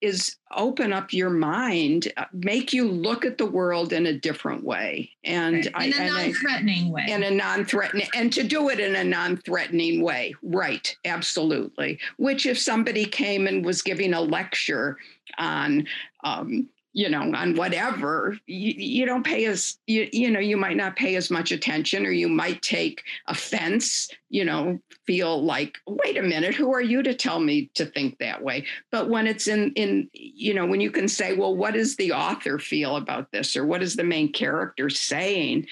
is 0.00 0.36
open 0.56 0.94
up 0.94 1.12
your 1.12 1.28
mind, 1.28 2.10
uh, 2.16 2.24
make 2.32 2.72
you 2.72 2.88
look 2.88 3.26
at 3.26 3.36
the 3.36 3.44
world 3.44 3.92
in 3.92 4.06
a 4.06 4.18
different 4.18 4.64
way, 4.64 5.10
and 5.24 5.68
right. 5.74 5.94
in 5.94 6.00
I, 6.00 6.04
a 6.04 6.10
non-threatening 6.10 6.90
way. 6.90 7.04
In 7.08 7.22
a 7.22 7.30
non-threatening, 7.30 8.08
and 8.14 8.32
to 8.32 8.42
do 8.42 8.70
it 8.70 8.80
in 8.80 8.96
a 8.96 9.04
non-threatening 9.04 10.00
way, 10.02 10.34
right? 10.42 10.96
Absolutely. 11.04 11.98
Which, 12.16 12.46
if 12.46 12.58
somebody 12.58 13.04
came 13.04 13.46
and 13.46 13.64
was 13.64 13.82
giving 13.82 14.14
a 14.14 14.20
lecture 14.20 14.96
on 15.38 15.86
um, 16.24 16.68
you 16.92 17.08
know 17.08 17.20
on 17.34 17.54
whatever 17.54 18.36
you, 18.46 18.72
you 18.76 19.06
don't 19.06 19.24
pay 19.24 19.44
as 19.46 19.78
you, 19.86 20.08
you 20.12 20.30
know 20.30 20.40
you 20.40 20.56
might 20.56 20.76
not 20.76 20.96
pay 20.96 21.16
as 21.16 21.30
much 21.30 21.52
attention 21.52 22.04
or 22.04 22.10
you 22.10 22.28
might 22.28 22.60
take 22.62 23.02
offense 23.28 24.08
you 24.28 24.44
know 24.44 24.78
feel 25.06 25.42
like 25.42 25.78
wait 25.86 26.16
a 26.16 26.22
minute 26.22 26.54
who 26.54 26.72
are 26.72 26.80
you 26.80 27.02
to 27.02 27.14
tell 27.14 27.38
me 27.38 27.70
to 27.74 27.86
think 27.86 28.18
that 28.18 28.42
way 28.42 28.64
but 28.90 29.08
when 29.08 29.26
it's 29.26 29.46
in 29.46 29.72
in 29.74 30.08
you 30.12 30.52
know 30.52 30.66
when 30.66 30.80
you 30.80 30.90
can 30.90 31.06
say 31.06 31.34
well 31.34 31.56
what 31.56 31.74
does 31.74 31.96
the 31.96 32.12
author 32.12 32.58
feel 32.58 32.96
about 32.96 33.30
this 33.32 33.56
or 33.56 33.64
what 33.64 33.82
is 33.82 33.94
the 33.94 34.04
main 34.04 34.32
character 34.32 34.90
saying 34.90 35.66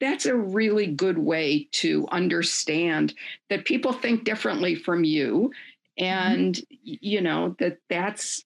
that's 0.00 0.24
a 0.24 0.34
really 0.34 0.86
good 0.86 1.18
way 1.18 1.68
to 1.72 2.08
understand 2.10 3.12
that 3.50 3.66
people 3.66 3.92
think 3.92 4.24
differently 4.24 4.74
from 4.74 5.04
you 5.04 5.50
mm-hmm. 5.98 6.04
and 6.04 6.60
you 6.82 7.20
know 7.20 7.56
that 7.58 7.78
that's 7.88 8.44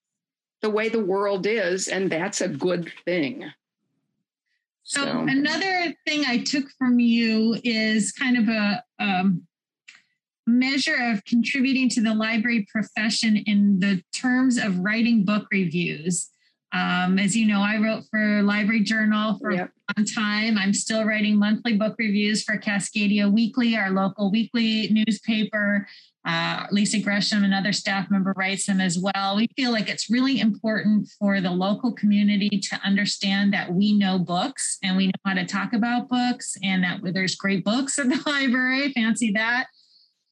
the 0.64 0.70
way 0.70 0.88
the 0.88 1.04
world 1.04 1.46
is, 1.46 1.88
and 1.88 2.10
that's 2.10 2.40
a 2.40 2.48
good 2.48 2.90
thing. 3.04 3.44
So, 4.82 5.04
so. 5.04 5.18
another 5.20 5.94
thing 6.06 6.24
I 6.26 6.38
took 6.38 6.64
from 6.78 6.98
you 6.98 7.60
is 7.62 8.12
kind 8.12 8.38
of 8.38 8.48
a 8.48 8.82
um, 8.98 9.46
measure 10.46 10.96
of 10.96 11.22
contributing 11.26 11.90
to 11.90 12.02
the 12.02 12.14
library 12.14 12.66
profession 12.72 13.36
in 13.36 13.78
the 13.78 14.02
terms 14.14 14.56
of 14.56 14.78
writing 14.78 15.22
book 15.22 15.46
reviews. 15.52 16.30
Um, 16.72 17.18
as 17.18 17.36
you 17.36 17.46
know, 17.46 17.60
I 17.60 17.76
wrote 17.76 18.04
for 18.10 18.42
Library 18.42 18.84
Journal 18.84 19.38
for 19.38 19.52
yep. 19.52 19.70
a 19.90 20.00
long 20.00 20.06
time. 20.06 20.56
I'm 20.56 20.72
still 20.72 21.04
writing 21.04 21.38
monthly 21.38 21.76
book 21.76 21.94
reviews 21.98 22.42
for 22.42 22.56
Cascadia 22.56 23.30
Weekly, 23.30 23.76
our 23.76 23.90
local 23.90 24.30
weekly 24.30 24.88
newspaper. 24.88 25.86
Uh, 26.24 26.66
Lisa 26.70 26.98
Gresham, 27.00 27.44
another 27.44 27.72
staff 27.72 28.10
member, 28.10 28.32
writes 28.36 28.66
them 28.66 28.80
as 28.80 28.98
well. 28.98 29.36
We 29.36 29.48
feel 29.56 29.72
like 29.72 29.88
it's 29.90 30.08
really 30.08 30.40
important 30.40 31.08
for 31.18 31.40
the 31.40 31.50
local 31.50 31.92
community 31.92 32.60
to 32.70 32.80
understand 32.82 33.52
that 33.52 33.72
we 33.72 33.92
know 33.92 34.18
books 34.18 34.78
and 34.82 34.96
we 34.96 35.06
know 35.08 35.12
how 35.26 35.34
to 35.34 35.44
talk 35.44 35.74
about 35.74 36.08
books 36.08 36.56
and 36.62 36.82
that 36.82 37.00
there's 37.12 37.34
great 37.34 37.64
books 37.64 37.98
at 37.98 38.08
the 38.08 38.22
library. 38.26 38.92
Fancy 38.92 39.32
that. 39.32 39.66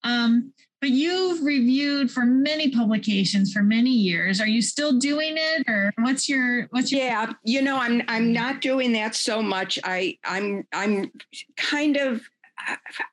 Um, 0.05 0.52
but 0.83 0.90
you've 0.90 1.44
reviewed 1.44 2.11
for 2.11 2.26
many 2.26 2.68
publications 2.70 3.52
for 3.52 3.62
many 3.62 3.90
years. 3.90 4.40
Are 4.40 4.48
you 4.48 4.61
still 4.61 4.98
doing 4.98 5.35
it, 5.37 5.68
or 5.68 5.92
what's 5.98 6.28
your 6.28 6.66
what's 6.70 6.90
your? 6.90 7.02
Yeah, 7.02 7.33
you 7.44 7.62
know, 7.62 7.78
I'm 7.78 8.02
I'm 8.09 8.33
not 8.33 8.61
doing 8.61 8.92
that 8.94 9.14
so 9.14 9.40
much. 9.40 9.78
I 9.85 10.18
I'm 10.24 10.66
I'm 10.72 11.12
kind 11.57 11.96
of 11.96 12.22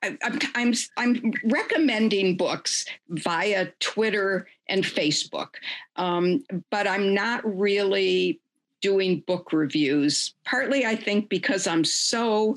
I, 0.02 0.38
I'm, 0.54 0.74
I'm 0.96 1.32
recommending 1.44 2.36
books 2.36 2.84
via 3.08 3.68
Twitter 3.80 4.46
and 4.68 4.84
Facebook, 4.84 5.54
um, 5.96 6.44
but 6.70 6.86
I'm 6.86 7.14
not 7.14 7.42
really 7.44 8.40
doing 8.80 9.22
book 9.26 9.52
reviews. 9.52 10.34
Partly, 10.44 10.86
I 10.86 10.96
think, 10.96 11.28
because 11.28 11.66
I'm 11.66 11.84
so 11.84 12.56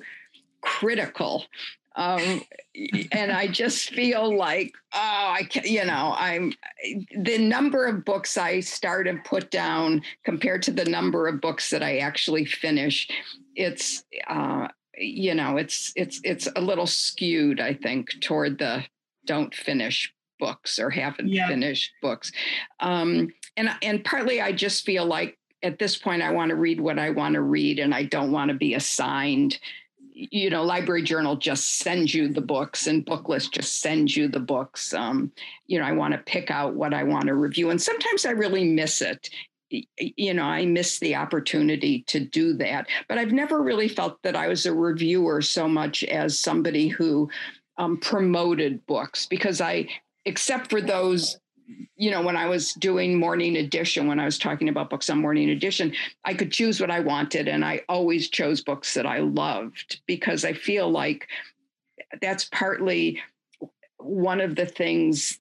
critical. 0.61 1.45
Um, 1.95 2.41
and 3.11 3.31
I 3.31 3.47
just 3.47 3.91
feel 3.91 4.35
like, 4.35 4.73
oh, 4.93 5.33
I 5.37 5.43
can, 5.43 5.63
you 5.65 5.85
know, 5.85 6.15
I'm 6.17 6.53
the 7.15 7.37
number 7.37 7.85
of 7.85 8.03
books 8.03 8.35
I 8.35 8.61
start 8.61 9.07
and 9.07 9.23
put 9.23 9.51
down 9.51 10.01
compared 10.23 10.63
to 10.63 10.71
the 10.71 10.85
number 10.85 11.27
of 11.27 11.39
books 11.39 11.69
that 11.69 11.83
I 11.83 11.97
actually 11.97 12.45
finish. 12.45 13.07
It's 13.55 14.03
uh, 14.27 14.69
you 14.97 15.33
know 15.33 15.57
it's 15.57 15.91
it's 15.95 16.21
it's 16.23 16.47
a 16.55 16.61
little 16.61 16.87
skewed 16.87 17.59
i 17.59 17.73
think 17.73 18.09
toward 18.21 18.57
the 18.57 18.83
don't 19.25 19.55
finish 19.55 20.13
books 20.39 20.77
or 20.77 20.89
haven't 20.89 21.29
yeah. 21.29 21.47
finished 21.47 21.93
books. 22.01 22.31
Um, 22.81 23.29
and 23.55 23.69
and 23.81 24.03
partly 24.03 24.41
i 24.41 24.51
just 24.51 24.83
feel 24.83 25.05
like 25.05 25.37
at 25.61 25.77
this 25.77 25.95
point 25.95 26.23
i 26.23 26.31
want 26.31 26.49
to 26.49 26.55
read 26.55 26.81
what 26.81 26.97
i 26.97 27.11
want 27.11 27.35
to 27.35 27.41
read 27.41 27.77
and 27.77 27.93
i 27.93 28.03
don't 28.03 28.31
want 28.31 28.49
to 28.49 28.55
be 28.55 28.73
assigned 28.73 29.59
you 30.11 30.49
know 30.49 30.63
library 30.63 31.03
journal 31.03 31.35
just 31.35 31.77
sends 31.77 32.15
you 32.15 32.27
the 32.27 32.41
books 32.41 32.87
and 32.87 33.05
booklist 33.05 33.51
just 33.51 33.79
sends 33.81 34.17
you 34.17 34.27
the 34.27 34.39
books. 34.39 34.93
Um, 34.93 35.31
you 35.67 35.79
know 35.79 35.85
i 35.85 35.91
want 35.91 36.13
to 36.13 36.17
pick 36.17 36.49
out 36.49 36.73
what 36.73 36.95
i 36.95 37.03
want 37.03 37.27
to 37.27 37.35
review 37.35 37.69
and 37.69 37.81
sometimes 37.81 38.25
i 38.25 38.31
really 38.31 38.63
miss 38.63 39.01
it 39.01 39.29
you 39.97 40.33
know, 40.33 40.43
I 40.43 40.65
missed 40.65 40.99
the 40.99 41.15
opportunity 41.15 42.03
to 42.07 42.19
do 42.19 42.53
that. 42.53 42.87
But 43.07 43.17
I've 43.17 43.31
never 43.31 43.61
really 43.61 43.87
felt 43.87 44.21
that 44.23 44.35
I 44.35 44.47
was 44.47 44.65
a 44.65 44.73
reviewer 44.73 45.41
so 45.41 45.67
much 45.67 46.03
as 46.03 46.37
somebody 46.37 46.87
who 46.87 47.29
um, 47.77 47.97
promoted 47.97 48.85
books 48.85 49.25
because 49.25 49.61
I, 49.61 49.87
except 50.25 50.69
for 50.69 50.81
those 50.81 51.37
you 51.95 52.11
know, 52.11 52.21
when 52.21 52.35
I 52.35 52.47
was 52.47 52.73
doing 52.73 53.17
morning 53.17 53.55
edition, 53.55 54.07
when 54.07 54.19
I 54.19 54.25
was 54.25 54.37
talking 54.37 54.69
about 54.69 54.89
books 54.89 55.09
on 55.09 55.19
morning 55.19 55.49
edition, 55.49 55.93
I 56.25 56.33
could 56.33 56.51
choose 56.51 56.81
what 56.81 56.91
I 56.91 56.99
wanted. 56.99 57.47
And 57.47 57.63
I 57.63 57.81
always 57.87 58.29
chose 58.29 58.61
books 58.61 58.93
that 58.95 59.05
I 59.05 59.19
loved 59.19 60.01
because 60.05 60.43
I 60.43 60.53
feel 60.53 60.89
like 60.89 61.27
that's 62.21 62.45
partly 62.51 63.21
one 64.05 64.41
of 64.41 64.55
the 64.55 64.65
things 64.65 65.39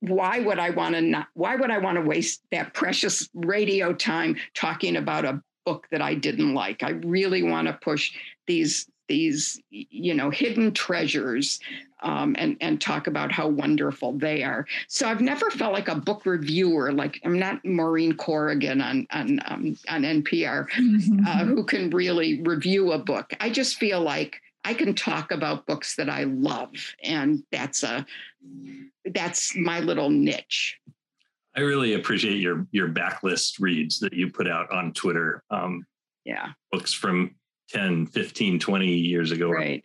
why 0.00 0.40
would 0.40 0.58
I 0.58 0.70
want 0.70 0.94
to 0.94 1.00
not 1.00 1.28
why 1.34 1.56
would 1.56 1.70
I 1.70 1.78
want 1.78 1.96
to 1.96 2.02
waste 2.02 2.42
that 2.50 2.74
precious 2.74 3.28
radio 3.34 3.92
time 3.92 4.36
talking 4.54 4.96
about 4.96 5.24
a 5.24 5.42
book 5.64 5.86
that 5.90 6.02
I 6.02 6.14
didn't 6.14 6.54
like? 6.54 6.82
I 6.82 6.90
really 6.90 7.42
want 7.42 7.68
to 7.68 7.74
push 7.74 8.12
these 8.46 8.88
these 9.08 9.60
you 9.70 10.14
know 10.14 10.30
hidden 10.30 10.72
treasures 10.72 11.60
um, 12.02 12.34
and 12.38 12.56
and 12.60 12.80
talk 12.80 13.06
about 13.06 13.30
how 13.30 13.48
wonderful 13.48 14.12
they 14.18 14.42
are. 14.42 14.66
So 14.88 15.08
I've 15.08 15.20
never 15.20 15.50
felt 15.50 15.72
like 15.72 15.88
a 15.88 15.94
book 15.94 16.26
reviewer. 16.26 16.92
Like 16.92 17.20
I'm 17.24 17.38
not 17.38 17.64
Maureen 17.64 18.14
Corrigan 18.14 18.80
on 18.80 19.06
on 19.10 19.40
um, 19.46 19.76
on 19.88 20.02
NPR, 20.02 20.66
uh, 21.26 21.44
who 21.44 21.64
can 21.64 21.90
really 21.90 22.42
review 22.42 22.92
a 22.92 22.98
book. 22.98 23.32
I 23.40 23.50
just 23.50 23.76
feel 23.76 24.00
like 24.00 24.40
I 24.64 24.74
can 24.74 24.94
talk 24.94 25.32
about 25.32 25.66
books 25.66 25.96
that 25.96 26.08
I 26.08 26.24
love, 26.24 26.70
and 27.02 27.42
that's 27.50 27.82
a 27.82 28.06
that's 29.04 29.56
my 29.56 29.80
little 29.80 30.10
niche. 30.10 30.78
I 31.56 31.60
really 31.60 31.94
appreciate 31.94 32.38
your 32.38 32.66
your 32.70 32.88
backlist 32.88 33.60
reads 33.60 33.98
that 34.00 34.12
you 34.12 34.30
put 34.30 34.48
out 34.48 34.70
on 34.72 34.92
Twitter. 34.92 35.42
Um, 35.50 35.84
yeah, 36.24 36.50
books 36.70 36.92
from 36.92 37.34
10, 37.70 38.06
15, 38.06 38.58
20 38.58 38.86
years 38.86 39.32
ago. 39.32 39.50
Right. 39.50 39.82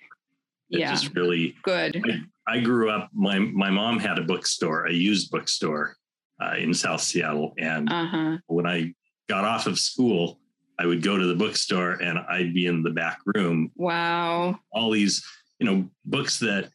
It's 0.69 0.79
yeah. 0.79 0.91
just 0.91 1.15
really 1.15 1.55
good. 1.63 2.03
I, 2.47 2.55
I, 2.57 2.59
grew 2.59 2.89
up. 2.89 3.09
My 3.13 3.39
my 3.39 3.69
mom 3.69 3.99
had 3.99 4.19
a 4.19 4.23
bookstore, 4.23 4.85
a 4.85 4.93
used 4.93 5.31
bookstore 5.31 5.95
uh, 6.41 6.55
in 6.57 6.73
South 6.73 7.01
Seattle, 7.01 7.53
and 7.57 7.89
uh-huh. 7.89 8.37
when 8.47 8.67
I 8.67 8.93
got 9.29 9.45
off 9.45 9.65
of 9.65 9.79
school, 9.79 10.39
I 10.79 10.85
would 10.85 11.01
go 11.01 11.17
to 11.17 11.25
the 11.25 11.35
bookstore 11.35 11.93
and 11.93 12.19
I'd 12.19 12.53
be 12.53 12.67
in 12.67 12.83
the 12.83 12.91
back 12.91 13.19
room. 13.25 13.71
Wow. 13.75 14.59
All 14.71 14.91
these, 14.91 15.25
you 15.59 15.65
know, 15.65 15.89
books 16.05 16.39
that 16.39 16.69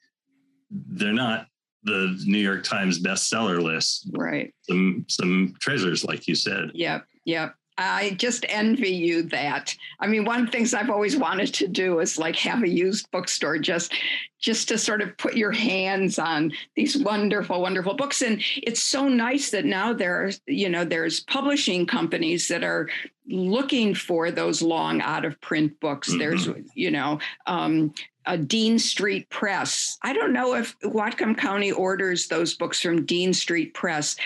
they're 0.70 1.12
not 1.12 1.46
the 1.84 2.18
New 2.24 2.38
York 2.38 2.64
Times 2.64 3.00
bestseller 3.00 3.62
list. 3.62 4.08
Right. 4.12 4.52
Some 4.62 5.04
some 5.08 5.54
treasures, 5.60 6.04
like 6.04 6.26
you 6.26 6.34
said. 6.34 6.70
Yep. 6.74 7.04
Yep. 7.24 7.54
I 7.78 8.10
just 8.18 8.44
envy 8.48 8.90
you 8.90 9.22
that. 9.24 9.74
I 9.98 10.06
mean, 10.06 10.24
one 10.24 10.40
of 10.40 10.46
the 10.46 10.52
things 10.52 10.74
I've 10.74 10.90
always 10.90 11.16
wanted 11.16 11.54
to 11.54 11.68
do 11.68 12.00
is 12.00 12.18
like 12.18 12.36
have 12.36 12.62
a 12.62 12.68
used 12.68 13.10
bookstore 13.10 13.58
just 13.58 13.94
just 14.38 14.68
to 14.68 14.76
sort 14.76 15.00
of 15.00 15.16
put 15.18 15.36
your 15.36 15.52
hands 15.52 16.18
on 16.18 16.52
these 16.74 16.98
wonderful, 16.98 17.62
wonderful 17.62 17.94
books. 17.94 18.22
And 18.22 18.42
it's 18.56 18.82
so 18.82 19.08
nice 19.08 19.50
that 19.50 19.64
now 19.64 19.92
there's, 19.92 20.40
you 20.46 20.68
know, 20.68 20.84
there's 20.84 21.20
publishing 21.20 21.86
companies 21.86 22.48
that 22.48 22.64
are 22.64 22.88
looking 23.28 23.94
for 23.94 24.32
those 24.32 24.60
long 24.60 25.00
out 25.00 25.24
of 25.24 25.40
print 25.40 25.78
books. 25.78 26.10
Mm-hmm. 26.10 26.18
There's, 26.18 26.48
you 26.74 26.90
know, 26.90 27.20
um, 27.46 27.94
a 28.26 28.38
Dean 28.38 28.78
Street 28.78 29.28
Press. 29.30 29.98
I 30.02 30.12
don't 30.12 30.32
know 30.32 30.54
if 30.54 30.78
Whatcom 30.80 31.36
County 31.36 31.72
orders 31.72 32.28
those 32.28 32.54
books 32.54 32.80
from 32.80 33.04
Dean 33.04 33.32
Street 33.32 33.74
Press, 33.74 34.16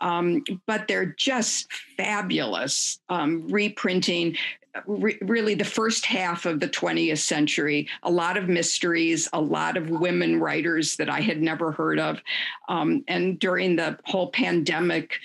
um, 0.00 0.44
but 0.66 0.88
they're 0.88 1.14
just 1.16 1.72
fabulous. 1.96 3.00
Um, 3.08 3.48
reprinting 3.48 4.36
re- 4.86 5.18
really 5.22 5.54
the 5.54 5.64
first 5.64 6.04
half 6.04 6.46
of 6.46 6.60
the 6.60 6.68
20th 6.68 7.18
century, 7.18 7.88
a 8.02 8.10
lot 8.10 8.36
of 8.36 8.48
mysteries, 8.48 9.28
a 9.32 9.40
lot 9.40 9.76
of 9.76 9.90
women 9.90 10.40
writers 10.40 10.96
that 10.96 11.08
I 11.08 11.20
had 11.20 11.40
never 11.40 11.72
heard 11.72 11.98
of. 11.98 12.20
Um, 12.68 13.04
and 13.08 13.38
during 13.38 13.76
the 13.76 13.98
whole 14.04 14.28
pandemic, 14.28 15.18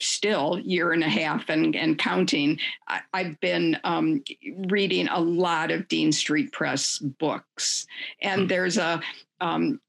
still 0.00 0.58
year 0.58 0.92
and 0.92 1.02
a 1.02 1.08
half 1.08 1.48
and, 1.48 1.74
and 1.74 1.98
counting 1.98 2.58
I, 2.88 3.00
have 3.14 3.40
been 3.40 3.78
um, 3.84 4.22
reading 4.68 5.08
a 5.08 5.20
lot 5.20 5.70
of 5.70 5.88
dean 5.88 6.12
street 6.12 6.52
press 6.52 6.98
books 6.98 7.86
and 8.20 8.42
mm-hmm. 8.42 8.48
there's 8.48 8.76
a 8.78 9.00
um, 9.40 9.80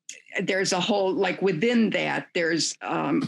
there's 0.43 0.74
a 0.74 0.80
whole 0.80 1.14
like 1.14 1.41
within 1.41 1.89
that 1.91 2.28
there's 2.34 2.76
um, 2.82 3.28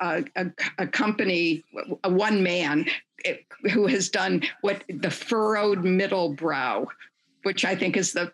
a, 0.00 0.24
a, 0.36 0.46
a, 0.78 0.86
company 0.86 1.64
a 2.04 2.10
one 2.10 2.42
man 2.42 2.86
eh, 3.24 3.36
who 3.72 3.86
has 3.86 4.08
done 4.08 4.42
what 4.60 4.84
the 4.88 5.10
furrowed 5.10 5.84
middle 5.84 6.34
brow 6.34 6.86
which 7.44 7.64
i 7.64 7.74
think 7.74 7.96
is 7.96 8.12
the 8.12 8.32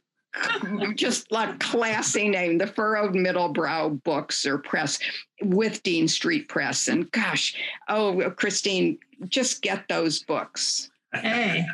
just 0.95 1.31
like 1.33 1.59
classy 1.61 2.29
name, 2.29 2.59
the 2.59 2.67
Furrowed 2.67 3.15
Middle 3.15 3.49
Brow 3.49 3.91
Books 3.91 4.47
or 4.47 4.59
Press 4.59 4.99
with 5.43 5.83
Dean 5.83 6.09
Street 6.09 6.49
Press. 6.49 6.89
And 6.89 7.11
gosh, 7.13 7.57
oh, 7.89 8.31
Christine, 8.31 8.99
just 9.29 9.63
get 9.63 9.89
those 9.89 10.23
books. 10.23 10.91
Hey, 11.13 11.65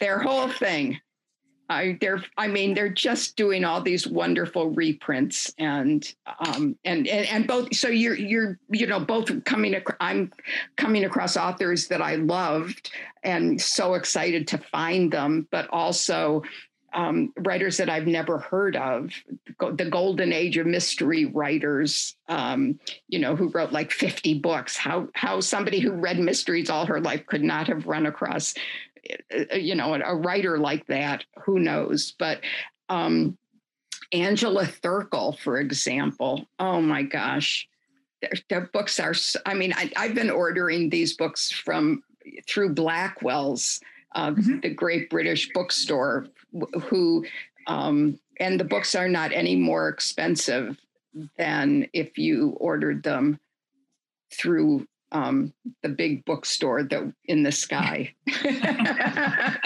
their 0.00 0.20
whole 0.20 0.48
thing. 0.48 1.00
I 1.68 1.96
they're 2.00 2.22
I 2.36 2.46
mean 2.48 2.74
they're 2.74 2.90
just 2.90 3.36
doing 3.36 3.64
all 3.64 3.80
these 3.80 4.06
wonderful 4.06 4.70
reprints 4.70 5.52
and 5.58 6.14
um 6.46 6.76
and 6.84 7.08
and, 7.08 7.26
and 7.26 7.46
both 7.46 7.74
so 7.74 7.88
you're 7.88 8.16
you're 8.16 8.58
you 8.68 8.86
know 8.86 9.00
both 9.00 9.44
coming 9.44 9.74
ac- 9.74 9.96
I'm 10.00 10.30
coming 10.76 11.04
across 11.04 11.36
authors 11.36 11.88
that 11.88 12.02
I 12.02 12.16
loved 12.16 12.90
and 13.22 13.60
so 13.60 13.94
excited 13.94 14.46
to 14.48 14.58
find 14.58 15.10
them 15.10 15.48
but 15.50 15.68
also 15.70 16.42
um, 16.94 17.32
writers 17.38 17.76
that 17.76 17.90
I've 17.90 18.06
never 18.06 18.38
heard 18.38 18.76
of, 18.76 19.10
the 19.58 19.88
golden 19.90 20.32
age 20.32 20.56
of 20.56 20.66
mystery 20.66 21.26
writers, 21.26 22.16
um, 22.28 22.78
you 23.08 23.18
know, 23.18 23.34
who 23.34 23.50
wrote 23.50 23.72
like 23.72 23.90
50 23.90 24.34
books. 24.38 24.76
How 24.76 25.08
how 25.14 25.40
somebody 25.40 25.80
who 25.80 25.92
read 25.92 26.18
mysteries 26.18 26.70
all 26.70 26.86
her 26.86 27.00
life 27.00 27.26
could 27.26 27.42
not 27.42 27.66
have 27.66 27.86
run 27.86 28.06
across, 28.06 28.54
uh, 29.32 29.56
you 29.56 29.74
know, 29.74 29.94
a 29.94 30.14
writer 30.14 30.56
like 30.58 30.86
that. 30.86 31.24
Who 31.44 31.58
knows? 31.58 32.14
But 32.16 32.40
um, 32.88 33.36
Angela 34.12 34.64
Thirkell, 34.64 35.36
for 35.38 35.58
example, 35.58 36.46
oh 36.60 36.80
my 36.80 37.02
gosh, 37.02 37.68
their, 38.20 38.32
their 38.48 38.70
books 38.72 39.00
are. 39.00 39.14
I 39.44 39.54
mean, 39.54 39.72
I, 39.76 39.90
I've 39.96 40.14
been 40.14 40.30
ordering 40.30 40.90
these 40.90 41.16
books 41.16 41.50
from 41.50 42.04
through 42.48 42.74
Blackwell's. 42.74 43.80
Uh, 44.16 44.30
mm-hmm. 44.30 44.60
the 44.60 44.70
great 44.70 45.10
British 45.10 45.50
bookstore 45.52 46.28
who 46.88 47.24
um, 47.66 48.18
and 48.40 48.58
the 48.58 48.64
books 48.64 48.94
are 48.94 49.08
not 49.08 49.32
any 49.32 49.56
more 49.56 49.88
expensive 49.88 50.76
than 51.38 51.88
if 51.92 52.18
you 52.18 52.50
ordered 52.60 53.02
them 53.02 53.38
through 54.32 54.86
um, 55.12 55.52
the 55.82 55.88
big 55.88 56.24
bookstore 56.24 56.82
that 56.82 57.12
in 57.26 57.44
the 57.44 57.52
sky. 57.52 58.12
that 58.42 59.60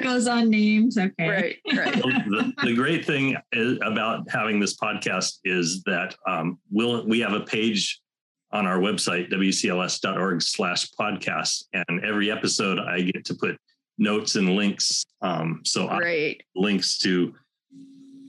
goes 0.02 0.28
on 0.28 0.48
names. 0.48 0.96
Okay. 0.96 1.28
Right. 1.28 1.56
Right. 1.76 1.92
the, 1.94 2.52
the, 2.62 2.74
great 2.74 3.04
thing 3.04 3.36
is, 3.52 3.78
about 3.84 4.30
having 4.30 4.60
this 4.60 4.76
podcast 4.76 5.38
is 5.44 5.82
that 5.86 6.14
um, 6.26 6.60
we'll 6.70 7.04
we 7.06 7.18
have 7.18 7.32
a 7.32 7.40
page 7.40 8.00
on 8.52 8.66
our 8.66 8.78
website 8.78 9.30
wcls.org 9.30 10.40
slash 10.40 10.88
podcast 10.98 11.64
and 11.74 12.02
every 12.02 12.30
episode 12.30 12.78
i 12.78 12.98
get 13.02 13.22
to 13.22 13.34
put 13.34 13.58
notes 13.98 14.36
and 14.36 14.54
links. 14.56 15.04
Um, 15.20 15.62
so 15.64 15.88
Great. 15.88 16.42
links 16.54 16.98
to 16.98 17.34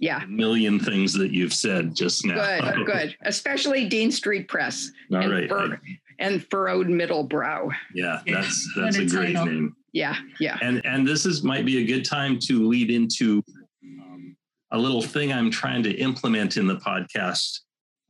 yeah 0.02 0.24
a 0.24 0.28
million 0.28 0.80
things 0.80 1.14
that 1.14 1.32
you've 1.32 1.54
said 1.54 1.96
just 1.96 2.26
now. 2.26 2.74
Good, 2.74 2.86
good. 2.86 3.18
Especially 3.22 3.88
Dean 3.88 4.12
Street 4.12 4.48
Press. 4.48 4.92
All 5.12 5.18
and 5.18 5.32
right. 5.32 5.50
Fur- 5.50 5.80
and 6.20 6.46
furrowed 6.50 6.90
middle 6.90 7.24
brow. 7.24 7.70
Yeah, 7.94 8.22
that's 8.28 8.74
that's 8.76 8.98
a, 8.98 9.04
a 9.04 9.06
great 9.06 9.36
name. 9.36 9.76
Yeah, 9.94 10.16
yeah. 10.40 10.58
And 10.62 10.86
and 10.86 11.08
this 11.08 11.26
is 11.26 11.44
might 11.44 11.66
be 11.66 11.80
a 11.80 11.86
good 11.86 12.06
time 12.06 12.40
to 12.48 12.68
lead 12.68 12.92
into 12.92 13.44
um, 13.84 14.36
a 14.72 14.78
little 14.78 15.02
thing 15.02 15.32
I'm 15.34 15.50
trying 15.50 15.84
to 15.84 15.92
implement 15.92 16.58
in 16.58 16.68
the 16.68 16.78
podcast 16.78 17.62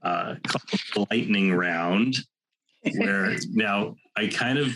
uh, 0.03 0.35
called 0.93 1.07
lightning 1.11 1.53
round. 1.53 2.17
Where 2.97 3.35
now 3.51 3.95
I 4.17 4.27
kind 4.27 4.57
of 4.57 4.71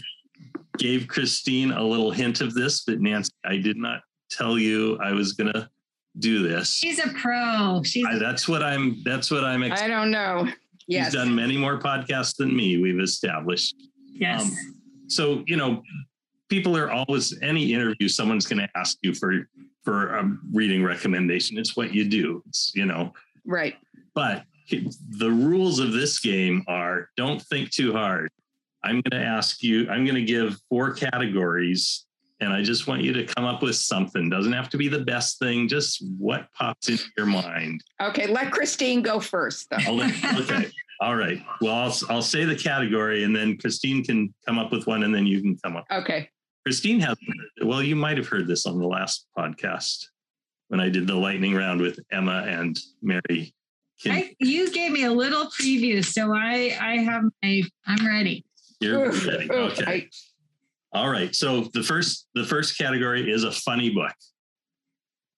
gave 0.77 1.07
Christine 1.07 1.71
a 1.71 1.83
little 1.83 2.11
hint 2.11 2.41
of 2.41 2.53
this, 2.53 2.81
but 2.81 2.99
Nancy, 2.99 3.31
I 3.45 3.57
did 3.57 3.77
not 3.77 4.01
tell 4.29 4.57
you 4.57 4.97
I 5.03 5.11
was 5.11 5.33
going 5.33 5.53
to 5.53 5.69
do 6.19 6.47
this. 6.47 6.73
She's 6.73 6.99
a 6.99 7.09
pro. 7.09 7.81
She's 7.83 8.05
I, 8.05 8.17
that's 8.17 8.47
what 8.47 8.63
I'm. 8.63 9.01
That's 9.03 9.31
what 9.31 9.43
I'm. 9.43 9.63
Ex- 9.63 9.81
I 9.81 9.87
don't 9.87 10.11
know. 10.11 10.47
Yes. 10.87 11.07
She's 11.07 11.13
done 11.15 11.33
many 11.33 11.57
more 11.57 11.79
podcasts 11.79 12.35
than 12.35 12.55
me. 12.55 12.77
We've 12.77 12.99
established. 12.99 13.75
Yes. 14.11 14.43
Um, 14.43 14.51
so 15.07 15.43
you 15.47 15.57
know, 15.57 15.81
people 16.49 16.77
are 16.77 16.91
always 16.91 17.39
any 17.41 17.73
interview. 17.73 18.07
Someone's 18.07 18.45
going 18.45 18.59
to 18.59 18.69
ask 18.75 18.97
you 19.01 19.13
for 19.13 19.47
for 19.83 20.15
a 20.15 20.37
reading 20.51 20.83
recommendation. 20.83 21.57
It's 21.57 21.75
what 21.75 21.93
you 21.93 22.07
do. 22.07 22.43
It's 22.47 22.71
you 22.75 22.85
know. 22.85 23.13
Right. 23.45 23.75
But 24.13 24.43
the 24.69 25.29
rules 25.29 25.79
of 25.79 25.93
this 25.93 26.19
game 26.19 26.63
are: 26.67 27.09
don't 27.17 27.41
think 27.41 27.71
too 27.71 27.93
hard. 27.93 28.29
I'm 28.83 29.01
going 29.01 29.21
to 29.21 29.27
ask 29.27 29.63
you, 29.63 29.89
I'm 29.89 30.05
going 30.05 30.15
to 30.15 30.23
give 30.23 30.59
four 30.69 30.93
categories 30.93 32.05
and 32.39 32.51
I 32.51 32.61
just 32.61 32.87
want 32.87 33.01
you 33.01 33.13
to 33.13 33.25
come 33.25 33.45
up 33.45 33.61
with 33.61 33.75
something. 33.75 34.29
Doesn't 34.29 34.51
have 34.51 34.69
to 34.69 34.77
be 34.77 34.89
the 34.89 34.99
best 34.99 35.39
thing, 35.39 35.67
just 35.67 36.03
what 36.17 36.51
pops 36.53 36.89
into 36.89 37.05
your 37.17 37.25
mind. 37.25 37.81
Okay, 38.01 38.27
let 38.27 38.51
Christine 38.51 39.01
go 39.01 39.19
first. 39.19 39.67
Let, 39.71 40.39
okay, 40.41 40.69
all 40.99 41.15
right. 41.15 41.41
Well, 41.61 41.73
I'll, 41.73 41.95
I'll 42.09 42.21
say 42.21 42.43
the 42.43 42.55
category 42.55 43.23
and 43.23 43.35
then 43.35 43.57
Christine 43.57 44.03
can 44.03 44.33
come 44.45 44.59
up 44.59 44.71
with 44.71 44.85
one 44.87 45.03
and 45.03 45.15
then 45.15 45.25
you 45.25 45.41
can 45.41 45.57
come 45.63 45.77
up. 45.77 45.85
Okay. 45.91 46.29
Christine 46.65 46.99
has, 46.99 47.17
well, 47.63 47.81
you 47.81 47.95
might 47.95 48.17
have 48.17 48.27
heard 48.27 48.47
this 48.47 48.65
on 48.65 48.77
the 48.77 48.87
last 48.87 49.27
podcast 49.37 50.07
when 50.67 50.79
I 50.79 50.89
did 50.89 51.07
the 51.07 51.15
lightning 51.15 51.55
round 51.55 51.81
with 51.81 51.99
Emma 52.11 52.45
and 52.47 52.77
Mary. 53.01 53.53
I, 54.05 54.35
you 54.39 54.69
gave 54.71 54.91
me 54.91 55.03
a 55.03 55.11
little 55.11 55.45
preview, 55.45 56.03
so 56.03 56.33
I 56.33 56.75
I 56.79 56.97
have 56.97 57.23
my 57.41 57.61
I'm 57.87 58.05
ready. 58.05 58.43
You're 58.83 59.11
ready. 59.27 59.49
Okay. 59.51 60.09
All 60.93 61.09
right. 61.09 61.33
So 61.35 61.69
the 61.73 61.83
first 61.83 62.27
the 62.35 62.43
first 62.43 62.77
category 62.77 63.31
is 63.31 63.43
a 63.43 63.51
funny 63.51 63.89
book. 63.89 64.13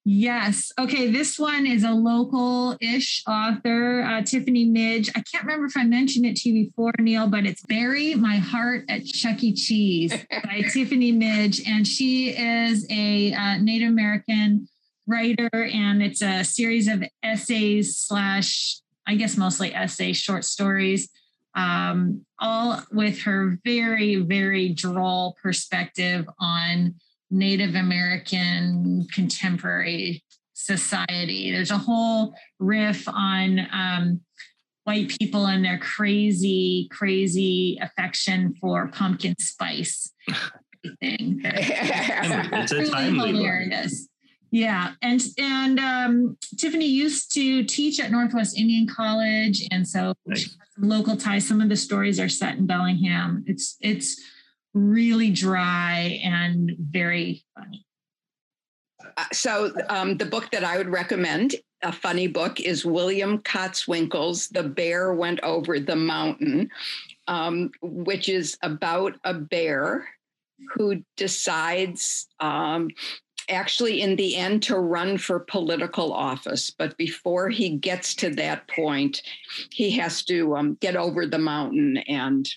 Yes. 0.07 0.71
Okay. 0.79 1.09
This 1.09 1.39
one 1.39 1.65
is 1.65 1.83
a 1.83 1.91
local 1.91 2.77
ish 2.79 3.23
author, 3.27 4.03
uh, 4.03 4.21
Tiffany 4.21 4.65
Midge. 4.65 5.09
I 5.15 5.23
can't 5.31 5.43
remember 5.45 5.65
if 5.65 5.75
I 5.75 5.83
mentioned 5.83 6.27
it 6.27 6.35
to 6.37 6.49
you 6.49 6.65
before, 6.65 6.93
Neil, 6.99 7.27
but 7.27 7.45
it's 7.45 7.63
Bury 7.63 8.13
My 8.13 8.35
Heart 8.35 8.85
at 8.87 9.05
Chuck 9.05 9.43
E. 9.43 9.53
Cheese 9.53 10.13
by 10.43 10.61
Tiffany 10.71 11.11
Midge. 11.11 11.67
And 11.67 11.87
she 11.87 12.29
is 12.29 12.85
a 12.91 13.33
uh, 13.33 13.57
Native 13.57 13.89
American 13.89 14.67
writer, 15.07 15.49
and 15.53 16.03
it's 16.03 16.21
a 16.21 16.43
series 16.43 16.87
of 16.87 17.03
essays, 17.23 17.97
slash, 17.97 18.81
I 19.07 19.15
guess 19.15 19.37
mostly 19.37 19.73
essays, 19.73 20.17
short 20.17 20.45
stories 20.45 21.09
um, 21.55 22.25
all 22.39 22.81
with 22.91 23.21
her 23.21 23.57
very, 23.63 24.17
very 24.17 24.69
droll 24.69 25.35
perspective 25.41 26.25
on 26.39 26.95
Native 27.31 27.75
American 27.75 29.07
contemporary 29.13 30.23
society. 30.53 31.51
There's 31.51 31.71
a 31.71 31.77
whole 31.77 32.33
riff 32.59 33.07
on 33.07 33.67
um, 33.71 34.21
white 34.83 35.09
people 35.19 35.45
and 35.45 35.63
their 35.63 35.79
crazy, 35.79 36.87
crazy 36.91 37.77
affection 37.81 38.53
for 38.59 38.87
pumpkin 38.87 39.35
spice. 39.39 40.11
Thing. 41.01 41.41
it's 41.43 42.71
a 42.71 42.85
timely 42.91 43.33
hilarious. 43.33 44.07
Yeah, 44.51 44.93
and 45.01 45.21
and 45.37 45.79
um, 45.79 46.37
Tiffany 46.57 46.85
used 46.85 47.33
to 47.33 47.63
teach 47.63 47.99
at 47.99 48.11
Northwest 48.11 48.57
Indian 48.57 48.87
College, 48.87 49.67
and 49.71 49.87
so 49.87 50.13
nice. 50.25 50.57
local 50.77 51.17
ties. 51.17 51.47
Some 51.47 51.61
of 51.61 51.69
the 51.69 51.75
stories 51.75 52.19
are 52.19 52.29
set 52.29 52.57
in 52.57 52.65
Bellingham. 52.65 53.43
It's 53.47 53.77
it's 53.81 54.21
really 54.73 55.31
dry 55.31 56.19
and 56.23 56.75
very 56.79 57.43
funny. 57.55 57.85
Uh, 59.17 59.23
so 59.31 59.71
um, 59.89 60.17
the 60.17 60.25
book 60.25 60.51
that 60.51 60.63
I 60.63 60.77
would 60.77 60.89
recommend, 60.89 61.55
a 61.81 61.91
funny 61.91 62.27
book, 62.27 62.59
is 62.59 62.85
William 62.85 63.39
Kotzwinkle's 63.39 64.49
"The 64.49 64.63
Bear 64.63 65.13
Went 65.13 65.39
Over 65.43 65.79
the 65.79 65.95
Mountain," 65.95 66.69
um, 67.27 67.71
which 67.81 68.29
is 68.29 68.57
about 68.61 69.15
a 69.23 69.33
bear 69.33 70.07
who 70.73 71.03
decides 71.17 72.27
um, 72.39 72.89
actually 73.49 74.01
in 74.01 74.15
the 74.15 74.35
end 74.35 74.63
to 74.63 74.77
run 74.77 75.17
for 75.17 75.39
political 75.39 76.13
office. 76.13 76.69
But 76.71 76.97
before 76.97 77.49
he 77.49 77.77
gets 77.77 78.15
to 78.15 78.29
that 78.31 78.67
point 78.67 79.21
he 79.71 79.91
has 79.91 80.23
to 80.25 80.55
um, 80.55 80.77
get 80.81 80.95
over 80.95 81.25
the 81.25 81.37
mountain 81.37 81.97
and 82.07 82.47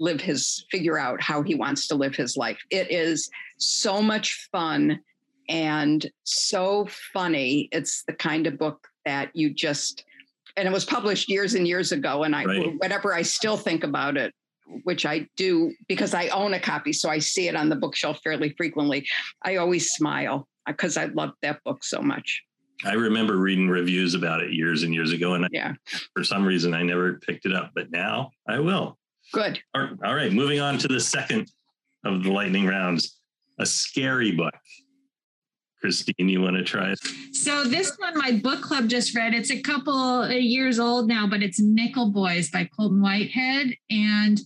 live 0.00 0.20
his 0.20 0.64
figure 0.70 0.98
out 0.98 1.20
how 1.20 1.42
he 1.42 1.54
wants 1.54 1.88
to 1.88 1.94
live 1.94 2.14
his 2.14 2.36
life. 2.36 2.58
It 2.70 2.90
is 2.90 3.28
so 3.58 4.00
much 4.00 4.48
fun 4.52 5.00
and 5.48 6.08
so 6.24 6.86
funny. 7.12 7.68
It's 7.72 8.04
the 8.04 8.12
kind 8.12 8.46
of 8.46 8.58
book 8.58 8.86
that 9.04 9.30
you 9.34 9.52
just 9.52 10.04
and 10.56 10.66
it 10.66 10.72
was 10.72 10.84
published 10.84 11.28
years 11.28 11.54
and 11.54 11.66
years 11.66 11.92
ago 11.92 12.24
and 12.24 12.34
i 12.36 12.44
right. 12.44 12.74
whatever 12.78 13.14
i 13.14 13.22
still 13.22 13.56
think 13.56 13.84
about 13.84 14.16
it 14.16 14.34
which 14.84 15.06
I 15.06 15.28
do 15.36 15.72
because 15.88 16.14
I 16.14 16.28
own 16.28 16.54
a 16.54 16.60
copy, 16.60 16.92
so 16.92 17.08
I 17.08 17.18
see 17.18 17.48
it 17.48 17.56
on 17.56 17.68
the 17.68 17.76
bookshelf 17.76 18.20
fairly 18.22 18.54
frequently. 18.56 19.06
I 19.42 19.56
always 19.56 19.90
smile 19.90 20.48
uh, 20.66 20.72
because 20.72 20.96
I 20.96 21.06
love 21.06 21.30
that 21.42 21.62
book 21.64 21.84
so 21.84 22.00
much. 22.00 22.42
I 22.84 22.92
remember 22.92 23.38
reading 23.38 23.68
reviews 23.68 24.14
about 24.14 24.40
it 24.40 24.52
years 24.52 24.84
and 24.84 24.94
years 24.94 25.12
ago, 25.12 25.34
and 25.34 25.48
yeah, 25.50 25.74
for 26.14 26.22
some 26.22 26.46
reason 26.46 26.74
I 26.74 26.82
never 26.82 27.14
picked 27.14 27.44
it 27.44 27.52
up, 27.52 27.72
but 27.74 27.90
now 27.90 28.30
I 28.48 28.60
will. 28.60 28.98
Good. 29.32 29.60
All 29.74 29.88
right, 30.02 30.32
moving 30.32 30.60
on 30.60 30.78
to 30.78 30.88
the 30.88 31.00
second 31.00 31.50
of 32.04 32.22
the 32.22 32.30
lightning 32.30 32.66
rounds, 32.66 33.20
a 33.58 33.66
scary 33.66 34.32
book. 34.32 34.54
Christine, 35.80 36.28
you 36.28 36.40
want 36.40 36.56
to 36.56 36.64
try 36.64 36.92
it? 36.92 36.98
So 37.32 37.64
this 37.64 37.96
one, 37.98 38.18
my 38.18 38.32
book 38.32 38.62
club 38.62 38.88
just 38.88 39.14
read. 39.14 39.34
It's 39.34 39.50
a 39.50 39.60
couple 39.60 40.28
years 40.30 40.78
old 40.78 41.08
now, 41.08 41.26
but 41.26 41.42
it's 41.42 41.60
Nickel 41.60 42.10
Boys 42.10 42.50
by 42.50 42.68
Colson 42.76 43.00
Whitehead, 43.00 43.74
and 43.90 44.40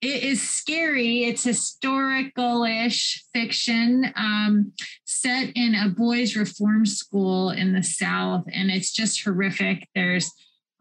it 0.00 0.22
is 0.24 0.42
scary. 0.42 1.24
It's 1.24 1.44
historical-ish 1.44 3.24
fiction 3.32 4.12
um, 4.16 4.72
set 5.04 5.52
in 5.54 5.74
a 5.74 5.88
boys' 5.88 6.36
reform 6.36 6.84
school 6.86 7.50
in 7.50 7.72
the 7.72 7.82
South, 7.82 8.44
and 8.52 8.70
it's 8.70 8.92
just 8.92 9.22
horrific. 9.22 9.88
There's 9.94 10.30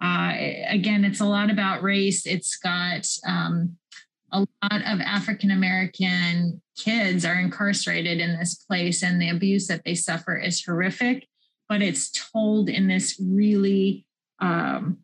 uh, 0.01 0.33
again, 0.67 1.05
it's 1.05 1.21
a 1.21 1.25
lot 1.25 1.51
about 1.51 1.83
race. 1.83 2.25
It's 2.25 2.57
got 2.57 3.07
um, 3.27 3.77
a 4.31 4.39
lot 4.39 4.81
of 4.85 4.99
African 5.01 5.51
American 5.51 6.61
kids 6.77 7.25
are 7.25 7.39
incarcerated 7.39 8.19
in 8.19 8.37
this 8.37 8.55
place, 8.55 9.03
and 9.03 9.21
the 9.21 9.29
abuse 9.29 9.67
that 9.67 9.83
they 9.83 9.95
suffer 9.95 10.37
is 10.37 10.63
horrific, 10.63 11.27
but 11.67 11.81
it's 11.81 12.11
told 12.31 12.69
in 12.69 12.87
this 12.87 13.21
really 13.23 14.05
um, 14.39 14.99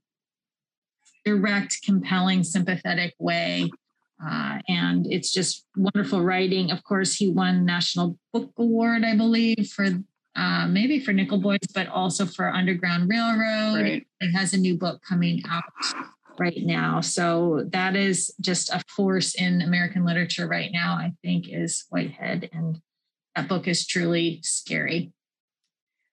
direct, 1.26 1.80
compelling, 1.84 2.44
sympathetic 2.44 3.14
way. 3.20 3.70
Uh, 4.26 4.58
and 4.68 5.06
it's 5.12 5.32
just 5.32 5.66
wonderful 5.76 6.22
writing. 6.22 6.72
Of 6.72 6.84
course, 6.84 7.16
he 7.16 7.30
won 7.30 7.66
National 7.66 8.18
Book 8.34 8.52
Award, 8.58 9.04
I 9.06 9.16
believe, 9.16 9.70
for 9.76 9.88
uh, 10.36 10.68
maybe 10.68 11.00
for 11.00 11.14
Nickel 11.14 11.40
Boys, 11.40 11.60
but 11.74 11.88
also 11.88 12.26
for 12.26 12.50
Underground 12.50 13.10
Railroad. 13.10 13.82
Right. 13.82 14.08
He 14.20 14.34
has 14.34 14.54
a 14.54 14.58
new 14.58 14.78
book 14.78 15.02
coming 15.08 15.44
out 15.50 15.64
right 16.40 16.64
now. 16.64 17.02
So 17.02 17.66
that 17.72 17.96
is 17.96 18.34
just 18.42 18.70
a 18.70 18.82
force 18.88 19.36
in 19.36 19.62
American 19.62 20.06
literature 20.06 20.48
right 20.48 20.72
now, 20.72 20.94
I 20.94 21.14
think, 21.24 21.46
is 21.50 21.86
Whitehead. 21.90 22.50
And 22.54 22.82
that 23.36 23.48
book 23.48 23.68
is 23.68 23.86
truly 23.86 24.40
scary. 24.44 25.12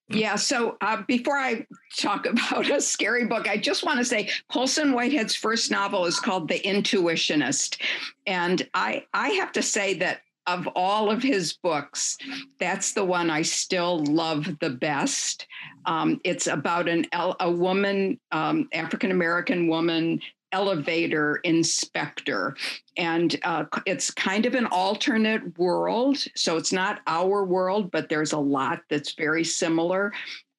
Yeah. 0.08 0.36
So 0.36 0.76
uh, 0.80 1.02
before 1.08 1.38
I 1.38 1.66
talk 1.98 2.26
about 2.26 2.70
a 2.70 2.80
scary 2.80 3.26
book, 3.26 3.48
I 3.48 3.56
just 3.56 3.84
want 3.84 3.98
to 3.98 4.04
say 4.04 4.30
Colson 4.52 4.92
Whitehead's 4.92 5.34
first 5.34 5.70
novel 5.70 6.04
is 6.06 6.20
called 6.20 6.48
The 6.48 6.60
Intuitionist. 6.60 7.80
And 8.26 8.68
I, 8.74 9.04
I 9.14 9.30
have 9.30 9.52
to 9.52 9.62
say 9.62 9.94
that 9.94 10.20
of 10.46 10.68
all 10.74 11.10
of 11.10 11.22
his 11.22 11.54
books, 11.54 12.18
that's 12.58 12.92
the 12.92 13.04
one 13.04 13.30
I 13.30 13.42
still 13.42 14.04
love 14.04 14.58
the 14.60 14.70
best. 14.70 15.46
Um, 15.86 16.20
it's 16.24 16.46
about 16.46 16.88
an 16.88 17.06
a 17.12 17.50
woman, 17.50 18.20
um, 18.32 18.68
African 18.72 19.10
American 19.10 19.68
woman 19.68 20.20
elevator 20.54 21.40
inspector. 21.42 22.56
And 22.96 23.36
uh, 23.42 23.64
it's 23.86 24.12
kind 24.12 24.46
of 24.46 24.54
an 24.54 24.66
alternate 24.66 25.58
world. 25.58 26.24
So 26.36 26.56
it's 26.56 26.72
not 26.72 27.00
our 27.08 27.44
world, 27.44 27.90
but 27.90 28.08
there's 28.08 28.32
a 28.32 28.38
lot 28.38 28.82
that's 28.88 29.14
very 29.14 29.42
similar. 29.42 30.12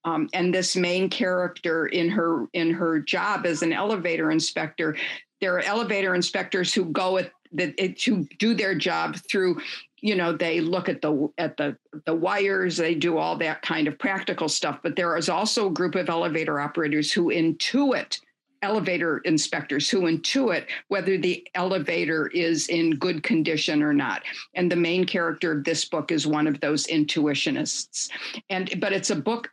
Um, 0.03 0.29
and 0.33 0.53
this 0.53 0.75
main 0.75 1.09
character 1.09 1.87
in 1.87 2.09
her 2.09 2.45
in 2.53 2.71
her 2.71 2.99
job 2.99 3.45
as 3.45 3.63
an 3.63 3.73
elevator 3.73 4.31
inspector, 4.31 4.97
there 5.41 5.55
are 5.55 5.61
elevator 5.61 6.13
inspectors 6.13 6.73
who 6.73 6.85
go 6.85 7.17
at 7.17 7.31
to 7.57 8.27
do 8.39 8.53
their 8.53 8.75
job 8.75 9.17
through 9.29 9.61
you 10.01 10.15
know 10.15 10.33
they 10.33 10.61
look 10.61 10.87
at 10.87 11.01
the 11.01 11.29
at 11.37 11.57
the 11.57 11.75
the 12.05 12.13
wires 12.13 12.77
they 12.77 12.93
do 12.93 13.17
all 13.17 13.35
that 13.37 13.61
kind 13.61 13.87
of 13.87 13.97
practical 13.97 14.47
stuff. 14.47 14.79
But 14.83 14.95
there 14.95 15.17
is 15.17 15.29
also 15.29 15.67
a 15.67 15.71
group 15.71 15.95
of 15.95 16.09
elevator 16.09 16.59
operators 16.59 17.11
who 17.11 17.31
intuit 17.31 18.19
elevator 18.61 19.19
inspectors 19.19 19.89
who 19.89 20.01
intuit 20.01 20.65
whether 20.87 21.17
the 21.17 21.47
elevator 21.53 22.27
is 22.27 22.67
in 22.67 22.95
good 22.95 23.21
condition 23.21 23.83
or 23.83 23.93
not. 23.93 24.23
And 24.55 24.71
the 24.71 24.75
main 24.75 25.05
character 25.05 25.51
of 25.51 25.63
this 25.63 25.85
book 25.85 26.11
is 26.11 26.25
one 26.25 26.47
of 26.47 26.59
those 26.61 26.87
intuitionists. 26.87 28.09
And 28.49 28.79
but 28.79 28.91
it's 28.91 29.11
a 29.11 29.15
book 29.15 29.51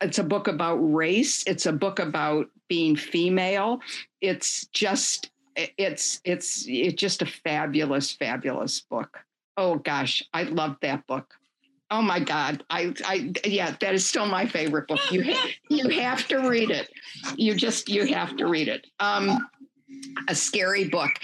it's 0.00 0.18
a 0.18 0.24
book 0.24 0.48
about 0.48 0.76
race. 0.76 1.42
It's 1.46 1.66
a 1.66 1.72
book 1.72 1.98
about 1.98 2.48
being 2.68 2.96
female. 2.96 3.80
It's 4.20 4.66
just 4.68 5.30
it's 5.56 6.20
it's 6.24 6.66
it's 6.68 6.94
just 6.94 7.22
a 7.22 7.26
fabulous 7.26 8.12
fabulous 8.12 8.80
book. 8.80 9.20
Oh 9.56 9.76
gosh 9.76 10.22
i 10.32 10.44
love 10.44 10.76
that 10.82 11.06
book. 11.06 11.34
Oh 11.90 12.02
my 12.02 12.20
god 12.20 12.64
i 12.70 12.92
i 13.04 13.32
yeah 13.44 13.74
that 13.80 13.94
is 13.94 14.06
still 14.06 14.26
my 14.26 14.46
favorite 14.46 14.88
book. 14.88 15.00
You 15.12 15.34
you 15.68 15.88
have 16.00 16.26
to 16.28 16.48
read 16.48 16.70
it. 16.70 16.90
You 17.36 17.54
just 17.54 17.88
you 17.88 18.06
have 18.06 18.36
to 18.36 18.46
read 18.46 18.68
it. 18.68 18.86
Um 19.00 19.46
a 20.28 20.34
scary 20.34 20.88
book. 20.88 21.12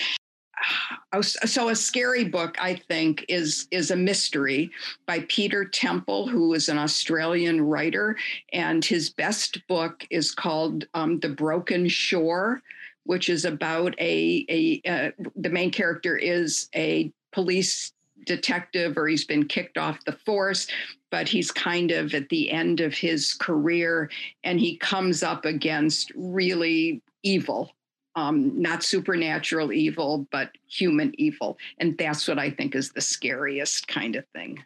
Oh, 1.12 1.22
so 1.22 1.70
a 1.70 1.74
scary 1.74 2.22
book 2.22 2.56
i 2.60 2.72
think 2.72 3.24
is 3.28 3.66
is 3.72 3.90
a 3.90 3.96
mystery 3.96 4.70
by 5.06 5.24
peter 5.28 5.64
temple 5.64 6.28
who 6.28 6.54
is 6.54 6.68
an 6.68 6.78
australian 6.78 7.60
writer 7.60 8.16
and 8.52 8.84
his 8.84 9.10
best 9.10 9.66
book 9.66 10.06
is 10.10 10.30
called 10.30 10.86
um, 10.94 11.18
the 11.18 11.28
broken 11.30 11.88
shore 11.88 12.62
which 13.10 13.28
is 13.28 13.44
about 13.44 13.92
a, 13.98 14.46
a 14.48 14.80
uh, 14.88 15.10
the 15.34 15.50
main 15.50 15.72
character 15.72 16.16
is 16.16 16.68
a 16.76 17.12
police 17.32 17.90
detective 18.24 18.96
or 18.96 19.08
he's 19.08 19.24
been 19.24 19.44
kicked 19.48 19.76
off 19.76 19.98
the 20.04 20.12
force 20.12 20.68
but 21.10 21.26
he's 21.26 21.50
kind 21.50 21.90
of 21.90 22.14
at 22.14 22.28
the 22.28 22.48
end 22.52 22.78
of 22.78 22.94
his 22.94 23.34
career 23.34 24.08
and 24.44 24.60
he 24.60 24.76
comes 24.76 25.24
up 25.24 25.44
against 25.44 26.12
really 26.14 27.02
evil 27.24 27.72
um, 28.14 28.62
not 28.62 28.84
supernatural 28.84 29.72
evil 29.72 30.28
but 30.30 30.52
human 30.68 31.12
evil. 31.18 31.58
And 31.78 31.98
that's 31.98 32.28
what 32.28 32.38
i 32.38 32.48
think 32.48 32.76
is 32.76 32.92
the 32.92 33.00
scariest 33.00 33.88
kind 33.88 34.14
of 34.14 34.24
thing. 34.36 34.62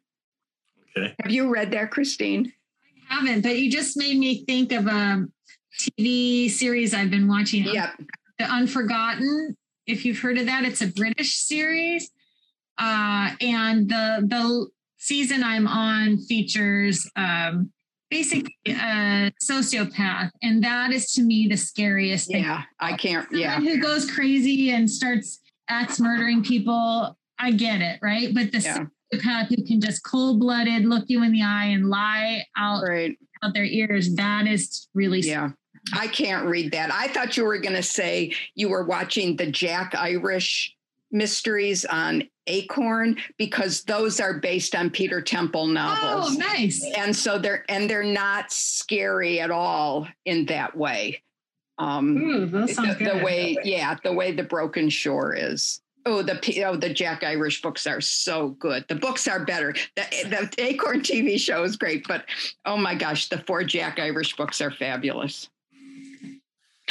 Okay. 0.99 1.15
Have 1.23 1.33
you 1.33 1.49
read 1.49 1.71
that 1.71 1.91
christine? 1.91 2.53
I 3.11 3.15
haven't 3.15 3.41
but 3.41 3.59
you 3.59 3.71
just 3.71 3.97
made 3.97 4.19
me 4.19 4.45
think 4.45 4.71
of 4.73 4.87
a 4.87 5.27
tv 5.79 6.51
series 6.51 6.93
i've 6.93 7.11
been 7.11 7.27
watching. 7.27 7.65
Yep 7.65 7.95
the 8.39 8.45
Unforgotten, 8.45 9.57
if 9.87 10.05
you've 10.05 10.19
heard 10.19 10.39
of 10.39 10.47
that, 10.47 10.65
it's 10.65 10.83
a 10.83 10.89
British 10.89 11.35
series. 11.37 12.11
Uh, 12.79 13.31
and 13.41 13.89
the 13.89 14.27
the 14.27 14.69
season 14.99 15.45
I'm 15.45 15.69
on 15.69 16.19
features 16.19 17.09
um, 17.15 17.71
basically 18.11 18.55
a 18.67 19.33
sociopath, 19.43 20.31
and 20.43 20.63
that 20.65 20.93
is 20.93 21.13
to 21.13 21.23
me 21.23 21.47
the 21.49 21.57
scariest 21.57 22.29
thing. 22.29 22.43
Yeah, 22.43 22.63
I 22.81 22.97
can't. 22.97 23.29
Yeah, 23.31 23.61
who 23.61 23.81
goes 23.81 24.11
crazy 24.11 24.71
and 24.71 24.91
starts 24.91 25.41
acts 25.69 26.01
murdering 26.01 26.43
people. 26.43 27.17
I 27.39 27.51
get 27.51 27.81
it, 27.81 27.99
right? 28.03 28.35
But 28.35 28.53
the 28.53 28.59
yeah. 28.59 28.87
sociopath 29.13 29.49
who 29.49 29.65
can 29.65 29.81
just 29.81 30.05
cold 30.05 30.41
blooded 30.41 30.85
look 30.85 31.05
you 31.09 31.23
in 31.23 31.33
the 31.33 31.43
eye 31.43 31.67
and 31.67 31.89
lie 31.89 32.45
out 32.57 32.83
right. 32.83 33.17
out 33.43 33.55
their 33.55 33.65
ears. 33.65 34.15
That 34.15 34.47
is 34.47 34.89
really 34.95 35.21
yeah. 35.21 35.51
I 35.93 36.07
can't 36.07 36.47
read 36.47 36.73
that. 36.73 36.93
I 36.93 37.09
thought 37.09 37.37
you 37.37 37.45
were 37.45 37.59
going 37.59 37.75
to 37.75 37.83
say 37.83 38.33
you 38.55 38.69
were 38.69 38.85
watching 38.85 39.37
the 39.37 39.51
Jack 39.51 39.95
Irish 39.95 40.75
mysteries 41.15 41.85
on 41.85 42.25
Acorn 42.47 43.17
because 43.39 43.83
those 43.85 44.21
are 44.21 44.35
based 44.35 44.75
on 44.75 44.91
Peter 44.91 45.23
Temple 45.23 45.67
novels. 45.67 46.35
Oh, 46.35 46.39
nice. 46.39 46.85
And 46.97 47.17
so 47.17 47.39
they're 47.39 47.65
and 47.69 47.89
they're 47.89 48.03
not 48.03 48.53
scary 48.53 49.41
at 49.41 49.51
all 49.51 50.07
in 50.27 50.47
that 50.47 50.77
way. 50.77 51.23
Um 51.79 52.17
Ooh, 52.17 52.47
that 52.47 52.99
the, 52.99 53.05
the 53.05 53.25
way 53.25 53.57
yeah, 53.65 53.97
the 54.03 54.13
way 54.13 54.33
the 54.33 54.43
broken 54.43 54.91
shore 54.91 55.35
is. 55.35 55.81
Oh, 56.07 56.21
the 56.21 56.65
oh 56.67 56.77
the 56.77 56.93
Jack 56.93 57.25
Irish 57.25 57.63
books 57.63 57.87
are 57.87 58.03
so 58.03 58.51
good. 58.51 58.85
The 58.89 58.95
books 58.95 59.27
are 59.27 59.43
better. 59.45 59.75
The, 59.97 60.51
the 60.57 60.63
Acorn 60.63 61.01
TV 61.01 61.39
show 61.39 61.63
is 61.63 61.77
great, 61.77 62.07
but 62.07 62.27
oh 62.67 62.77
my 62.77 62.95
gosh, 62.95 63.29
the 63.31 63.39
four 63.39 63.65
Jack 63.65 63.99
Irish 63.99 64.37
books 64.37 64.61
are 64.61 64.71
fabulous. 64.71 65.49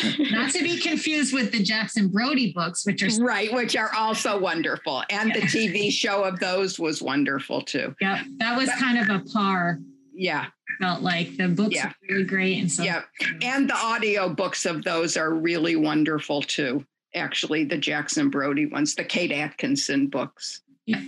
Not 0.02 0.52
to 0.52 0.64
be 0.64 0.80
confused 0.80 1.34
with 1.34 1.52
the 1.52 1.62
Jackson 1.62 2.08
Brodie 2.08 2.52
books, 2.52 2.86
which 2.86 3.04
are 3.04 3.24
right, 3.24 3.54
which 3.54 3.76
are 3.76 3.94
also 3.96 4.40
wonderful. 4.40 5.04
And 5.10 5.30
yeah. 5.30 5.36
the 5.36 5.42
TV 5.42 5.92
show 5.92 6.24
of 6.24 6.40
those 6.40 6.80
was 6.80 7.02
wonderful 7.02 7.62
too. 7.62 7.96
Yep. 8.02 8.20
That 8.38 8.58
was 8.58 8.70
but, 8.70 8.80
kind 8.80 8.98
of 8.98 9.10
a 9.10 9.24
par. 9.30 9.80
Yeah. 10.14 10.48
Felt 10.82 11.02
like 11.02 11.38
the 11.38 11.48
books 11.48 11.76
yeah. 11.76 11.92
really 12.10 12.24
great. 12.24 12.60
And 12.60 12.72
so 12.72 12.84
yeah. 12.84 13.04
And 13.42 13.70
the 13.70 13.76
audio 13.76 14.30
books 14.30 14.66
of 14.66 14.84
those 14.84 15.16
are 15.16 15.34
really 15.34 15.76
wonderful 15.76 16.42
too. 16.42 16.86
Actually, 17.16 17.64
the 17.64 17.78
Jackson 17.78 18.30
Brodie 18.30 18.66
ones, 18.66 18.96
the 18.96 19.04
Kate 19.04 19.32
Atkinson 19.32 20.08
books. 20.08 20.62
Yeah. 20.88 21.02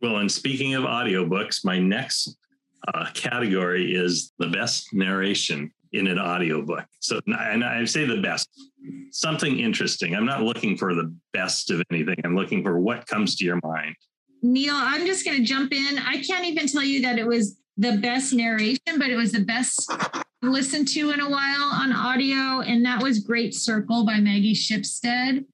Well, 0.00 0.18
and 0.18 0.30
speaking 0.30 0.74
of 0.74 0.84
audiobooks, 0.84 1.64
my 1.64 1.80
next 1.80 2.36
uh, 2.86 3.10
category 3.14 3.94
is 3.94 4.32
the 4.38 4.48
best 4.48 4.92
narration 4.92 5.72
in 5.94 6.08
an 6.08 6.18
audiobook. 6.18 6.84
So, 7.00 7.20
and 7.26 7.64
I 7.64 7.84
say 7.84 8.04
the 8.04 8.20
best, 8.20 8.48
something 9.10 9.58
interesting. 9.58 10.14
I'm 10.14 10.26
not 10.26 10.42
looking 10.42 10.76
for 10.76 10.94
the 10.94 11.14
best 11.32 11.70
of 11.70 11.82
anything. 11.90 12.16
I'm 12.24 12.34
looking 12.34 12.62
for 12.62 12.78
what 12.80 13.06
comes 13.06 13.36
to 13.36 13.44
your 13.44 13.60
mind. 13.62 13.94
Neil, 14.42 14.74
I'm 14.74 15.06
just 15.06 15.24
going 15.24 15.38
to 15.38 15.44
jump 15.44 15.72
in. 15.72 15.98
I 15.98 16.22
can't 16.22 16.44
even 16.44 16.66
tell 16.66 16.82
you 16.82 17.00
that 17.02 17.18
it 17.18 17.26
was 17.26 17.58
the 17.76 17.96
best 17.96 18.32
narration, 18.32 18.98
but 18.98 19.08
it 19.08 19.16
was 19.16 19.32
the 19.32 19.40
best 19.40 19.90
listened 20.42 20.88
to 20.88 21.10
in 21.10 21.20
a 21.20 21.30
while 21.30 21.70
on 21.72 21.92
audio. 21.92 22.60
And 22.60 22.84
that 22.84 23.02
was 23.02 23.20
Great 23.20 23.54
Circle 23.54 24.04
by 24.04 24.20
Maggie 24.20 24.54
Shipstead. 24.54 25.44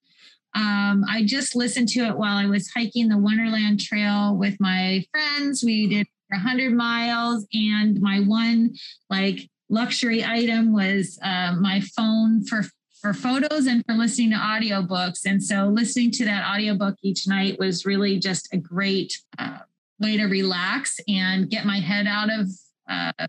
Um, 0.57 1.05
I 1.09 1.23
just 1.25 1.55
listened 1.55 1.89
to 1.91 2.07
it 2.07 2.17
while 2.17 2.37
I 2.37 2.47
was 2.47 2.69
hiking 2.75 3.09
the 3.09 3.19
Wonderland 3.19 3.81
Trail 3.81 4.37
with 4.37 4.57
my 4.59 5.05
friends. 5.13 5.63
We 5.63 5.87
did 5.87 6.09
100 6.31 6.73
miles, 6.73 7.47
and 7.53 8.01
my 8.01 8.21
one 8.21 8.75
like 9.09 9.49
luxury 9.71 10.23
item 10.25 10.75
was 10.75 11.19
uh, 11.23 11.55
my 11.59 11.81
phone 11.97 12.45
for 12.45 12.65
for 13.01 13.15
photos 13.15 13.67
and 13.67 13.83
for 13.87 13.95
listening 13.95 14.31
to 14.31 14.37
audiobooks. 14.37 15.21
And 15.25 15.43
so 15.43 15.69
listening 15.69 16.11
to 16.11 16.25
that 16.27 16.45
audiobook 16.47 16.97
each 17.03 17.27
night 17.27 17.59
was 17.59 17.87
really 17.87 18.19
just 18.19 18.53
a 18.53 18.59
great 18.59 19.19
uh, 19.39 19.61
way 19.99 20.19
to 20.19 20.27
relax 20.27 21.01
and 21.09 21.49
get 21.49 21.65
my 21.65 21.81
head 21.81 22.07
out 22.07 22.29
of 22.31 22.51
uh, 22.91 23.27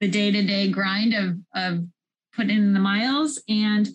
the 0.00 0.06
day-to-day 0.06 0.70
grind 0.70 1.14
of, 1.14 1.36
of 1.52 1.84
putting 2.32 2.58
in 2.58 2.74
the 2.74 2.78
miles. 2.78 3.42
And 3.48 3.88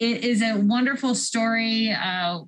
it 0.00 0.24
is 0.24 0.42
a 0.42 0.56
wonderful 0.56 1.14
story. 1.14 1.92
Uh, 1.92 2.40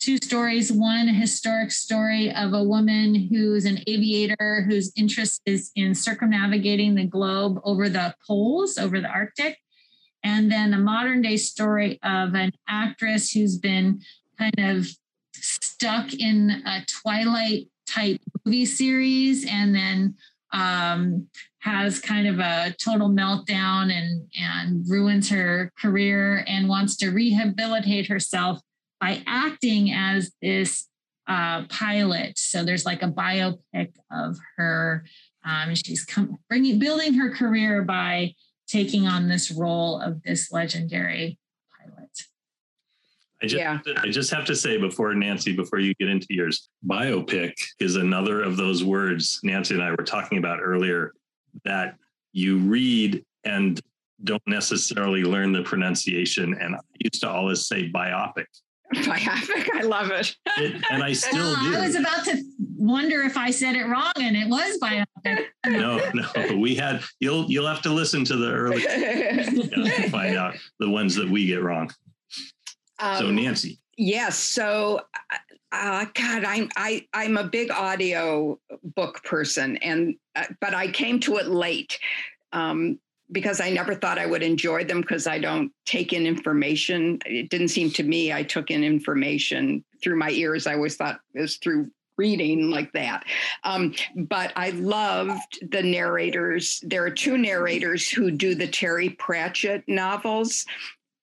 two 0.00 0.16
stories. 0.16 0.72
One 0.72 1.08
a 1.08 1.12
historic 1.12 1.70
story 1.70 2.34
of 2.34 2.54
a 2.54 2.64
woman 2.64 3.28
who's 3.30 3.66
an 3.66 3.80
aviator 3.86 4.64
whose 4.68 4.92
interest 4.96 5.42
is 5.44 5.70
in 5.76 5.94
circumnavigating 5.94 6.94
the 6.94 7.06
globe 7.06 7.60
over 7.64 7.88
the 7.88 8.14
poles 8.26 8.78
over 8.78 9.00
the 9.00 9.08
arctic. 9.08 9.58
And 10.24 10.50
then 10.50 10.74
a 10.74 10.78
modern 10.78 11.22
day 11.22 11.36
story 11.36 11.98
of 12.02 12.34
an 12.34 12.52
actress 12.68 13.30
who's 13.30 13.58
been 13.58 14.00
kind 14.38 14.58
of 14.58 14.86
stuck 15.34 16.12
in 16.14 16.62
a 16.66 16.84
twilight 16.86 17.68
type 17.86 18.20
movie 18.44 18.66
series 18.66 19.46
and 19.46 19.74
then 19.74 20.14
um, 20.52 21.28
has 21.58 22.00
kind 22.00 22.26
of 22.26 22.38
a 22.38 22.74
total 22.82 23.08
meltdown 23.08 23.92
and 23.92 24.26
and 24.38 24.88
ruins 24.88 25.28
her 25.28 25.72
career 25.78 26.44
and 26.48 26.68
wants 26.68 26.96
to 26.96 27.10
rehabilitate 27.10 28.08
herself 28.08 28.60
by 29.00 29.22
acting 29.26 29.92
as 29.92 30.32
this 30.42 30.86
uh, 31.26 31.64
pilot. 31.68 32.38
So 32.38 32.64
there's 32.64 32.84
like 32.84 33.02
a 33.02 33.08
biopic 33.08 33.92
of 34.10 34.36
her. 34.56 35.04
Um, 35.44 35.74
she's 35.74 36.04
come, 36.04 36.38
bringing 36.48 36.78
building 36.78 37.14
her 37.14 37.34
career 37.34 37.82
by 37.82 38.34
taking 38.68 39.06
on 39.06 39.28
this 39.28 39.50
role 39.50 40.00
of 40.00 40.22
this 40.22 40.52
legendary 40.52 41.38
pilot. 41.78 42.10
I 43.42 43.46
just, 43.46 43.58
yeah. 43.58 43.78
I 43.96 44.08
just 44.08 44.30
have 44.32 44.44
to 44.46 44.56
say 44.56 44.76
before 44.76 45.14
Nancy, 45.14 45.56
before 45.56 45.78
you 45.78 45.94
get 45.94 46.08
into 46.08 46.26
yours, 46.30 46.68
biopic 46.86 47.52
is 47.78 47.96
another 47.96 48.42
of 48.42 48.56
those 48.56 48.84
words 48.84 49.40
Nancy 49.42 49.74
and 49.74 49.82
I 49.82 49.90
were 49.92 50.04
talking 50.04 50.38
about 50.38 50.60
earlier 50.60 51.12
that 51.64 51.96
you 52.32 52.58
read 52.58 53.24
and 53.44 53.80
don't 54.24 54.42
necessarily 54.46 55.22
learn 55.22 55.52
the 55.52 55.62
pronunciation. 55.62 56.54
And 56.60 56.74
I 56.74 56.80
used 56.98 57.22
to 57.22 57.30
always 57.30 57.66
say 57.66 57.90
biopic. 57.90 58.44
Biopic, 58.94 59.68
I 59.74 59.82
love 59.82 60.10
it. 60.10 60.34
it 60.58 60.82
and 60.90 61.02
I 61.02 61.12
still 61.12 61.54
do. 61.54 61.76
I 61.76 61.86
was 61.86 61.94
about 61.94 62.24
to 62.24 62.42
wonder 62.76 63.22
if 63.22 63.36
I 63.36 63.50
said 63.50 63.76
it 63.76 63.84
wrong, 63.84 64.12
and 64.16 64.36
it 64.36 64.48
was 64.48 64.78
biopic. 64.82 65.44
no, 65.66 66.00
no, 66.12 66.56
we 66.56 66.74
had. 66.74 67.02
You'll 67.20 67.48
you'll 67.50 67.68
have 67.68 67.82
to 67.82 67.90
listen 67.90 68.24
to 68.24 68.36
the 68.36 68.50
early 68.50 68.82
to 68.82 70.08
find 70.10 70.36
out 70.36 70.56
the 70.80 70.90
ones 70.90 71.14
that 71.14 71.28
we 71.28 71.46
get 71.46 71.62
wrong. 71.62 71.90
Um, 72.98 73.18
so 73.18 73.30
Nancy. 73.30 73.78
Yes. 73.96 74.36
So 74.36 75.02
uh, 75.72 76.06
God, 76.14 76.44
I'm 76.44 76.68
I 76.76 77.06
I'm 77.12 77.36
a 77.36 77.44
big 77.44 77.70
audio 77.70 78.58
book 78.82 79.22
person, 79.24 79.76
and 79.78 80.16
uh, 80.34 80.46
but 80.60 80.74
I 80.74 80.90
came 80.90 81.20
to 81.20 81.36
it 81.36 81.48
late. 81.48 81.98
Um, 82.52 82.98
because 83.32 83.60
I 83.60 83.70
never 83.70 83.94
thought 83.94 84.18
I 84.18 84.26
would 84.26 84.42
enjoy 84.42 84.84
them 84.84 85.00
because 85.00 85.26
I 85.26 85.38
don't 85.38 85.72
take 85.86 86.12
in 86.12 86.26
information. 86.26 87.18
It 87.26 87.50
didn't 87.50 87.68
seem 87.68 87.90
to 87.92 88.02
me 88.02 88.32
I 88.32 88.42
took 88.42 88.70
in 88.70 88.82
information 88.82 89.84
through 90.02 90.18
my 90.18 90.30
ears. 90.30 90.66
I 90.66 90.74
always 90.74 90.96
thought 90.96 91.20
it 91.34 91.40
was 91.40 91.56
through 91.56 91.90
reading 92.16 92.70
like 92.70 92.92
that. 92.92 93.24
Um, 93.64 93.94
but 94.14 94.52
I 94.54 94.70
loved 94.70 95.70
the 95.70 95.82
narrators. 95.82 96.82
There 96.84 97.04
are 97.04 97.10
two 97.10 97.38
narrators 97.38 98.10
who 98.10 98.30
do 98.30 98.54
the 98.54 98.66
Terry 98.66 99.10
Pratchett 99.10 99.84
novels. 99.88 100.66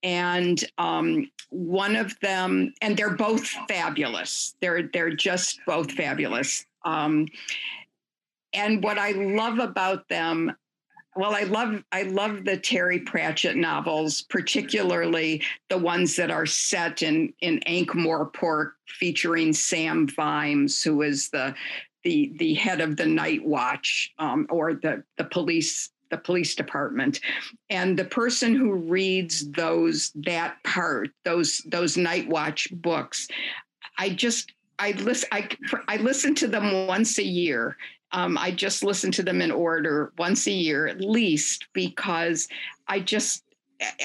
And 0.01 0.63
um, 0.77 1.29
one 1.49 1.95
of 1.95 2.19
them, 2.21 2.73
and 2.81 2.95
they're 2.95 3.15
both 3.15 3.45
fabulous. 3.67 4.55
They're 4.61 4.89
they're 4.93 5.15
just 5.15 5.59
both 5.65 5.91
fabulous. 5.91 6.65
Um, 6.85 7.27
and 8.53 8.83
what 8.83 8.97
I 8.97 9.11
love 9.11 9.59
about 9.59 10.07
them 10.07 10.55
well, 11.17 11.33
I 11.33 11.43
love 11.43 11.83
I 11.91 12.03
love 12.03 12.45
the 12.45 12.57
Terry 12.57 12.99
Pratchett 12.99 13.55
novels, 13.55 14.21
particularly 14.21 15.41
the 15.69 15.77
ones 15.77 16.15
that 16.15 16.31
are 16.31 16.45
set 16.45 17.01
in 17.01 17.33
in 17.41 17.59
Ankh-Morpork, 17.65 18.73
featuring 18.87 19.51
Sam 19.53 20.07
Vimes, 20.07 20.83
who 20.83 21.01
is 21.01 21.29
the 21.29 21.55
the 22.03 22.31
the 22.37 22.53
head 22.53 22.81
of 22.81 22.97
the 22.97 23.05
Night 23.05 23.43
Watch 23.43 24.13
um, 24.19 24.45
or 24.49 24.75
the 24.75 25.03
the 25.17 25.25
police 25.25 25.89
the 26.09 26.17
police 26.17 26.55
department. 26.55 27.19
And 27.69 27.97
the 27.97 28.05
person 28.05 28.55
who 28.55 28.75
reads 28.75 29.49
those 29.51 30.11
that 30.15 30.63
part 30.63 31.09
those 31.25 31.61
those 31.65 31.97
night 31.97 32.27
watch 32.29 32.69
books 32.71 33.27
i 33.97 34.09
just 34.09 34.53
i 34.79 34.91
listen 34.91 35.27
i 35.31 35.47
i 35.87 35.97
listen 35.97 36.35
to 36.35 36.47
them 36.47 36.87
once 36.87 37.17
a 37.17 37.23
year 37.23 37.75
um, 38.11 38.37
I 38.37 38.51
just 38.51 38.83
listen 38.83 39.11
to 39.13 39.23
them 39.23 39.41
in 39.41 39.51
order 39.51 40.13
once 40.17 40.47
a 40.47 40.51
year 40.51 40.87
at 40.87 41.01
least 41.01 41.67
because 41.73 42.47
I 42.87 42.99
just 42.99 43.43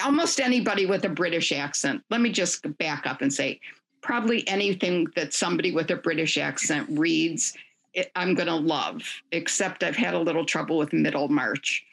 almost 0.05 0.41
anybody 0.41 0.87
with 0.87 1.05
a 1.05 1.09
British 1.09 1.53
accent. 1.53 2.03
Let 2.11 2.21
me 2.21 2.31
just 2.31 2.77
back 2.79 3.07
up 3.07 3.23
and 3.23 3.33
say 3.33 3.61
probably 4.03 4.47
anything 4.49 5.07
that 5.17 5.33
somebody 5.33 5.73
with 5.73 5.91
a 5.91 5.97
British 5.97 6.37
accent 6.37 6.89
reads, 6.91 7.55
I'm 8.17 8.35
going 8.35 8.49
to 8.49 8.57
love, 8.57 9.03
except 9.31 9.83
I've 9.83 9.97
had 9.97 10.15
a 10.15 10.19
little 10.19 10.45
trouble 10.45 10.79
with 10.79 10.93
Middlemarch. 10.93 11.85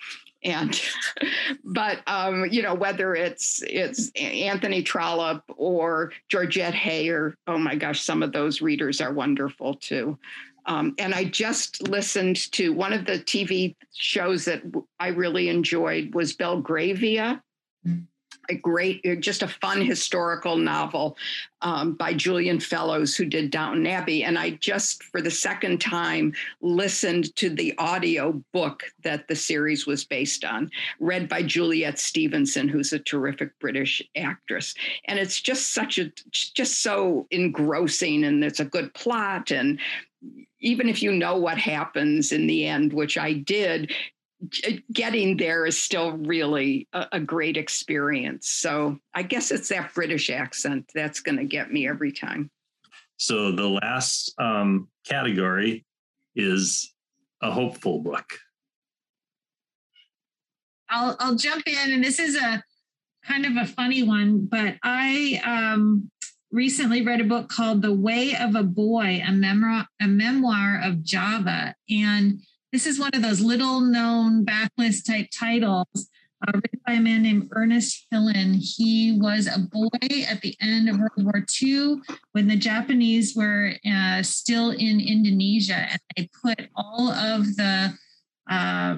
And, 0.43 0.82
but 1.64 1.99
um, 2.07 2.47
you 2.49 2.62
know 2.62 2.74
whether 2.74 3.14
it's 3.14 3.62
it's 3.68 4.10
Anthony 4.16 4.82
Trollope 4.82 5.43
or 5.57 6.14
Georgette 6.30 6.74
Heyer, 6.74 7.34
oh 7.47 7.57
my 7.57 7.76
gosh, 7.76 8.01
some 8.01 8.24
of 8.24 8.32
those 8.32 8.62
readers 8.62 9.01
are 9.01 9.14
wonderful 9.14 9.76
too. 9.76 10.18
Um, 10.70 10.93
and 10.99 11.15
I 11.15 11.24
just 11.24 11.89
listened 11.89 12.51
to 12.51 12.72
one 12.72 12.93
of 12.93 13.05
the 13.05 13.13
TV 13.13 13.76
shows 13.91 14.45
that 14.45 14.61
I 14.99 15.07
really 15.07 15.49
enjoyed 15.49 16.13
was 16.13 16.34
Belgravia. 16.34 17.41
A 18.51 18.55
great, 18.55 19.05
uh, 19.05 19.13
just 19.15 19.43
a 19.43 19.47
fun 19.47 19.82
historical 19.82 20.57
novel 20.57 21.15
um, 21.61 21.93
by 21.93 22.13
Julian 22.13 22.59
Fellowes, 22.59 23.15
who 23.15 23.26
did 23.26 23.51
Downton 23.51 23.86
Abbey. 23.86 24.24
And 24.24 24.39
I 24.39 24.51
just, 24.51 25.03
for 25.03 25.22
the 25.22 25.30
second 25.30 25.82
time, 25.82 26.34
listened 26.61 27.36
to 27.36 27.51
the 27.51 27.76
audio 27.78 28.43
book 28.53 28.84
that 29.03 29.28
the 29.28 29.36
series 29.36 29.86
was 29.86 30.03
based 30.03 30.45
on, 30.45 30.72
read 30.99 31.30
by 31.30 31.43
Juliet 31.43 31.99
Stevenson, 31.99 32.67
who's 32.67 32.91
a 32.91 32.99
terrific 32.99 33.51
British 33.59 34.01
actress. 34.15 34.74
And 35.05 35.20
it's 35.20 35.39
just 35.41 35.72
such 35.72 35.99
a, 35.99 36.11
just 36.32 36.82
so 36.82 37.28
engrossing, 37.30 38.24
and 38.24 38.43
it's 38.43 38.59
a 38.59 38.65
good 38.65 38.93
plot. 38.95 39.51
And 39.51 39.80
even 40.60 40.89
if 40.89 41.01
you 41.01 41.12
know 41.12 41.38
what 41.38 41.57
happens 41.57 42.32
in 42.32 42.47
the 42.47 42.66
end, 42.66 42.93
which 42.93 43.18
I 43.18 43.34
did, 43.34 43.93
getting 44.91 45.38
there 45.38 45.66
is 45.66 45.82
still 45.82 46.14
really 46.14 46.88
a, 46.93 47.07
a, 47.14 47.20
great 47.20 47.57
experience. 47.57 48.49
So 48.49 48.97
I 49.14 49.24
guess 49.24 49.51
it's 49.51 49.68
that 49.68 49.93
British 49.93 50.30
accent 50.30 50.89
that's 50.95 51.20
going 51.20 51.38
to 51.38 51.43
get 51.43 51.74
me 51.74 51.88
every 51.89 52.14
time. 52.14 52.49
So 53.18 53.51
the 53.51 53.68
last 53.68 54.34
um, 54.39 54.88
category 55.05 55.86
is 56.36 56.93
a 57.41 57.51
hopeful 57.51 57.99
book. 57.99 58.26
I'll 60.89 61.18
I'll 61.20 61.36
jump 61.36 61.68
in, 61.68 61.91
and 61.93 62.03
this 62.03 62.18
is 62.18 62.36
a 62.36 62.64
kind 63.26 63.45
of 63.45 63.57
a 63.57 63.66
funny 63.66 64.03
one, 64.03 64.45
but 64.45 64.76
I 64.84 65.41
um, 65.45 66.10
recently 66.52 67.02
read 67.02 67.22
a 67.22 67.26
book 67.26 67.50
called 67.50 67.82
The 67.82 67.93
Way 67.93 68.36
of 68.36 68.56
a 68.56 68.64
Boy, 68.64 69.22
a 69.26 69.32
memoir, 69.32 69.88
a 70.02 70.08
memoir 70.08 70.82
of 70.84 71.04
Java, 71.04 71.76
and 71.89 72.39
this 72.72 72.86
is 72.86 73.00
one 73.00 73.12
of 73.14 73.22
those 73.22 73.41
little 73.41 73.82
known 73.82 74.45
backlist 74.45 75.06
type 75.06 75.28
titles. 75.38 76.10
Uh, 76.47 76.54
written 76.54 76.80
by 76.88 76.93
a 76.93 77.02
man 77.02 77.24
named 77.24 77.50
Ernest 77.52 78.08
Hillen. 78.14 78.56
He 78.56 79.12
was 79.20 79.45
a 79.45 79.60
boy 79.60 80.24
at 80.26 80.39
the 80.39 80.56
end 80.62 80.88
of 80.88 80.97
World 80.97 81.12
War 81.18 81.45
II 81.62 81.97
when 82.32 82.47
the 82.47 82.56
Japanese 82.56 83.36
were 83.36 83.74
uh, 83.86 84.24
still 84.24 84.70
in 84.70 85.02
Indonesia, 85.02 85.89
and 85.91 86.00
they 86.16 86.30
put 86.41 86.70
all 86.78 87.10
of 87.10 87.58
the 87.58 87.93
uh, 88.50 88.95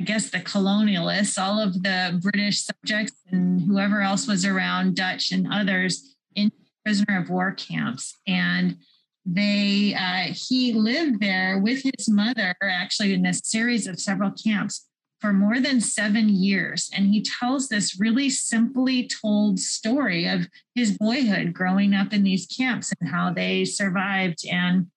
I 0.00 0.04
guess 0.04 0.30
the 0.30 0.38
colonialists, 0.38 1.38
all 1.40 1.60
of 1.60 1.82
the 1.82 2.18
British 2.20 2.64
subjects 2.64 3.14
and 3.30 3.62
whoever 3.62 4.00
else 4.00 4.26
was 4.26 4.44
around, 4.44 4.96
Dutch 4.96 5.30
and 5.30 5.46
others, 5.52 6.16
in 6.34 6.50
prisoner 6.84 7.20
of 7.20 7.30
war 7.30 7.52
camps. 7.52 8.16
And 8.26 8.78
they 9.24 9.94
uh, 9.94 10.32
he 10.34 10.72
lived 10.72 11.20
there 11.20 11.58
with 11.58 11.82
his 11.82 12.08
mother, 12.08 12.54
actually 12.62 13.14
in 13.14 13.24
a 13.24 13.32
series 13.32 13.86
of 13.86 14.00
several 14.00 14.32
camps 14.32 14.86
for 15.20 15.32
more 15.32 15.58
than 15.58 15.80
seven 15.80 16.28
years. 16.28 16.90
And 16.94 17.06
he 17.06 17.22
tells 17.22 17.68
this 17.68 17.98
really 17.98 18.28
simply 18.28 19.08
told 19.08 19.58
story 19.58 20.26
of 20.26 20.48
his 20.74 20.98
boyhood 20.98 21.54
growing 21.54 21.94
up 21.94 22.12
in 22.12 22.24
these 22.24 22.46
camps 22.46 22.92
and 23.00 23.08
how 23.08 23.32
they 23.32 23.64
survived. 23.64 24.44
And 24.46 24.88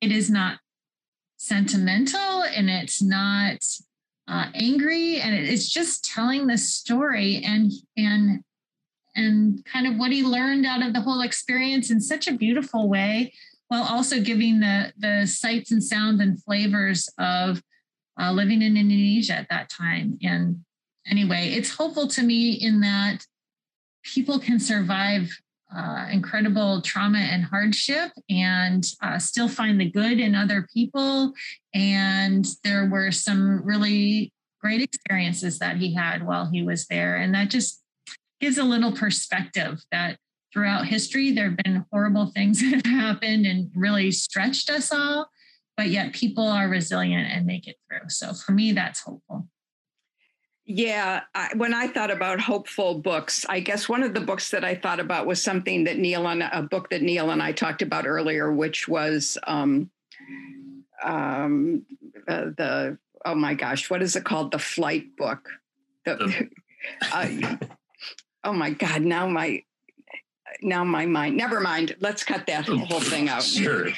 it 0.00 0.10
is 0.10 0.28
not 0.28 0.58
sentimental 1.46 2.42
and 2.42 2.68
it's 2.68 3.00
not 3.00 3.58
uh, 4.28 4.46
angry 4.54 5.20
and 5.20 5.34
it's 5.34 5.68
just 5.68 6.04
telling 6.04 6.46
the 6.46 6.58
story 6.58 7.42
and 7.44 7.70
and 7.96 8.40
and 9.14 9.64
kind 9.64 9.86
of 9.86 9.96
what 9.96 10.12
he 10.12 10.22
learned 10.22 10.66
out 10.66 10.84
of 10.84 10.92
the 10.92 11.00
whole 11.00 11.22
experience 11.22 11.90
in 11.90 12.00
such 12.00 12.26
a 12.26 12.32
beautiful 12.36 12.88
way 12.88 13.32
while 13.68 13.84
also 13.84 14.20
giving 14.20 14.60
the 14.60 14.92
the 14.98 15.26
sights 15.26 15.70
and 15.70 15.82
sounds 15.82 16.20
and 16.20 16.42
flavors 16.42 17.08
of 17.18 17.62
uh, 18.20 18.32
living 18.32 18.62
in 18.62 18.76
indonesia 18.76 19.34
at 19.34 19.48
that 19.48 19.70
time. 19.70 20.18
And 20.22 20.64
anyway 21.06 21.50
it's 21.50 21.70
hopeful 21.70 22.08
to 22.08 22.22
me 22.22 22.52
in 22.52 22.80
that 22.80 23.24
people 24.02 24.40
can 24.40 24.58
survive 24.58 25.30
uh, 25.74 26.06
incredible 26.10 26.80
trauma 26.82 27.18
and 27.18 27.44
hardship 27.44 28.12
and 28.30 28.86
uh, 29.02 29.18
still 29.18 29.48
find 29.48 29.80
the 29.80 29.90
good 29.90 30.20
in 30.20 30.34
other 30.34 30.66
people. 30.72 31.32
And 31.74 32.46
there 32.62 32.88
were 32.88 33.10
some 33.10 33.64
really 33.64 34.32
great 34.60 34.82
experiences 34.82 35.58
that 35.58 35.76
he 35.76 35.94
had 35.94 36.26
while 36.26 36.48
he 36.50 36.62
was 36.62 36.86
there. 36.86 37.16
And 37.16 37.34
that 37.34 37.50
just 37.50 37.82
gives 38.40 38.58
a 38.58 38.64
little 38.64 38.92
perspective 38.92 39.82
that 39.90 40.18
throughout 40.52 40.86
history, 40.86 41.32
there 41.32 41.50
have 41.50 41.58
been 41.58 41.84
horrible 41.92 42.32
things 42.34 42.60
that 42.70 42.86
have 42.86 42.86
happened 42.86 43.46
and 43.46 43.70
really 43.74 44.10
stretched 44.10 44.70
us 44.70 44.92
all, 44.92 45.28
but 45.76 45.88
yet 45.88 46.14
people 46.14 46.46
are 46.46 46.68
resilient 46.68 47.28
and 47.30 47.46
make 47.46 47.66
it 47.66 47.76
through. 47.88 48.08
So 48.08 48.32
for 48.34 48.52
me, 48.52 48.72
that's 48.72 49.00
hopeful. 49.00 49.48
Yeah, 50.68 51.22
I, 51.32 51.50
when 51.54 51.72
I 51.72 51.86
thought 51.86 52.10
about 52.10 52.40
hopeful 52.40 52.98
books, 52.98 53.46
I 53.48 53.60
guess 53.60 53.88
one 53.88 54.02
of 54.02 54.14
the 54.14 54.20
books 54.20 54.50
that 54.50 54.64
I 54.64 54.74
thought 54.74 54.98
about 54.98 55.24
was 55.24 55.40
something 55.40 55.84
that 55.84 55.96
Neil 55.96 56.26
and 56.26 56.42
a 56.42 56.62
book 56.62 56.90
that 56.90 57.02
Neil 57.02 57.30
and 57.30 57.40
I 57.40 57.52
talked 57.52 57.82
about 57.82 58.04
earlier, 58.04 58.52
which 58.52 58.88
was 58.88 59.38
um, 59.46 59.90
um, 61.04 61.86
uh, 62.26 62.46
the 62.56 62.98
oh 63.24 63.36
my 63.36 63.54
gosh, 63.54 63.88
what 63.88 64.02
is 64.02 64.16
it 64.16 64.24
called? 64.24 64.50
The 64.50 64.58
flight 64.58 65.16
book. 65.16 65.48
The, 66.04 66.48
uh, 67.12 67.56
oh 68.42 68.52
my 68.52 68.70
God! 68.70 69.02
Now 69.02 69.28
my 69.28 69.62
now 70.62 70.82
my 70.82 71.06
mind. 71.06 71.36
Never 71.36 71.60
mind. 71.60 71.94
Let's 72.00 72.24
cut 72.24 72.46
that 72.46 72.66
whole 72.66 73.00
thing 73.00 73.28
out. 73.28 73.42
Sure. 73.56 73.88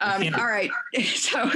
Um, 0.00 0.34
all 0.34 0.46
right. 0.46 0.70
So 1.02 1.50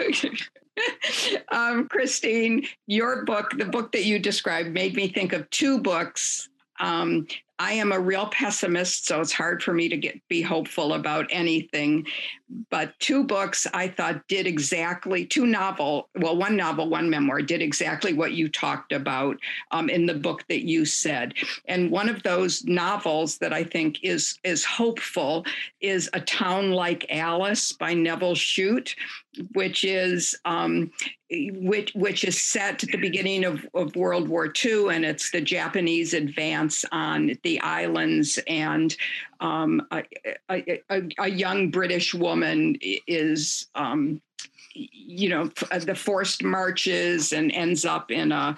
um, 1.52 1.88
Christine, 1.88 2.66
your 2.86 3.24
book, 3.24 3.52
the 3.56 3.64
book 3.64 3.92
that 3.92 4.04
you 4.04 4.18
described, 4.18 4.70
made 4.70 4.94
me 4.94 5.08
think 5.08 5.32
of 5.32 5.48
two 5.50 5.78
books. 5.78 6.48
Um, 6.80 7.26
I 7.62 7.74
am 7.74 7.92
a 7.92 8.00
real 8.00 8.26
pessimist, 8.26 9.06
so 9.06 9.20
it's 9.20 9.32
hard 9.32 9.62
for 9.62 9.72
me 9.72 9.88
to 9.88 9.96
get 9.96 10.20
be 10.26 10.42
hopeful 10.42 10.94
about 10.94 11.28
anything. 11.30 12.08
But 12.70 12.98
two 12.98 13.22
books 13.22 13.68
I 13.72 13.86
thought 13.86 14.26
did 14.26 14.48
exactly 14.48 15.24
two 15.24 15.46
novel, 15.46 16.08
well, 16.16 16.36
one 16.36 16.56
novel, 16.56 16.88
one 16.88 17.08
memoir 17.08 17.40
did 17.40 17.62
exactly 17.62 18.14
what 18.14 18.32
you 18.32 18.48
talked 18.48 18.90
about 18.90 19.38
um, 19.70 19.88
in 19.88 20.06
the 20.06 20.14
book 20.14 20.44
that 20.48 20.66
you 20.66 20.84
said. 20.84 21.34
And 21.66 21.92
one 21.92 22.08
of 22.08 22.24
those 22.24 22.64
novels 22.64 23.38
that 23.38 23.52
I 23.52 23.62
think 23.62 24.02
is 24.02 24.40
is 24.42 24.64
hopeful 24.64 25.46
is 25.80 26.10
A 26.14 26.20
Town 26.20 26.72
Like 26.72 27.06
Alice 27.10 27.72
by 27.72 27.94
Nevil 27.94 28.34
Shute 28.34 28.96
which 29.54 29.84
is 29.84 30.38
um, 30.44 30.90
which 31.30 31.92
which 31.94 32.24
is 32.24 32.42
set 32.42 32.82
at 32.82 32.90
the 32.90 32.98
beginning 32.98 33.44
of, 33.44 33.66
of 33.74 33.96
World 33.96 34.28
War 34.28 34.52
II, 34.64 34.88
and 34.90 35.04
it's 35.04 35.30
the 35.30 35.40
Japanese 35.40 36.14
advance 36.14 36.84
on 36.92 37.38
the 37.42 37.60
islands, 37.60 38.38
and 38.46 38.94
um, 39.40 39.86
a, 39.90 40.04
a, 40.50 41.08
a, 41.18 41.28
young 41.28 41.70
British 41.70 42.14
woman 42.14 42.76
is. 43.06 43.66
Um, 43.74 44.20
you 44.74 45.28
know 45.28 45.50
the 45.80 45.94
forced 45.94 46.42
marches 46.42 47.34
and 47.34 47.52
ends 47.52 47.84
up 47.84 48.10
in 48.10 48.32
a 48.32 48.56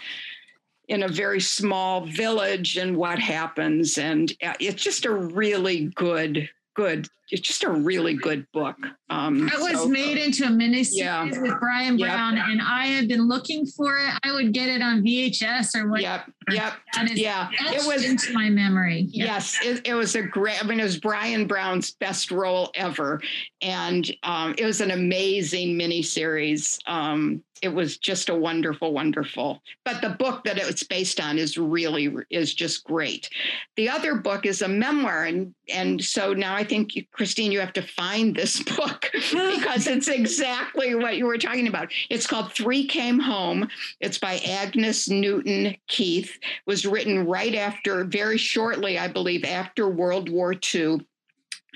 in 0.87 1.03
a 1.03 1.09
very 1.09 1.41
small 1.41 2.07
village 2.07 2.77
and 2.77 2.97
what 2.97 3.19
happens 3.19 3.99
and 3.99 4.33
uh, 4.41 4.55
it's 4.61 4.81
just 4.81 5.07
a 5.07 5.13
really 5.13 5.87
good 5.97 6.49
good. 6.75 7.09
It's 7.31 7.43
just 7.43 7.65
a 7.65 7.71
really 7.71 8.15
good 8.15 8.47
book. 8.53 8.77
Um, 9.11 9.49
it 9.49 9.59
was 9.59 9.83
so, 9.83 9.89
made 9.89 10.17
into 10.17 10.45
a 10.45 10.49
miniseries 10.49 10.93
yeah. 10.95 11.25
with 11.25 11.61
Bryan 11.61 11.99
Brown, 11.99 12.37
yep. 12.37 12.47
and 12.49 12.63
I 12.63 12.87
have 12.87 13.07
been 13.07 13.29
looking 13.29 13.67
for 13.67 13.99
it. 13.99 14.15
I 14.25 14.33
would 14.33 14.55
get 14.55 14.69
it 14.71 14.81
on 14.81 15.03
VHS 15.03 15.77
or 15.77 15.91
what. 15.91 16.01
Yep, 16.01 16.31
yep, 16.51 16.73
yeah. 17.13 17.51
It 17.53 17.87
was 17.87 18.03
into 18.05 18.33
my 18.33 18.49
memory. 18.49 19.09
Yep. 19.11 19.27
Yes, 19.27 19.59
it, 19.63 19.87
it, 19.87 19.95
was 19.95 20.15
a 20.15 20.23
great. 20.23 20.63
I 20.63 20.67
mean, 20.67 20.81
it 20.81 20.85
was 20.85 20.99
Bryan 20.99 21.47
Brown's 21.47 21.91
best 21.91 22.31
role 22.31 22.71
ever, 22.75 23.21
and 23.61 24.11
um, 24.23 24.55
it 24.57 24.65
was 24.65 24.81
an 24.81 24.91
amazing 24.91 25.79
miniseries. 25.79 26.79
Um, 26.87 27.43
it 27.65 27.73
was 27.73 27.97
just 27.97 28.29
a 28.29 28.35
wonderful, 28.35 28.93
wonderful. 28.93 29.63
But 29.87 30.03
the 30.03 30.11
book 30.11 30.45
that 30.45 30.59
it's 30.59 30.83
based 30.83 31.19
on 31.19 31.39
is 31.39 31.57
really 31.57 32.15
is 32.29 32.55
just 32.55 32.85
great. 32.85 33.31
The 33.77 33.89
other 33.89 34.17
book 34.17 34.45
is 34.45 34.61
a 34.61 34.69
memoir, 34.69 35.25
and 35.25 35.55
and 35.73 36.05
so 36.05 36.35
now 36.35 36.55
I 36.55 36.63
think 36.63 36.93
Christine, 37.13 37.53
you 37.53 37.61
have 37.61 37.73
to 37.73 37.83
find 37.83 38.37
this 38.37 38.63
book 38.77 38.94
because 39.03 39.87
it's 39.87 40.09
exactly 40.09 40.95
what 40.95 41.17
you 41.17 41.27
were 41.27 41.39
talking 41.39 41.69
about. 41.69 41.91
It's 42.11 42.27
called 42.27 42.53
Three 42.53 42.87
Came 42.87 43.19
Home. 43.19 43.69
It's 44.01 44.19
by 44.19 44.39
Agnes 44.39 45.09
Newton 45.09 45.77
Keith. 45.87 46.37
It 46.37 46.67
was 46.67 46.87
written 46.87 47.27
right 47.27 47.55
after, 47.55 48.05
very 48.05 48.39
shortly, 48.39 48.99
I 48.99 49.09
believe, 49.09 49.45
after 49.45 49.89
World 49.89 50.29
War 50.29 50.55
II 50.75 51.01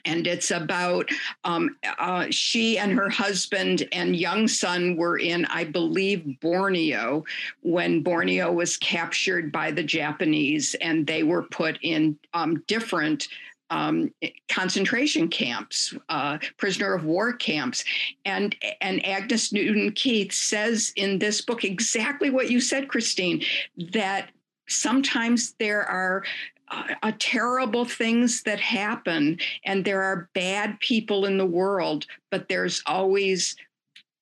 and 0.04 0.26
it's 0.26 0.50
about 0.50 1.08
um, 1.44 1.76
uh, 1.98 2.26
she 2.30 2.78
and 2.78 2.92
her 2.92 3.10
husband 3.10 3.86
and 3.92 4.16
young 4.16 4.48
son 4.48 4.96
were 4.96 5.18
in, 5.18 5.44
I 5.46 5.64
believe, 5.64 6.40
Borneo 6.40 7.24
when 7.62 8.02
Borneo 8.02 8.50
was 8.50 8.76
captured 8.78 9.52
by 9.52 9.70
the 9.70 9.82
Japanese, 9.82 10.74
and 10.80 11.06
they 11.06 11.22
were 11.22 11.42
put 11.42 11.78
in 11.82 12.18
um, 12.32 12.62
different. 12.66 13.28
Um, 13.70 14.14
concentration 14.48 15.28
camps, 15.28 15.94
uh, 16.08 16.38
prisoner 16.56 16.94
of 16.94 17.04
war 17.04 17.34
camps, 17.34 17.84
and 18.24 18.56
and 18.80 19.04
Agnes 19.04 19.52
Newton 19.52 19.92
Keith 19.92 20.32
says 20.32 20.92
in 20.96 21.18
this 21.18 21.42
book 21.42 21.64
exactly 21.64 22.30
what 22.30 22.50
you 22.50 22.60
said, 22.60 22.88
Christine, 22.88 23.44
that 23.92 24.30
sometimes 24.68 25.54
there 25.58 25.84
are 25.84 26.24
uh, 26.70 27.12
terrible 27.18 27.84
things 27.84 28.42
that 28.42 28.60
happen 28.60 29.38
and 29.64 29.84
there 29.84 30.02
are 30.02 30.28
bad 30.34 30.78
people 30.80 31.24
in 31.24 31.38
the 31.38 31.46
world 31.46 32.06
but 32.30 32.48
there's 32.48 32.82
always 32.86 33.56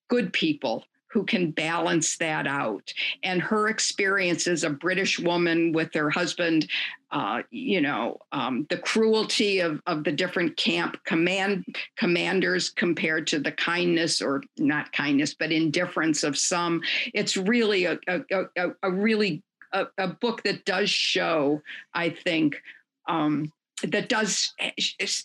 good 0.09 0.33
people 0.33 0.85
who 1.09 1.25
can 1.25 1.51
balance 1.51 2.19
that 2.19 2.47
out. 2.47 2.93
And 3.23 3.41
her 3.41 3.69
experience 3.69 4.47
as 4.47 4.65
a 4.65 4.71
british 4.71 5.19
woman 5.19 5.73
with 5.73 5.93
her 5.95 6.11
husband 6.11 6.69
uh, 7.11 7.43
you 7.51 7.81
know 7.81 8.19
um, 8.33 8.67
the 8.71 8.79
cruelty 8.79 9.61
of, 9.61 9.81
of 9.87 10.05
the 10.05 10.13
different 10.13 10.57
camp 10.57 10.97
command 11.05 11.65
commanders 11.97 12.71
compared 12.71 13.27
to 13.27 13.39
the 13.39 13.53
kindness 13.53 14.21
or 14.21 14.43
not 14.59 14.93
kindness 14.93 15.35
but 15.35 15.53
indifference 15.53 16.25
of 16.25 16.37
some 16.37 16.81
it's 17.15 17.37
really 17.37 17.85
a, 17.85 17.99
a, 18.09 18.21
a, 18.57 18.69
a 18.83 18.91
really 18.91 19.43
a, 19.73 19.87
a 19.99 20.09
book 20.09 20.43
that 20.45 20.65
does 20.65 20.91
show, 20.91 21.63
I 21.95 22.11
think, 22.11 22.63
um, 23.09 23.53
that 23.83 24.09
does 24.09 24.55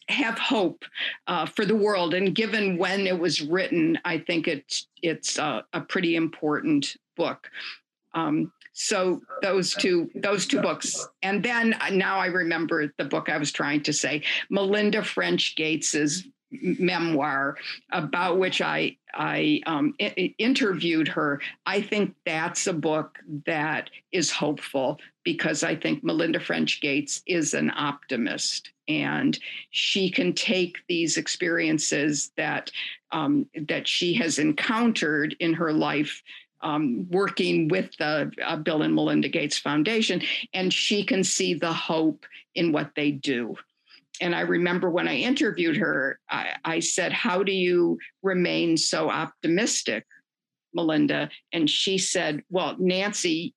have 0.09 0.38
hope 0.38 0.84
uh, 1.27 1.45
for 1.45 1.65
the 1.65 1.75
world. 1.75 2.13
And 2.13 2.36
given 2.36 2.77
when 2.77 3.07
it 3.07 3.17
was 3.17 3.41
written, 3.41 3.97
I 4.03 4.17
think 4.17 4.47
it's 4.47 4.88
it's 5.01 5.38
a, 5.38 5.63
a 5.71 5.82
pretty 5.82 6.15
important 6.15 6.97
book. 7.15 7.49
Um, 8.13 8.51
so 8.74 9.22
those 9.41 9.74
two 9.74 10.09
those 10.15 10.45
two 10.45 10.61
books, 10.61 11.07
and 11.22 11.43
then 11.43 11.76
now 11.91 12.19
I 12.19 12.28
remember 12.28 12.91
the 12.97 13.05
book 13.05 13.30
I 13.30 13.38
was 13.38 13.51
trying 13.51 13.84
to 13.84 13.93
say, 13.93 14.24
Melinda 14.49 15.03
French 15.03 15.55
Gates's 15.55 16.28
memoir 16.51 17.57
about 17.91 18.38
which 18.38 18.61
I 18.61 18.97
I 19.13 19.61
um, 19.65 19.93
I- 19.99 20.34
interviewed 20.38 21.07
her. 21.09 21.41
I 21.65 21.82
think 21.82 22.15
that's 22.26 22.67
a 22.67 22.74
book 22.74 23.19
that 23.45 23.89
is 24.11 24.32
hopeful 24.32 24.99
because 25.24 25.63
I 25.63 25.76
think 25.76 26.03
Melinda 26.03 26.39
French 26.39 26.82
Gates 26.82 27.22
is 27.26 27.53
an 27.53 27.72
optimist 27.76 28.72
and 28.88 29.38
she 29.69 30.09
can 30.09 30.34
take 30.34 30.78
these 30.88 31.17
experiences 31.17 32.32
that 32.38 32.72
um, 33.11 33.45
that 33.67 33.88
she 33.88 34.13
has 34.15 34.39
encountered 34.39 35.36
in 35.39 35.53
her 35.53 35.74
life. 35.74 36.24
Um, 36.64 37.07
working 37.09 37.70
with 37.70 37.89
the 37.97 38.32
uh, 38.45 38.55
Bill 38.57 38.84
and 38.84 38.93
Melinda 38.93 39.30
Gates 39.30 39.57
Foundation, 39.57 40.22
and 40.53 40.72
she 40.72 41.03
can 41.03 41.24
see 41.24 41.55
the 41.55 41.74
hope 41.74 42.26
in 42.53 42.72
what 42.72 42.91
they 42.95 43.12
do 43.12 43.55
and 44.22 44.36
I 44.36 44.41
remember 44.41 44.89
when 44.89 45.07
I 45.07 45.16
interviewed 45.16 45.76
her, 45.78 46.20
I, 46.30 46.53
I, 46.64 46.80
said, 46.80 47.12
How 47.12 47.43
do 47.43 47.51
you 47.51 47.97
remain 48.22 48.78
so 48.78 49.09
optimistic, 49.09 50.05
Melinda? 50.74 51.30
And 51.51 51.70
she 51.70 51.97
said, 51.97 52.43
Well, 52.49 52.76
Nancy, 52.80 53.55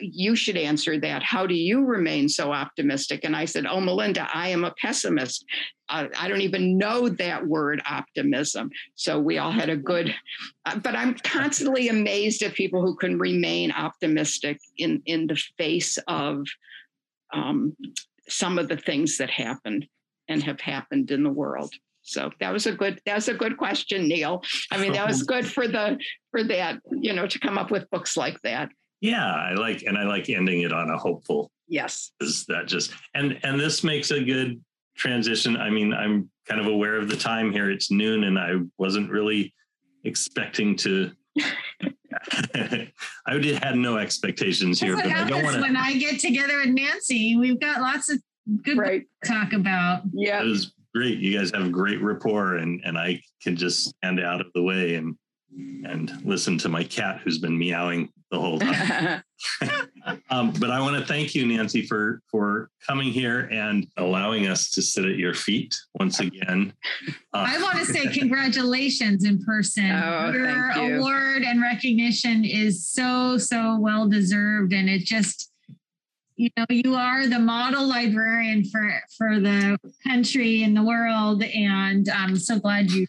you 0.00 0.36
should 0.36 0.56
answer 0.56 0.98
that. 1.00 1.22
How 1.22 1.46
do 1.46 1.54
you 1.54 1.84
remain 1.84 2.28
so 2.28 2.52
optimistic? 2.52 3.20
And 3.24 3.36
I 3.36 3.44
said, 3.44 3.66
Oh, 3.66 3.80
Melinda, 3.80 4.28
I 4.32 4.48
am 4.48 4.64
a 4.64 4.74
pessimist. 4.80 5.44
Uh, 5.88 6.06
I 6.18 6.28
don't 6.28 6.40
even 6.40 6.78
know 6.78 7.08
that 7.08 7.46
word 7.46 7.82
optimism. 7.88 8.70
So 8.94 9.18
we 9.18 9.38
all 9.38 9.50
had 9.50 9.68
a 9.68 9.76
good, 9.76 10.14
uh, 10.66 10.78
but 10.78 10.94
I'm 10.94 11.14
constantly 11.14 11.88
amazed 11.88 12.42
at 12.42 12.54
people 12.54 12.80
who 12.82 12.96
can 12.96 13.18
remain 13.18 13.72
optimistic 13.72 14.58
in, 14.78 15.02
in 15.06 15.26
the 15.26 15.42
face 15.58 15.98
of 16.06 16.46
um, 17.32 17.76
some 18.28 18.58
of 18.58 18.68
the 18.68 18.76
things 18.76 19.18
that 19.18 19.30
happened 19.30 19.86
and 20.28 20.42
have 20.42 20.60
happened 20.60 21.10
in 21.10 21.24
the 21.24 21.30
world. 21.30 21.72
So 22.02 22.30
that 22.40 22.52
was 22.52 22.66
a 22.66 22.72
good 22.72 23.00
that 23.04 23.14
was 23.14 23.28
a 23.28 23.34
good 23.34 23.56
question, 23.56 24.08
Neil. 24.08 24.42
I 24.70 24.78
mean, 24.78 24.92
that 24.92 25.06
was 25.06 25.22
good 25.34 25.46
for 25.46 25.68
the 25.68 25.98
for 26.30 26.42
that, 26.44 26.80
you 26.90 27.12
know, 27.12 27.26
to 27.26 27.38
come 27.38 27.58
up 27.58 27.70
with 27.70 27.90
books 27.90 28.16
like 28.16 28.40
that. 28.42 28.70
Yeah, 29.00 29.24
I 29.24 29.54
like 29.54 29.82
and 29.82 29.96
I 29.96 30.04
like 30.04 30.28
ending 30.28 30.60
it 30.62 30.72
on 30.72 30.90
a 30.90 30.98
hopeful. 30.98 31.50
Yes. 31.68 32.12
Is 32.20 32.44
that 32.46 32.66
just 32.66 32.92
and 33.14 33.38
and 33.42 33.58
this 33.58 33.82
makes 33.82 34.10
a 34.10 34.22
good 34.22 34.62
transition. 34.96 35.56
I 35.56 35.70
mean, 35.70 35.92
I'm 35.94 36.30
kind 36.46 36.60
of 36.60 36.66
aware 36.66 36.96
of 36.96 37.08
the 37.08 37.16
time 37.16 37.52
here. 37.52 37.70
It's 37.70 37.90
noon 37.90 38.24
and 38.24 38.38
I 38.38 38.56
wasn't 38.76 39.10
really 39.10 39.54
expecting 40.04 40.76
to 40.76 41.12
I 42.54 43.38
did 43.38 43.62
had 43.62 43.76
no 43.76 43.96
expectations 43.96 44.80
here. 44.80 44.96
That's 44.96 45.08
what 45.08 45.16
happens 45.16 45.36
I 45.36 45.42
wanna... 45.42 45.60
when 45.60 45.76
I 45.76 45.94
get 45.94 46.20
together 46.20 46.58
with 46.58 46.68
Nancy. 46.68 47.36
We've 47.36 47.60
got 47.60 47.80
lots 47.80 48.10
of 48.10 48.20
good 48.62 48.76
right. 48.76 49.06
talk 49.24 49.52
about. 49.52 50.02
Yeah. 50.12 50.42
It 50.42 50.46
was 50.46 50.72
great. 50.94 51.18
You 51.18 51.38
guys 51.38 51.52
have 51.52 51.70
great 51.72 52.02
rapport 52.02 52.56
and 52.56 52.82
and 52.84 52.98
I 52.98 53.22
can 53.42 53.56
just 53.56 53.88
stand 53.88 54.20
out 54.20 54.40
of 54.40 54.48
the 54.54 54.62
way 54.62 54.96
and 54.96 55.16
and 55.84 56.12
listen 56.24 56.58
to 56.58 56.68
my 56.68 56.84
cat 56.84 57.20
who's 57.24 57.38
been 57.38 57.58
meowing 57.58 58.10
the 58.30 58.40
whole 58.40 58.58
time. 58.58 59.22
um, 60.30 60.52
but 60.52 60.70
I 60.70 60.80
want 60.80 60.96
to 60.96 61.04
thank 61.04 61.34
you, 61.34 61.46
Nancy, 61.46 61.82
for 61.82 62.22
for 62.30 62.70
coming 62.86 63.10
here 63.10 63.48
and 63.50 63.86
allowing 63.96 64.46
us 64.46 64.70
to 64.72 64.82
sit 64.82 65.04
at 65.04 65.16
your 65.16 65.34
feet 65.34 65.76
once 65.94 66.20
again. 66.20 66.72
Uh, 67.34 67.46
I 67.48 67.60
want 67.60 67.78
to 67.78 67.84
say 67.84 68.06
congratulations 68.18 69.24
in 69.24 69.42
person. 69.44 69.90
Oh, 69.90 70.32
your 70.32 70.72
you. 70.72 70.96
award 70.96 71.42
and 71.42 71.60
recognition 71.60 72.44
is 72.44 72.86
so 72.86 73.36
so 73.38 73.78
well 73.78 74.08
deserved, 74.08 74.72
and 74.72 74.88
it 74.88 75.00
just 75.00 75.50
you 76.36 76.48
know 76.56 76.64
you 76.70 76.94
are 76.94 77.26
the 77.26 77.38
model 77.38 77.86
librarian 77.86 78.64
for 78.64 78.90
for 79.18 79.40
the 79.40 79.76
country 80.06 80.62
and 80.62 80.74
the 80.74 80.82
world 80.82 81.42
and 81.42 82.08
i'm 82.08 82.34
so 82.34 82.58
glad 82.58 82.90
you 82.90 83.06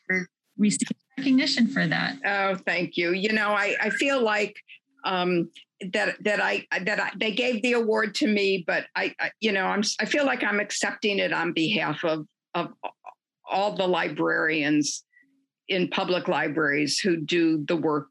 received 0.57 0.91
recognition 1.17 1.65
for 1.65 1.87
that 1.87 2.17
oh 2.25 2.55
thank 2.65 2.97
you 2.97 3.13
you 3.13 3.31
know 3.31 3.51
i 3.51 3.73
i 3.79 3.89
feel 3.89 4.21
like 4.21 4.53
um 5.03 5.49
that 5.93 6.15
that 6.23 6.41
i 6.41 6.65
that 6.85 6.99
I, 6.99 7.11
they 7.17 7.31
gave 7.31 7.61
the 7.61 7.73
award 7.73 8.13
to 8.15 8.27
me 8.27 8.63
but 8.65 8.85
I, 8.95 9.15
I 9.19 9.31
you 9.39 9.51
know 9.51 9.65
i'm 9.65 9.83
i 9.99 10.05
feel 10.05 10.25
like 10.25 10.43
i'm 10.43 10.59
accepting 10.59 11.19
it 11.19 11.33
on 11.33 11.53
behalf 11.53 12.03
of 12.03 12.25
of 12.53 12.69
all 13.49 13.75
the 13.75 13.87
librarians 13.87 15.03
in 15.67 15.87
public 15.87 16.27
libraries 16.27 16.99
who 16.99 17.17
do 17.17 17.63
the 17.65 17.75
work 17.75 18.07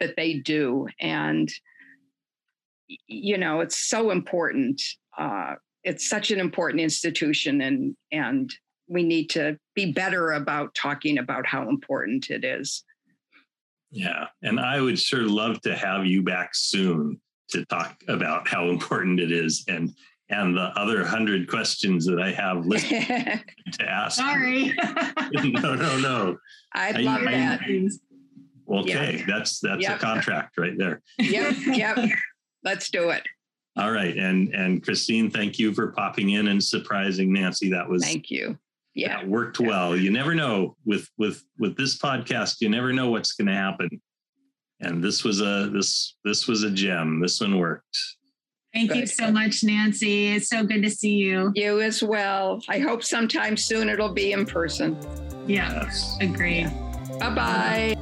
that 0.00 0.16
they 0.16 0.34
do 0.34 0.86
and 1.00 1.50
you 3.06 3.38
know, 3.38 3.60
it's 3.60 3.76
so 3.76 4.10
important. 4.10 4.82
Uh, 5.16 5.54
it's 5.84 6.08
such 6.08 6.30
an 6.30 6.40
important 6.40 6.80
institution, 6.80 7.60
and 7.60 7.96
and 8.12 8.52
we 8.88 9.02
need 9.02 9.30
to 9.30 9.58
be 9.74 9.92
better 9.92 10.32
about 10.32 10.74
talking 10.74 11.18
about 11.18 11.46
how 11.46 11.68
important 11.68 12.30
it 12.30 12.44
is. 12.44 12.84
Yeah, 13.90 14.26
and 14.42 14.60
I 14.60 14.80
would 14.80 14.98
sure 14.98 15.22
love 15.22 15.60
to 15.62 15.74
have 15.74 16.06
you 16.06 16.22
back 16.22 16.50
soon 16.54 17.20
to 17.50 17.64
talk 17.66 17.96
about 18.08 18.46
how 18.46 18.68
important 18.70 19.20
it 19.20 19.32
is 19.32 19.64
and 19.68 19.94
and 20.30 20.54
the 20.54 20.70
other 20.78 21.04
hundred 21.04 21.48
questions 21.48 22.04
that 22.04 22.20
I 22.20 22.32
have 22.32 22.66
listed 22.66 23.02
to 23.72 23.84
ask. 23.84 24.18
Sorry. 24.18 24.74
no, 25.32 25.74
no, 25.74 25.98
no. 25.98 26.38
I'd 26.74 27.00
love 27.00 27.22
I, 27.22 27.32
that. 27.32 27.98
okay, 28.70 29.24
that's 29.26 29.60
that's 29.60 29.82
yep. 29.82 29.96
a 29.96 29.98
contract 29.98 30.58
right 30.58 30.76
there. 30.76 31.00
Yep, 31.18 31.56
yep. 31.68 31.98
Let's 32.62 32.90
do 32.90 33.10
it. 33.10 33.22
All 33.78 33.92
right. 33.92 34.16
And 34.16 34.54
and 34.54 34.82
Christine, 34.82 35.30
thank 35.30 35.58
you 35.58 35.72
for 35.72 35.92
popping 35.92 36.30
in 36.30 36.48
and 36.48 36.62
surprising 36.62 37.32
Nancy. 37.32 37.70
That 37.70 37.88
was 37.88 38.04
thank 38.04 38.30
you. 38.30 38.58
Yeah. 38.98 39.24
worked 39.24 39.60
yeah. 39.60 39.68
well. 39.68 39.96
You 39.96 40.10
never 40.10 40.34
know 40.34 40.76
with 40.84 41.08
with 41.18 41.44
with 41.58 41.76
this 41.76 41.98
podcast, 41.98 42.56
you 42.60 42.68
never 42.68 42.92
know 42.92 43.10
what's 43.10 43.32
gonna 43.32 43.54
happen. 43.54 43.88
And 44.80 45.02
this 45.02 45.24
was 45.24 45.40
a 45.40 45.70
this 45.72 46.16
this 46.24 46.48
was 46.48 46.64
a 46.64 46.70
gem. 46.70 47.20
This 47.20 47.40
one 47.40 47.58
worked. 47.58 47.96
Thank 48.74 48.90
good. 48.90 48.98
you 48.98 49.06
so 49.06 49.32
much, 49.32 49.64
Nancy. 49.64 50.28
It's 50.28 50.48
so 50.50 50.64
good 50.64 50.82
to 50.82 50.90
see 50.90 51.14
you. 51.14 51.52
You 51.54 51.80
as 51.80 52.02
well. 52.02 52.60
I 52.68 52.78
hope 52.78 53.02
sometime 53.02 53.56
soon 53.56 53.88
it'll 53.88 54.12
be 54.12 54.32
in 54.32 54.44
person. 54.44 54.96
Yeah. 55.46 55.84
Yes. 55.84 56.16
Agreed. 56.20 56.70
Yeah. 56.70 57.18
Bye 57.18 57.34
bye. 57.34 57.94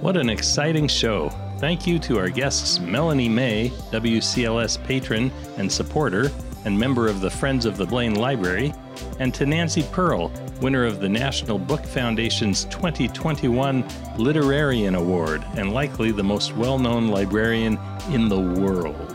What 0.00 0.16
an 0.16 0.28
exciting 0.28 0.88
show. 0.88 1.30
Thank 1.58 1.86
you 1.86 1.98
to 2.00 2.18
our 2.18 2.28
guests 2.28 2.78
Melanie 2.80 3.28
May, 3.28 3.70
WCLS 3.90 4.84
patron 4.84 5.32
and 5.56 5.70
supporter, 5.70 6.30
and 6.64 6.78
member 6.78 7.08
of 7.08 7.20
the 7.20 7.30
Friends 7.30 7.66
of 7.66 7.76
the 7.76 7.86
Blaine 7.86 8.14
Library, 8.14 8.72
and 9.18 9.34
to 9.34 9.46
Nancy 9.46 9.82
Pearl, 9.92 10.30
winner 10.60 10.84
of 10.84 11.00
the 11.00 11.08
National 11.08 11.58
Book 11.58 11.84
Foundation's 11.84 12.64
2021 12.66 13.82
Literarian 14.16 14.96
Award, 14.96 15.44
and 15.56 15.72
likely 15.72 16.10
the 16.12 16.22
most 16.22 16.56
well 16.56 16.78
known 16.78 17.08
librarian 17.08 17.78
in 18.10 18.28
the 18.28 18.40
world. 18.40 19.10